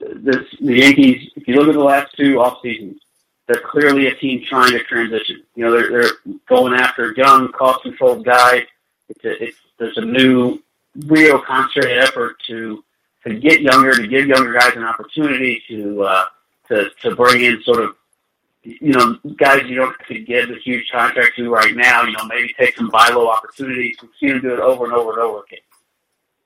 this 0.00 0.46
the 0.60 0.76
Yankees. 0.76 1.30
If 1.36 1.46
you 1.48 1.56
look 1.56 1.68
at 1.68 1.74
the 1.74 1.84
last 1.84 2.14
two 2.16 2.40
off 2.40 2.60
seasons, 2.62 3.00
they're 3.46 3.60
clearly 3.60 4.06
a 4.06 4.14
team 4.14 4.44
trying 4.48 4.72
to 4.72 4.82
transition. 4.84 5.42
You 5.54 5.64
know, 5.64 5.72
they're 5.72 5.90
they're 5.90 6.34
going 6.48 6.74
after 6.74 7.12
young, 7.12 7.52
cost 7.52 7.82
controlled 7.82 8.24
guy. 8.24 8.66
It's 9.08 9.24
a, 9.24 9.44
it's 9.44 9.58
there's 9.78 9.98
a 9.98 10.04
new, 10.04 10.62
real 11.06 11.38
concentrated 11.40 11.98
effort 11.98 12.36
to 12.46 12.84
to 13.24 13.34
get 13.34 13.60
younger, 13.60 13.94
to 13.94 14.06
give 14.06 14.26
younger 14.26 14.52
guys 14.52 14.74
an 14.76 14.84
opportunity 14.84 15.62
to 15.68 16.02
uh, 16.02 16.24
to 16.68 16.90
to 17.02 17.14
bring 17.14 17.44
in 17.44 17.62
sort 17.62 17.80
of 17.82 17.96
you 18.64 18.92
know, 18.92 19.18
guys 19.36 19.64
you 19.66 19.74
don't 19.74 19.94
have 19.98 20.06
to 20.06 20.20
give 20.20 20.50
a 20.50 20.54
huge 20.54 20.88
contract 20.90 21.36
to 21.36 21.50
right 21.50 21.74
now, 21.74 22.04
you 22.04 22.12
know, 22.12 22.24
maybe 22.26 22.54
take 22.58 22.76
some 22.76 22.88
buy 22.88 23.08
low 23.08 23.28
opportunities. 23.28 23.96
We've 24.00 24.10
seen 24.20 24.28
them 24.30 24.40
do 24.40 24.54
it 24.54 24.60
over 24.60 24.84
and 24.84 24.92
over 24.92 25.12
and 25.12 25.20
over 25.20 25.42
again. 25.42 25.60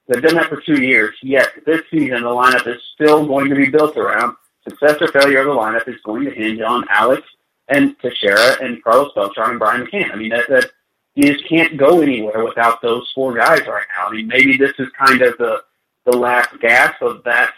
They've 0.06 0.22
done 0.22 0.36
that 0.36 0.48
for 0.48 0.60
two 0.60 0.80
years. 0.82 1.16
Yet 1.22 1.64
this 1.64 1.82
season, 1.90 2.22
the 2.22 2.28
lineup 2.28 2.66
is 2.66 2.80
still 2.94 3.26
going 3.26 3.48
to 3.50 3.56
be 3.56 3.68
built 3.68 3.96
around 3.96 4.36
success 4.68 4.96
or 5.00 5.08
failure 5.08 5.40
of 5.40 5.46
the 5.46 5.52
lineup 5.52 5.88
is 5.88 6.00
going 6.04 6.24
to 6.24 6.30
hinge 6.30 6.60
on 6.60 6.84
Alex 6.88 7.22
and 7.68 7.98
Teixeira 8.00 8.62
and 8.62 8.82
Carlos 8.82 9.12
Beltran 9.14 9.50
and 9.50 9.58
Brian 9.58 9.86
McCann. 9.86 10.12
I 10.12 10.16
mean, 10.16 10.30
that, 10.30 10.48
that 10.48 10.70
you 11.14 11.32
just 11.32 11.48
can't 11.48 11.76
go 11.76 12.00
anywhere 12.00 12.44
without 12.44 12.80
those 12.82 13.10
four 13.14 13.34
guys 13.34 13.66
right 13.66 13.86
now. 13.96 14.08
I 14.08 14.12
mean, 14.12 14.28
maybe 14.28 14.56
this 14.56 14.74
is 14.78 14.88
kind 14.90 15.22
of 15.22 15.36
the 15.38 15.62
the 16.04 16.16
last 16.16 16.50
gasp 16.60 17.02
of 17.02 17.24
that 17.24 17.52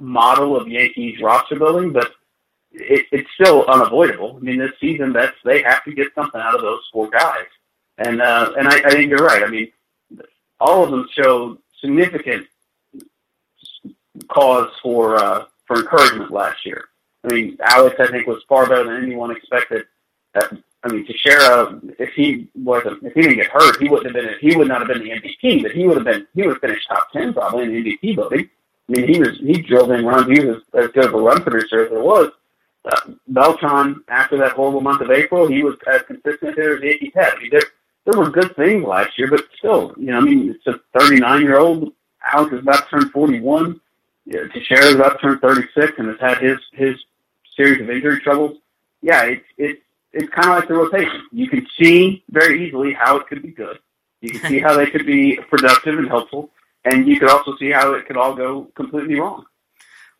model 0.00 0.56
of 0.56 0.66
Yankees 0.66 1.20
roster 1.22 1.56
building, 1.56 1.92
but 1.92 2.12
it, 2.72 3.06
it's 3.12 3.30
still 3.40 3.64
unavoidable. 3.66 4.36
I 4.36 4.40
mean, 4.40 4.58
this 4.58 4.72
season, 4.80 5.12
that's 5.12 5.36
they 5.44 5.62
have 5.62 5.84
to 5.84 5.92
get 5.92 6.12
something 6.14 6.40
out 6.40 6.56
of 6.56 6.62
those 6.62 6.82
four 6.92 7.08
guys, 7.10 7.46
and 7.98 8.20
uh, 8.20 8.52
and 8.58 8.66
I, 8.66 8.78
I 8.78 8.90
think 8.90 9.10
you're 9.10 9.24
right. 9.24 9.44
I 9.44 9.48
mean, 9.48 9.70
all 10.58 10.84
of 10.84 10.90
them 10.90 11.08
showed 11.12 11.58
significant 11.82 12.46
cause 14.28 14.70
for 14.82 15.16
uh, 15.16 15.44
for 15.66 15.80
encouragement 15.80 16.30
last 16.30 16.64
year. 16.64 16.86
I 17.24 17.32
mean, 17.32 17.56
Alex, 17.60 17.96
I 17.98 18.06
think, 18.08 18.26
was 18.26 18.42
far 18.48 18.68
better 18.68 18.84
than 18.84 19.02
anyone 19.02 19.30
expected. 19.30 19.84
Uh, 20.34 20.56
I 20.84 20.88
mean, 20.88 21.06
Teixeira, 21.06 21.80
if 21.98 22.12
he 22.14 22.48
wasn't, 22.56 23.02
if 23.04 23.12
he 23.14 23.22
didn't 23.22 23.36
get 23.36 23.50
hurt, 23.50 23.80
he 23.80 23.88
wouldn't 23.88 24.14
have 24.14 24.24
been, 24.24 24.34
he 24.40 24.56
would 24.56 24.66
not 24.66 24.80
have 24.80 24.88
been 24.88 25.04
the 25.04 25.10
MVP, 25.10 25.62
but 25.62 25.72
he 25.72 25.86
would 25.86 25.96
have 25.96 26.06
been, 26.06 26.26
he 26.34 26.42
would 26.42 26.54
have 26.54 26.60
finished 26.60 26.88
top 26.88 27.12
ten 27.12 27.32
probably 27.32 27.64
in 27.64 27.72
the 27.72 27.98
MVP 27.98 28.16
voting. 28.16 28.50
I 28.88 28.92
mean, 28.92 29.08
he 29.08 29.20
was, 29.20 29.38
he 29.38 29.62
drove 29.62 29.90
in 29.92 30.04
runs. 30.04 30.26
He 30.26 30.44
was 30.44 30.62
as 30.74 30.88
good 30.88 31.04
of 31.04 31.14
a 31.14 31.18
run 31.18 31.42
producer 31.42 31.84
as 31.84 31.90
there 31.90 32.02
was. 32.02 32.32
Uh, 32.84 33.12
Beltran, 33.28 34.02
after 34.08 34.36
that 34.38 34.52
horrible 34.52 34.80
month 34.80 35.02
of 35.02 35.10
April, 35.10 35.46
he 35.46 35.62
was 35.62 35.76
as 35.86 36.02
consistent 36.02 36.56
hitter 36.56 36.76
as 36.76 36.82
Yankees 36.82 37.12
had. 37.14 37.34
I 37.34 37.38
mean, 37.38 37.50
there, 37.52 37.62
there 38.04 38.18
were 38.18 38.30
good 38.30 38.56
things 38.56 38.84
last 38.84 39.18
year, 39.18 39.28
but 39.28 39.44
still, 39.56 39.94
you 39.96 40.06
know, 40.06 40.18
I 40.18 40.20
mean, 40.20 40.50
it's 40.50 40.66
a 40.66 40.80
39 40.98 41.42
year 41.42 41.58
old. 41.58 41.92
Alex 42.32 42.52
is 42.52 42.60
about 42.60 42.88
to 42.88 43.00
turn 43.00 43.08
41. 43.10 43.80
Yeah, 44.24 44.46
Teixeira 44.52 44.86
is 44.86 44.94
about 44.94 45.20
to 45.20 45.38
turn 45.38 45.38
36 45.38 45.92
and 45.98 46.08
has 46.08 46.20
had 46.20 46.38
his 46.38 46.58
his 46.72 46.96
series 47.56 47.80
of 47.80 47.90
injury 47.90 48.20
troubles. 48.20 48.58
Yeah, 49.00 49.24
it's 49.24 49.44
it's 49.58 49.82
it's 50.12 50.28
kind 50.28 50.50
of 50.50 50.56
like 50.56 50.68
the 50.68 50.74
rotation. 50.74 51.26
You 51.32 51.48
can 51.48 51.66
see 51.78 52.22
very 52.30 52.66
easily 52.66 52.92
how 52.92 53.16
it 53.16 53.26
could 53.26 53.42
be 53.42 53.50
good. 53.50 53.78
You 54.20 54.30
can 54.30 54.50
see 54.50 54.58
how 54.66 54.76
they 54.76 54.86
could 54.86 55.06
be 55.06 55.38
productive 55.48 55.98
and 55.98 56.08
helpful, 56.08 56.50
and 56.84 57.06
you 57.06 57.18
could 57.18 57.28
also 57.28 57.56
see 57.56 57.70
how 57.70 57.94
it 57.94 58.06
could 58.06 58.16
all 58.16 58.34
go 58.34 58.70
completely 58.74 59.18
wrong. 59.18 59.44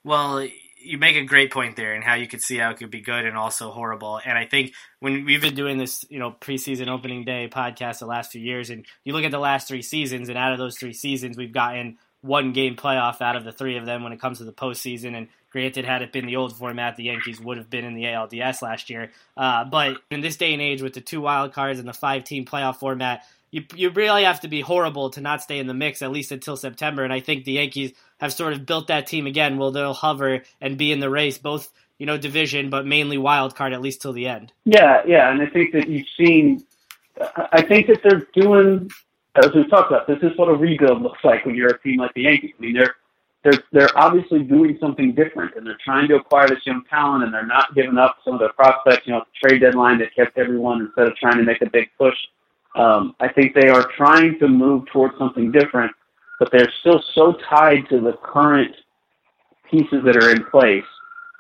Well, 0.05 0.49
you 0.85 0.99
make 0.99 1.17
a 1.17 1.25
great 1.25 1.53
point 1.53 1.77
there 1.77 1.95
and 1.95 2.03
how 2.05 2.15
you 2.15 2.27
could 2.27 2.43
see 2.43 2.59
how 2.59 2.71
it 2.71 2.77
could 2.77 2.91
be 2.91 3.01
good 3.01 3.25
and 3.25 3.37
also 3.37 3.71
horrible. 3.71 4.21
And 4.25 4.37
I 4.37 4.47
think 4.47 4.73
when 5.01 5.25
we've 5.25 5.41
been 5.41 5.55
doing 5.55 5.79
this, 5.79 6.05
you 6.09 6.19
know, 6.19 6.33
preseason 6.33 6.89
opening 6.89 7.25
day 7.25 7.49
podcast 7.51 8.01
the 8.01 8.07
last 8.07 8.33
few 8.33 8.41
years, 8.41 8.71
and 8.71 8.85
you 9.05 9.13
look 9.13 9.25
at 9.25 9.31
the 9.31 9.39
last 9.39 9.69
three 9.69 9.83
seasons, 9.83 10.29
and 10.29 10.39
out 10.39 10.53
of 10.53 10.59
those 10.59 10.77
three 10.77 10.93
seasons, 10.93 11.37
we've 11.37 11.53
gotten 11.53 11.99
one 12.23 12.53
game 12.53 12.77
playoff 12.77 13.21
out 13.21 13.37
of 13.37 13.45
the 13.45 13.53
three 13.53 13.77
of 13.77 13.87
them 13.87 14.03
when 14.03 14.13
it 14.13 14.21
comes 14.21 14.39
to 14.39 14.45
the 14.45 14.53
postseason. 14.53 15.17
And 15.17 15.29
granted, 15.51 15.85
had 15.85 16.03
it 16.03 16.13
been 16.13 16.27
the 16.27 16.37
old 16.37 16.57
format, 16.57 16.97
the 16.97 17.05
Yankees 17.05 17.41
would 17.41 17.59
have 17.59 17.69
been 17.69 17.85
in 17.85 17.95
the 17.95 18.05
ALDS 18.05 18.63
last 18.63 18.91
year. 18.91 19.11
Uh, 19.37 19.65
but 19.65 19.99
in 20.11 20.21
this 20.21 20.37
day 20.37 20.53
and 20.53 20.63
age, 20.63 20.83
with 20.83 20.95
the 20.95 21.01
two 21.01 21.21
wild 21.21 21.53
cards 21.53 21.79
and 21.79 21.89
the 21.89 21.93
five 21.93 22.25
team 22.25 22.45
playoff 22.45 22.77
format, 22.77 23.25
you 23.53 23.65
you 23.77 23.91
really 23.91 24.25
have 24.25 24.41
to 24.41 24.49
be 24.49 24.61
horrible 24.61 25.11
to 25.11 25.21
not 25.21 25.43
stay 25.43 25.61
in 25.61 25.69
the 25.69 25.75
mix 25.75 26.03
at 26.03 26.11
least 26.11 26.33
until 26.33 26.57
September. 26.57 27.05
And 27.05 27.13
I 27.13 27.21
think 27.21 27.45
the 27.45 27.53
Yankees 27.53 27.93
have 28.19 28.33
sort 28.33 28.55
of 28.55 28.67
built 28.67 28.89
that 28.89 29.07
team 29.07 29.27
again. 29.27 29.59
Well, 29.59 29.71
they'll 29.71 29.95
hover 29.95 30.43
and 30.61 30.77
be 30.77 30.91
in 30.91 30.99
the 30.99 31.11
race, 31.11 31.39
both 31.39 31.71
you 31.99 32.07
know 32.07 32.17
division, 32.17 32.71
but 32.71 32.87
mainly 32.87 33.19
wild 33.19 33.55
card 33.55 33.73
at 33.73 33.83
least 33.83 34.03
till 34.03 34.15
the 34.15 34.27
end. 34.27 34.53
Yeah, 34.65 35.03
yeah, 35.07 35.31
and 35.31 35.41
I 35.41 35.47
think 35.47 35.73
that 35.75 35.89
you've 35.89 36.09
seen. 36.17 36.65
I 37.37 37.61
think 37.61 37.87
that 37.89 38.03
they're 38.03 38.27
doing, 38.35 38.91
as 39.37 39.53
we've 39.55 39.69
talked 39.69 39.93
about, 39.93 40.07
this 40.07 40.19
is 40.23 40.37
what 40.37 40.49
a 40.49 40.55
rebuild 40.55 41.03
looks 41.03 41.23
like 41.23 41.45
when 41.45 41.55
you're 41.55 41.69
a 41.69 41.79
team 41.81 42.01
like 42.01 42.15
the 42.15 42.23
Yankees. 42.23 42.53
I 42.59 42.63
mean, 42.63 42.75
they're 42.75 42.95
they're 43.45 43.63
they're 43.71 43.99
obviously 43.99 44.43
doing 44.45 44.79
something 44.81 45.15
different, 45.15 45.57
and 45.57 45.67
they're 45.67 45.79
trying 45.85 46.09
to 46.09 46.17
acquire 46.17 46.49
this 46.49 46.65
young 46.65 46.83
talent, 46.89 47.25
and 47.25 47.35
they're 47.35 47.47
not 47.47 47.75
giving 47.75 47.99
up 47.99 48.17
some 48.25 48.33
of 48.33 48.41
their 48.41 48.53
prospects. 48.55 49.07
You 49.07 49.13
know, 49.13 49.21
the 49.21 49.49
trade 49.49 49.61
deadline 49.61 49.99
that 49.99 50.15
kept 50.15 50.39
everyone 50.39 50.81
instead 50.81 51.07
of 51.07 51.17
trying 51.17 51.37
to 51.37 51.45
make 51.45 51.61
a 51.61 51.69
big 51.69 51.91
push. 51.99 52.17
Um, 52.75 53.15
I 53.21 53.29
think 53.29 53.55
they 53.55 53.69
are 53.69 53.87
trying 53.97 54.39
to 54.39 54.49
move 54.49 54.87
towards 54.93 55.17
something 55.19 55.53
different, 55.53 55.93
but 56.39 56.51
they're 56.51 56.73
still 56.81 57.03
so 57.15 57.35
tied 57.49 57.89
to 57.91 58.01
the 58.01 58.15
current 58.23 58.75
pieces 59.71 60.03
that 60.05 60.17
are 60.17 60.31
in 60.31 60.45
place 60.45 60.85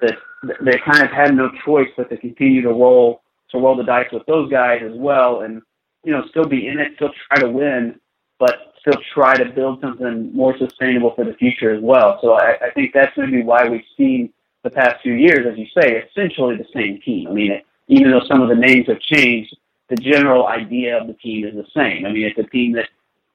that 0.00 0.16
they 0.60 0.78
kind 0.78 1.02
of 1.02 1.10
had 1.10 1.34
no 1.34 1.50
choice 1.64 1.88
but 1.96 2.10
to 2.10 2.16
continue 2.16 2.62
to 2.62 2.68
roll 2.68 3.22
to 3.50 3.58
roll 3.58 3.76
the 3.76 3.84
dice 3.84 4.10
with 4.12 4.24
those 4.26 4.50
guys 4.50 4.80
as 4.82 4.92
well, 4.94 5.42
and 5.42 5.62
you 6.04 6.12
know, 6.12 6.24
still 6.28 6.46
be 6.46 6.66
in 6.68 6.78
it, 6.78 6.92
still 6.96 7.10
try 7.28 7.38
to 7.40 7.48
win, 7.48 8.00
but 8.38 8.74
still 8.80 9.00
try 9.14 9.34
to 9.36 9.44
build 9.44 9.80
something 9.80 10.34
more 10.34 10.56
sustainable 10.58 11.14
for 11.14 11.24
the 11.24 11.34
future 11.34 11.70
as 11.70 11.80
well. 11.82 12.18
So 12.20 12.32
I, 12.32 12.56
I 12.66 12.70
think 12.70 12.92
that's 12.92 13.16
maybe 13.16 13.42
why 13.42 13.68
we've 13.68 13.84
seen 13.96 14.32
the 14.64 14.70
past 14.70 15.02
few 15.02 15.12
years, 15.12 15.46
as 15.46 15.58
you 15.58 15.66
say, 15.78 16.02
essentially 16.02 16.56
the 16.56 16.66
same 16.74 17.00
team. 17.02 17.28
I 17.28 17.32
mean, 17.32 17.52
it, 17.52 17.66
even 17.88 18.10
though 18.10 18.24
some 18.26 18.40
of 18.40 18.48
the 18.48 18.54
names 18.54 18.86
have 18.88 19.00
changed, 19.00 19.56
the 19.92 19.96
general 19.96 20.46
idea 20.46 20.98
of 20.98 21.06
the 21.06 21.12
team 21.12 21.46
is 21.46 21.54
the 21.54 21.66
same. 21.76 22.06
I 22.06 22.12
mean, 22.12 22.24
it's 22.24 22.38
a 22.38 22.50
team 22.50 22.72
that 22.72 22.88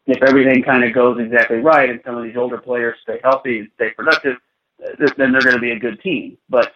if 0.08 0.24
everything 0.24 0.64
kind 0.64 0.84
of 0.84 0.92
goes 0.92 1.20
exactly 1.20 1.58
right 1.58 1.88
and 1.88 2.02
some 2.04 2.18
of 2.18 2.24
these 2.24 2.36
older 2.36 2.58
players 2.58 2.98
stay 3.04 3.20
healthy 3.24 3.60
and 3.60 3.70
stay 3.76 3.92
productive, 3.92 4.38
then 4.98 5.32
they're 5.32 5.42
going 5.42 5.54
to 5.54 5.62
be 5.62 5.72
a 5.72 5.80
good 5.80 6.02
team. 6.02 6.36
But 6.50 6.74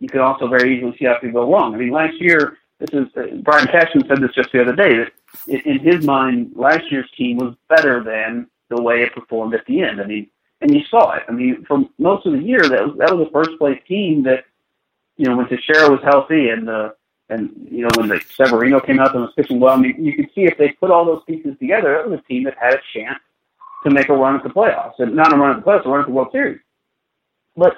you 0.00 0.08
can 0.08 0.20
also 0.20 0.48
very 0.48 0.76
easily 0.76 0.94
see 0.98 1.06
how 1.06 1.18
could 1.18 1.32
go 1.32 1.50
wrong. 1.50 1.74
I 1.74 1.78
mean, 1.78 1.92
last 1.92 2.20
year, 2.20 2.58
this 2.78 2.90
is 2.92 3.06
uh, 3.16 3.36
Brian 3.42 3.68
Cashman 3.68 4.06
said 4.06 4.20
this 4.20 4.34
just 4.34 4.52
the 4.52 4.60
other 4.60 4.76
day 4.76 4.98
that 4.98 5.12
in 5.66 5.78
his 5.78 6.04
mind, 6.04 6.52
last 6.54 6.90
year's 6.90 7.10
team 7.16 7.38
was 7.38 7.54
better 7.70 8.04
than 8.04 8.48
the 8.68 8.82
way 8.82 9.02
it 9.02 9.14
performed 9.14 9.54
at 9.54 9.64
the 9.64 9.80
end. 9.80 9.98
I 9.98 10.04
mean, 10.04 10.28
and 10.60 10.74
you 10.74 10.82
saw 10.90 11.12
it. 11.12 11.22
I 11.26 11.32
mean, 11.32 11.64
for 11.66 11.88
most 11.98 12.26
of 12.26 12.34
the 12.34 12.42
year, 12.42 12.68
that 12.68 12.86
was 12.86 12.98
that 12.98 13.16
was 13.16 13.28
a 13.28 13.30
first 13.30 13.58
place 13.58 13.80
team 13.88 14.24
that, 14.24 14.44
you 15.16 15.26
know, 15.26 15.38
when 15.38 15.48
Teixeira 15.48 15.88
was 15.88 16.00
healthy 16.04 16.50
and 16.50 16.68
uh, 16.68 16.90
and 17.28 17.50
you 17.70 17.82
know 17.82 17.90
when 17.96 18.08
the 18.08 18.20
Severino 18.34 18.80
came 18.80 19.00
out 19.00 19.14
and 19.14 19.22
was 19.22 19.32
pitching 19.34 19.60
well. 19.60 19.74
I 19.74 19.80
mean, 19.80 20.04
you 20.04 20.14
could 20.14 20.30
see 20.34 20.42
if 20.42 20.58
they 20.58 20.70
put 20.70 20.90
all 20.90 21.04
those 21.04 21.22
pieces 21.26 21.56
together, 21.58 21.96
it 21.96 22.08
was 22.08 22.20
a 22.20 22.22
team 22.22 22.44
that 22.44 22.56
had 22.60 22.74
a 22.74 22.80
chance 22.92 23.18
to 23.84 23.90
make 23.90 24.08
a 24.08 24.14
run 24.14 24.36
at 24.36 24.42
the 24.42 24.50
playoffs, 24.50 24.94
and 24.98 25.14
not 25.14 25.32
a 25.32 25.36
run 25.36 25.56
at 25.56 25.64
the 25.64 25.70
playoffs, 25.70 25.86
a 25.86 25.88
run 25.88 26.00
at 26.00 26.06
the 26.06 26.12
World 26.12 26.28
Series. 26.32 26.60
But 27.56 27.76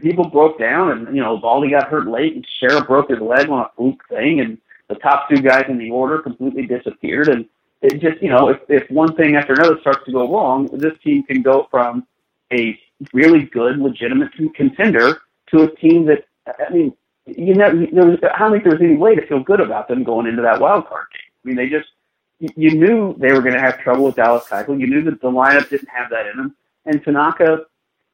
people 0.00 0.28
broke 0.28 0.58
down, 0.58 0.90
and 0.90 1.14
you 1.14 1.22
know, 1.22 1.36
Baldy 1.36 1.70
got 1.70 1.88
hurt 1.88 2.06
late, 2.06 2.34
and 2.34 2.46
Sheriff 2.60 2.86
broke 2.86 3.10
his 3.10 3.20
leg 3.20 3.48
on 3.48 3.60
a 3.60 3.70
fluke 3.76 4.02
thing, 4.08 4.40
and 4.40 4.58
the 4.88 4.94
top 4.96 5.28
two 5.28 5.40
guys 5.40 5.64
in 5.68 5.78
the 5.78 5.90
order 5.90 6.18
completely 6.18 6.66
disappeared, 6.66 7.28
and 7.28 7.46
it 7.80 8.00
just 8.00 8.22
you 8.22 8.28
know, 8.28 8.48
if 8.48 8.58
if 8.68 8.90
one 8.90 9.14
thing 9.16 9.36
after 9.36 9.54
another 9.54 9.78
starts 9.80 10.04
to 10.06 10.12
go 10.12 10.32
wrong, 10.32 10.68
this 10.72 10.94
team 11.02 11.22
can 11.24 11.42
go 11.42 11.68
from 11.70 12.06
a 12.52 12.78
really 13.12 13.44
good, 13.44 13.78
legitimate 13.78 14.30
contender 14.54 15.22
to 15.48 15.62
a 15.62 15.76
team 15.76 16.06
that 16.06 16.24
I 16.46 16.72
mean, 16.72 16.92
you 17.26 17.54
know, 17.54 17.70
there 17.70 18.06
was, 18.06 18.18
I 18.22 18.38
don't 18.38 18.52
think 18.52 18.64
there 18.64 18.72
was 18.72 18.82
any 18.82 18.96
way 18.96 19.14
to 19.14 19.26
feel 19.26 19.40
good 19.40 19.60
about 19.60 19.88
them 19.88 20.04
going 20.04 20.26
into 20.26 20.42
that 20.42 20.60
wild 20.60 20.86
card 20.88 21.06
game. 21.12 21.20
I 21.44 21.48
mean, 21.48 21.56
they 21.56 21.68
just 21.68 21.88
you 22.38 22.74
knew 22.74 23.14
they 23.18 23.32
were 23.32 23.40
going 23.40 23.54
to 23.54 23.60
have 23.60 23.78
trouble 23.78 24.04
with 24.04 24.16
Dallas 24.16 24.44
Keuchel. 24.48 24.80
You 24.80 24.88
knew 24.88 25.02
that 25.04 25.20
the 25.20 25.30
lineup 25.30 25.68
didn't 25.68 25.88
have 25.88 26.10
that 26.10 26.26
in 26.26 26.36
them, 26.36 26.56
and 26.86 27.02
Tanaka 27.04 27.66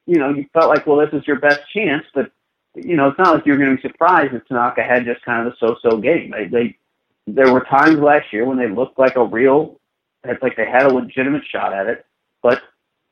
you 0.09 0.19
know, 0.19 0.31
you 0.31 0.47
felt 0.55 0.71
like, 0.71 0.87
well, 0.87 0.97
this 0.97 1.13
is 1.13 1.27
your 1.27 1.39
best 1.39 1.61
chance, 1.71 2.05
but 2.15 2.33
you 2.75 2.97
know, 2.97 3.09
it's 3.09 3.19
not 3.19 3.35
like 3.35 3.45
you're 3.45 3.59
going 3.59 3.77
to 3.77 3.83
be 3.83 3.89
surprised 3.89 4.33
if 4.35 4.47
Tanaka 4.49 4.83
had 4.83 5.05
just 5.05 5.23
kind 5.23 5.47
of 5.47 5.53
a 5.53 5.57
so-so 5.59 5.99
game. 5.99 6.31
They, 6.31 6.47
they, 6.47 6.77
there 7.27 7.53
were 7.53 7.61
times 7.61 7.99
last 7.99 8.33
year 8.33 8.47
when 8.47 8.57
they 8.57 8.69
looked 8.69 8.99
like 8.99 9.17
a 9.17 9.25
real, 9.25 9.79
it's 10.25 10.43
like 10.43 10.57
they 10.57 10.65
had 10.65 10.87
a 10.87 10.95
legitimate 10.95 11.43
shot 11.47 11.75
at 11.75 11.89
it, 11.89 12.07
but 12.43 12.63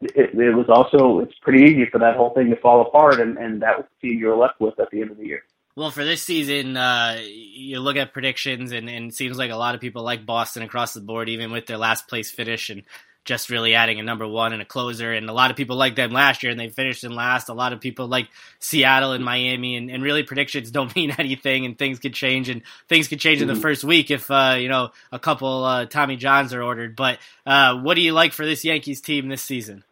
it, 0.01 0.35
it 0.35 0.55
was 0.55 0.71
also 0.71 1.21
it's 1.21 1.39
pretty 1.43 1.65
easy 1.65 1.85
for 1.85 1.99
that 1.99 2.17
whole 2.17 2.31
thing 2.31 2.49
to 2.49 2.57
fall 2.57 2.81
apart, 2.81 3.21
and 3.21 3.37
and 3.39 3.63
that 3.63 3.77
was 3.77 3.87
the 3.87 4.09
team 4.09 4.19
you 4.19 4.27
were 4.27 4.37
left 4.37 4.61
with 4.61 4.79
at 4.81 4.91
the 4.91 5.03
end 5.03 5.11
of 5.11 5.19
the 5.19 5.27
year. 5.27 5.45
Well, 5.77 5.91
for 5.91 6.05
this 6.05 6.23
season, 6.23 6.77
uh, 6.77 7.21
you 7.23 7.81
look 7.81 7.97
at 7.97 8.15
predictions, 8.15 8.73
and, 8.73 8.89
and 8.89 9.11
it 9.11 9.15
seems 9.15 9.37
like 9.37 9.51
a 9.51 9.57
lot 9.57 9.75
of 9.75 9.81
people 9.81 10.03
like 10.03 10.25
Boston 10.25 10.63
across 10.63 10.95
the 10.95 11.03
board, 11.03 11.29
even 11.29 11.53
with 11.53 11.67
their 11.67 11.77
last 11.77 12.09
place 12.09 12.31
finish. 12.31 12.71
And 12.71 12.83
just 13.27 13.51
really 13.51 13.75
adding 13.75 14.01
a 14.01 14.03
number 14.03 14.27
one 14.27 14.53
and 14.53 14.63
a 14.63 14.65
closer. 14.65 15.13
And 15.13 15.29
a 15.29 15.33
lot 15.33 15.51
of 15.51 15.57
people 15.57 15.77
like 15.77 15.97
them 15.97 16.13
last 16.13 16.43
year 16.43 16.51
and 16.51 16.59
they 16.59 16.69
finished 16.69 17.05
in 17.05 17.15
last. 17.15 17.49
A 17.49 17.55
lot 17.55 17.73
of 17.73 17.81
people 17.81 18.07
like 18.07 18.29
Seattle 18.61 19.13
and 19.13 19.25
Miami 19.25 19.77
and, 19.77 19.91
and 19.91 20.03
really 20.03 20.23
predictions 20.23 20.71
don't 20.77 20.95
mean 20.97 21.13
anything 21.19 21.67
and 21.67 21.77
things 21.77 21.99
could 21.99 22.15
change 22.15 22.49
and 22.49 22.63
things 22.89 23.09
could 23.09 23.21
change 23.21 23.39
mm-hmm. 23.39 23.43
in 23.43 23.49
the 23.49 23.55
mm-hmm. 23.55 23.63
first 23.63 23.85
week 23.85 24.11
if, 24.11 24.31
uh, 24.31 24.57
you 24.59 24.69
know, 24.69 24.91
a 25.13 25.19
couple 25.19 25.65
uh, 25.65 25.85
Tommy 25.87 26.17
Johns 26.17 26.55
are 26.55 26.63
ordered. 26.63 26.97
But 26.97 27.19
uh, 27.45 27.77
what 27.81 27.95
do 27.95 28.01
you 28.01 28.13
like 28.13 28.33
for 28.33 28.47
this 28.47 28.65
Yankees 28.65 29.01
team 29.01 29.29
this 29.29 29.43
season? 29.43 29.83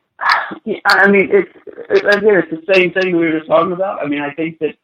Yeah, 0.64 0.79
I 0.87 1.09
mean, 1.11 1.29
it's, 1.31 1.51
again, 1.90 2.37
it's 2.37 2.51
the 2.51 2.73
same 2.73 2.92
thing 2.92 3.16
we 3.16 3.27
were 3.27 3.38
just 3.38 3.49
talking 3.49 3.73
about. 3.73 4.03
I 4.03 4.07
mean, 4.07 4.20
I 4.20 4.33
think 4.33 4.61
that 4.61 4.77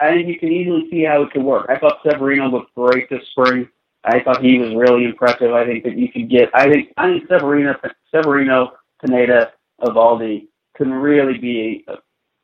I, 0.00 0.10
think 0.12 0.28
you 0.28 0.38
can 0.38 0.52
easily 0.52 0.88
see 0.90 1.04
how 1.04 1.22
it 1.22 1.32
could 1.32 1.42
work. 1.42 1.66
I 1.68 1.78
thought 1.78 2.00
Severino 2.08 2.48
looked 2.48 2.74
great 2.74 3.08
this 3.10 3.26
spring. 3.30 3.68
I 4.04 4.20
thought 4.20 4.42
he 4.42 4.58
was 4.58 4.74
really 4.74 5.04
impressive. 5.04 5.52
I 5.52 5.64
think 5.64 5.84
that 5.84 5.96
you 5.96 6.10
could 6.10 6.28
get. 6.28 6.50
I 6.54 6.68
think 6.68 6.92
I 6.96 7.08
think 7.08 7.28
Severino, 7.28 7.74
Severino, 8.10 8.72
Pineda, 9.00 9.52
Eovaldi 9.80 10.46
can 10.76 10.92
really 10.92 11.38
be 11.38 11.84
a, 11.88 11.94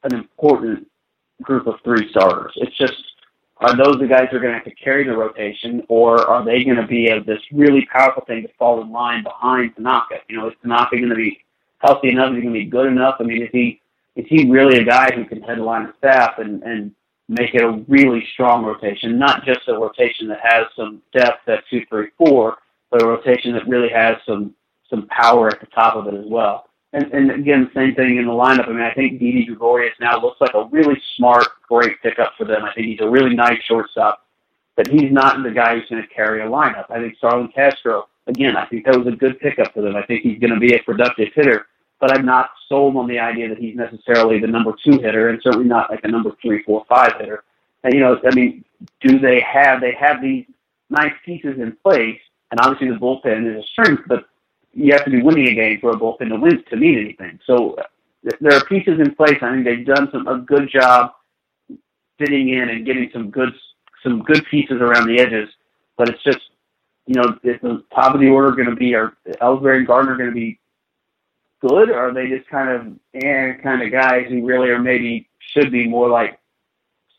an 0.05 0.14
important 0.14 0.88
group 1.42 1.66
of 1.66 1.74
three 1.83 2.09
starters. 2.11 2.53
It's 2.57 2.77
just 2.77 2.94
are 3.61 3.77
those 3.77 3.98
the 3.98 4.07
guys 4.07 4.29
who 4.31 4.37
are 4.37 4.40
going 4.40 4.53
to 4.53 4.59
have 4.59 4.64
to 4.64 4.74
carry 4.74 5.05
the 5.05 5.16
rotation, 5.16 5.83
or 5.88 6.20
are 6.29 6.44
they 6.44 6.62
going 6.62 6.77
to 6.77 6.87
be 6.87 7.09
a, 7.09 7.22
this 7.24 7.40
really 7.53 7.87
powerful 7.92 8.24
thing 8.24 8.42
to 8.42 8.48
fall 8.57 8.81
in 8.81 8.92
line 8.92 9.24
behind 9.24 9.74
Tanaka? 9.74 10.18
You 10.29 10.37
know, 10.37 10.48
is 10.48 10.55
Tanaka 10.62 10.96
going 10.96 11.09
to 11.09 11.16
be 11.16 11.44
healthy 11.79 12.11
enough? 12.11 12.31
Is 12.31 12.37
he 12.37 12.42
going 12.42 12.55
to 12.55 12.61
be 12.61 12.66
good 12.66 12.87
enough? 12.87 13.16
I 13.18 13.24
mean, 13.24 13.42
is 13.42 13.48
he 13.53 13.81
is 14.14 14.27
he 14.29 14.48
really 14.48 14.79
a 14.79 14.85
guy 14.85 15.11
who 15.14 15.24
can 15.24 15.42
headline 15.42 15.87
a 15.87 15.94
staff 15.98 16.38
and 16.38 16.62
and 16.62 16.94
make 17.29 17.55
it 17.55 17.62
a 17.62 17.85
really 17.88 18.27
strong 18.33 18.64
rotation, 18.64 19.19
not 19.19 19.45
just 19.45 19.69
a 19.69 19.75
rotation 19.75 20.29
that 20.29 20.41
has 20.43 20.67
some 20.75 21.03
depth 21.12 21.49
at 21.49 21.64
two, 21.69 21.85
three, 21.88 22.09
four, 22.17 22.57
but 22.91 23.03
a 23.03 23.07
rotation 23.07 23.53
that 23.53 23.69
really 23.69 23.91
has 23.91 24.17
some 24.27 24.55
some 24.88 25.07
power 25.09 25.49
at 25.49 25.61
the 25.61 25.67
top 25.67 25.97
of 25.97 26.07
it 26.07 26.14
as 26.14 26.25
well. 26.27 26.69
And, 26.95 27.12
and 27.12 27.31
again, 27.31 27.71
same 27.75 27.95
thing 27.95 28.17
in 28.17 28.25
the 28.25 28.33
lineup. 28.33 28.69
I 28.69 28.73
mean, 28.73 28.81
I 28.81 28.95
think 28.95 29.19
Didi 29.19 29.45
Gregorius 29.45 29.93
now 30.01 30.19
looks 30.19 30.41
like 30.41 30.55
a 30.55 30.64
really 30.71 30.99
smart, 31.17 31.47
great 31.69 32.01
pickup 32.03 32.33
for 32.38 32.47
them. 32.47 32.64
I 32.64 32.73
think 32.73 32.87
he's 32.87 33.01
a 33.03 33.09
really 33.09 33.35
nice 33.35 33.62
shortstop, 33.64 34.25
but 34.77 34.88
he's 34.88 35.12
not 35.12 35.43
the 35.43 35.51
guy 35.51 35.75
who's 35.75 35.88
going 35.91 36.01
to 36.01 36.09
carry 36.09 36.41
a 36.41 36.47
lineup. 36.47 36.87
I 36.91 36.99
think 36.99 37.19
Starlin 37.19 37.49
Castro, 37.49 38.09
again, 38.27 38.57
I 38.57 38.64
think 38.64 38.87
that 38.87 38.97
was 38.97 39.07
a 39.07 39.17
good 39.17 39.38
pickup 39.41 39.75
for 39.75 39.83
them. 39.83 39.97
I 39.97 40.07
think 40.07 40.23
he's 40.23 40.38
going 40.38 40.55
to 40.55 40.59
be 40.59 40.75
a 40.75 40.83
productive 40.83 41.29
hitter 41.35 41.67
but 42.01 42.17
I'm 42.17 42.25
not 42.25 42.51
sold 42.69 42.97
on 42.97 43.09
the 43.09 43.19
idea 43.19 43.49
that 43.49 43.59
he's 43.59 43.77
necessarily 43.77 44.39
the 44.39 44.47
number 44.47 44.73
two 44.85 44.99
hitter, 44.99 45.29
and 45.29 45.41
certainly 45.43 45.67
not 45.67 45.91
like 45.91 46.01
a 46.05 46.09
number 46.09 46.33
three, 46.41 46.63
four, 46.63 46.85
five 46.89 47.15
hitter. 47.19 47.45
And 47.85 47.95
you 47.95 48.01
know, 48.01 48.21
I 48.25 48.35
mean, 48.35 48.65
do 49.01 49.19
they 49.19 49.41
have 49.41 49.81
they 49.81 49.93
have 49.93 50.23
these 50.23 50.47
nice 50.91 51.13
pieces 51.25 51.59
in 51.59 51.77
place? 51.83 52.21
And 52.51 52.61
obviously, 52.61 52.89
the 52.89 52.97
bullpen 52.97 53.57
is 53.57 53.65
a 53.65 53.67
strength, 53.67 54.03
but 54.07 54.25
you 54.73 54.93
have 54.93 55.05
to 55.05 55.11
be 55.11 55.23
winning 55.23 55.49
a 55.49 55.55
game 55.55 55.81
for 55.81 55.91
a 55.91 55.97
bullpen 55.97 56.29
to 56.29 56.37
win 56.37 56.63
to 56.71 56.77
mean 56.77 56.99
anything. 56.99 57.39
So 57.47 57.77
there 58.41 58.55
are 58.55 58.65
pieces 58.65 59.01
in 59.01 59.15
place. 59.15 59.39
I 59.43 59.53
think 59.53 59.65
they've 59.65 59.87
done 59.87 60.09
some 60.13 60.27
a 60.29 60.39
good 60.39 60.69
job 60.71 61.13
fitting 62.19 62.51
in 62.51 62.69
and 62.69 62.87
getting 62.87 63.11
some 63.13 63.31
good 63.31 63.53
some 64.03 64.23
good 64.23 64.45
pieces 64.51 64.81
around 64.81 65.07
the 65.09 65.21
edges. 65.21 65.49
But 65.97 66.09
it's 66.09 66.23
just 66.23 66.41
you 67.09 67.15
know, 67.15 67.39
is 67.43 67.59
the 67.63 67.83
top 67.95 68.15
of 68.15 68.21
the 68.21 68.29
order 68.29 68.53
going 68.53 68.69
to 68.69 68.77
be 68.77 68.95
are 68.95 69.17
Ellsbury 69.41 69.79
and 69.79 69.87
Gardner 69.87 70.17
going 70.17 70.29
to 70.29 70.35
be 70.35 70.61
good, 71.61 71.90
or 71.90 71.99
are 71.99 72.14
they 72.14 72.29
just 72.29 72.49
kind 72.49 72.71
of 72.71 73.23
eh, 73.23 73.55
kind 73.62 73.83
of 73.83 73.92
guys 73.92 74.27
who 74.29 74.44
really 74.44 74.68
are 74.71 74.79
maybe 74.79 75.29
should 75.38 75.71
be 75.71 75.87
more 75.88 76.09
like 76.09 76.38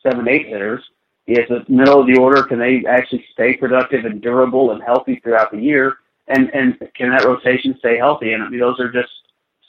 seven, 0.02 0.28
eight 0.28 0.46
hitters? 0.46 0.82
Is 1.26 1.48
the 1.48 1.64
middle 1.68 2.00
of 2.00 2.06
the 2.06 2.18
order? 2.18 2.42
Can 2.42 2.58
they 2.58 2.84
actually 2.88 3.24
stay 3.32 3.56
productive 3.56 4.04
and 4.04 4.20
durable 4.20 4.72
and 4.72 4.82
healthy 4.82 5.20
throughout 5.22 5.52
the 5.52 5.60
year? 5.60 5.98
And 6.28 6.52
and 6.54 6.78
can 6.94 7.10
that 7.10 7.24
rotation 7.24 7.76
stay 7.78 7.96
healthy? 7.98 8.32
And 8.32 8.42
I 8.42 8.48
mean, 8.48 8.60
those 8.60 8.80
are 8.80 8.90
just 8.90 9.10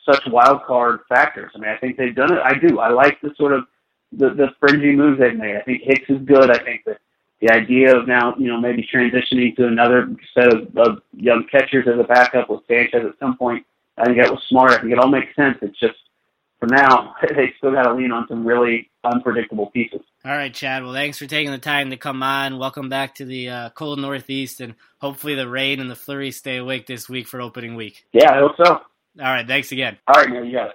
such 0.05 0.25
wild 0.27 0.63
card 0.63 1.01
factors. 1.07 1.51
I 1.55 1.59
mean, 1.59 1.69
I 1.69 1.77
think 1.77 1.97
they've 1.97 2.15
done 2.15 2.33
it. 2.33 2.39
I 2.43 2.55
do. 2.55 2.79
I 2.79 2.89
like 2.89 3.21
the 3.21 3.33
sort 3.35 3.53
of 3.53 3.65
the 4.11 4.29
the 4.29 4.49
fringy 4.59 4.95
moves 4.95 5.19
they've 5.19 5.35
made. 5.35 5.55
I 5.55 5.61
think 5.61 5.83
Hicks 5.83 6.09
is 6.09 6.21
good. 6.25 6.49
I 6.49 6.63
think 6.63 6.83
that 6.85 6.99
the 7.41 7.51
idea 7.51 7.95
of 7.95 8.07
now, 8.07 8.35
you 8.37 8.47
know, 8.47 8.59
maybe 8.59 8.87
transitioning 8.91 9.55
to 9.55 9.67
another 9.67 10.15
set 10.33 10.53
of, 10.53 10.77
of 10.77 11.01
young 11.13 11.45
catchers 11.51 11.87
as 11.87 11.99
a 11.99 12.03
backup 12.03 12.49
with 12.49 12.61
Sanchez 12.67 13.03
at 13.05 13.19
some 13.19 13.35
point 13.35 13.65
I 13.97 14.05
think 14.05 14.17
that 14.21 14.31
was 14.31 14.41
smart. 14.49 14.71
I 14.71 14.81
think 14.81 14.91
it 14.93 14.99
all 14.99 15.09
makes 15.09 15.35
sense. 15.35 15.57
It's 15.61 15.79
just 15.79 15.95
for 16.59 16.67
now, 16.67 17.15
they 17.29 17.53
still 17.57 17.71
got 17.71 17.83
to 17.83 17.93
lean 17.93 18.11
on 18.11 18.27
some 18.27 18.45
really 18.45 18.89
unpredictable 19.03 19.67
pieces. 19.71 20.01
All 20.23 20.31
right, 20.31 20.53
Chad. 20.53 20.83
Well, 20.83 20.93
thanks 20.93 21.17
for 21.17 21.25
taking 21.25 21.51
the 21.51 21.57
time 21.57 21.89
to 21.89 21.97
come 21.97 22.21
on. 22.23 22.59
Welcome 22.59 22.87
back 22.87 23.15
to 23.15 23.25
the 23.25 23.49
uh, 23.49 23.69
cold 23.71 23.99
Northeast, 23.99 24.61
and 24.61 24.75
hopefully 24.99 25.35
the 25.35 25.49
rain 25.49 25.79
and 25.79 25.89
the 25.89 25.95
flurries 25.95 26.37
stay 26.37 26.57
awake 26.57 26.85
this 26.85 27.09
week 27.09 27.27
for 27.27 27.41
opening 27.41 27.75
week. 27.75 28.05
Yeah, 28.13 28.31
I 28.31 28.39
hope 28.39 28.53
so. 28.63 28.73
All 28.73 28.81
right, 29.17 29.45
thanks 29.45 29.71
again. 29.71 29.97
All 30.07 30.21
right, 30.21 30.29
man, 30.29 30.45
you 30.45 30.53
got 30.53 30.67
it. 30.67 30.69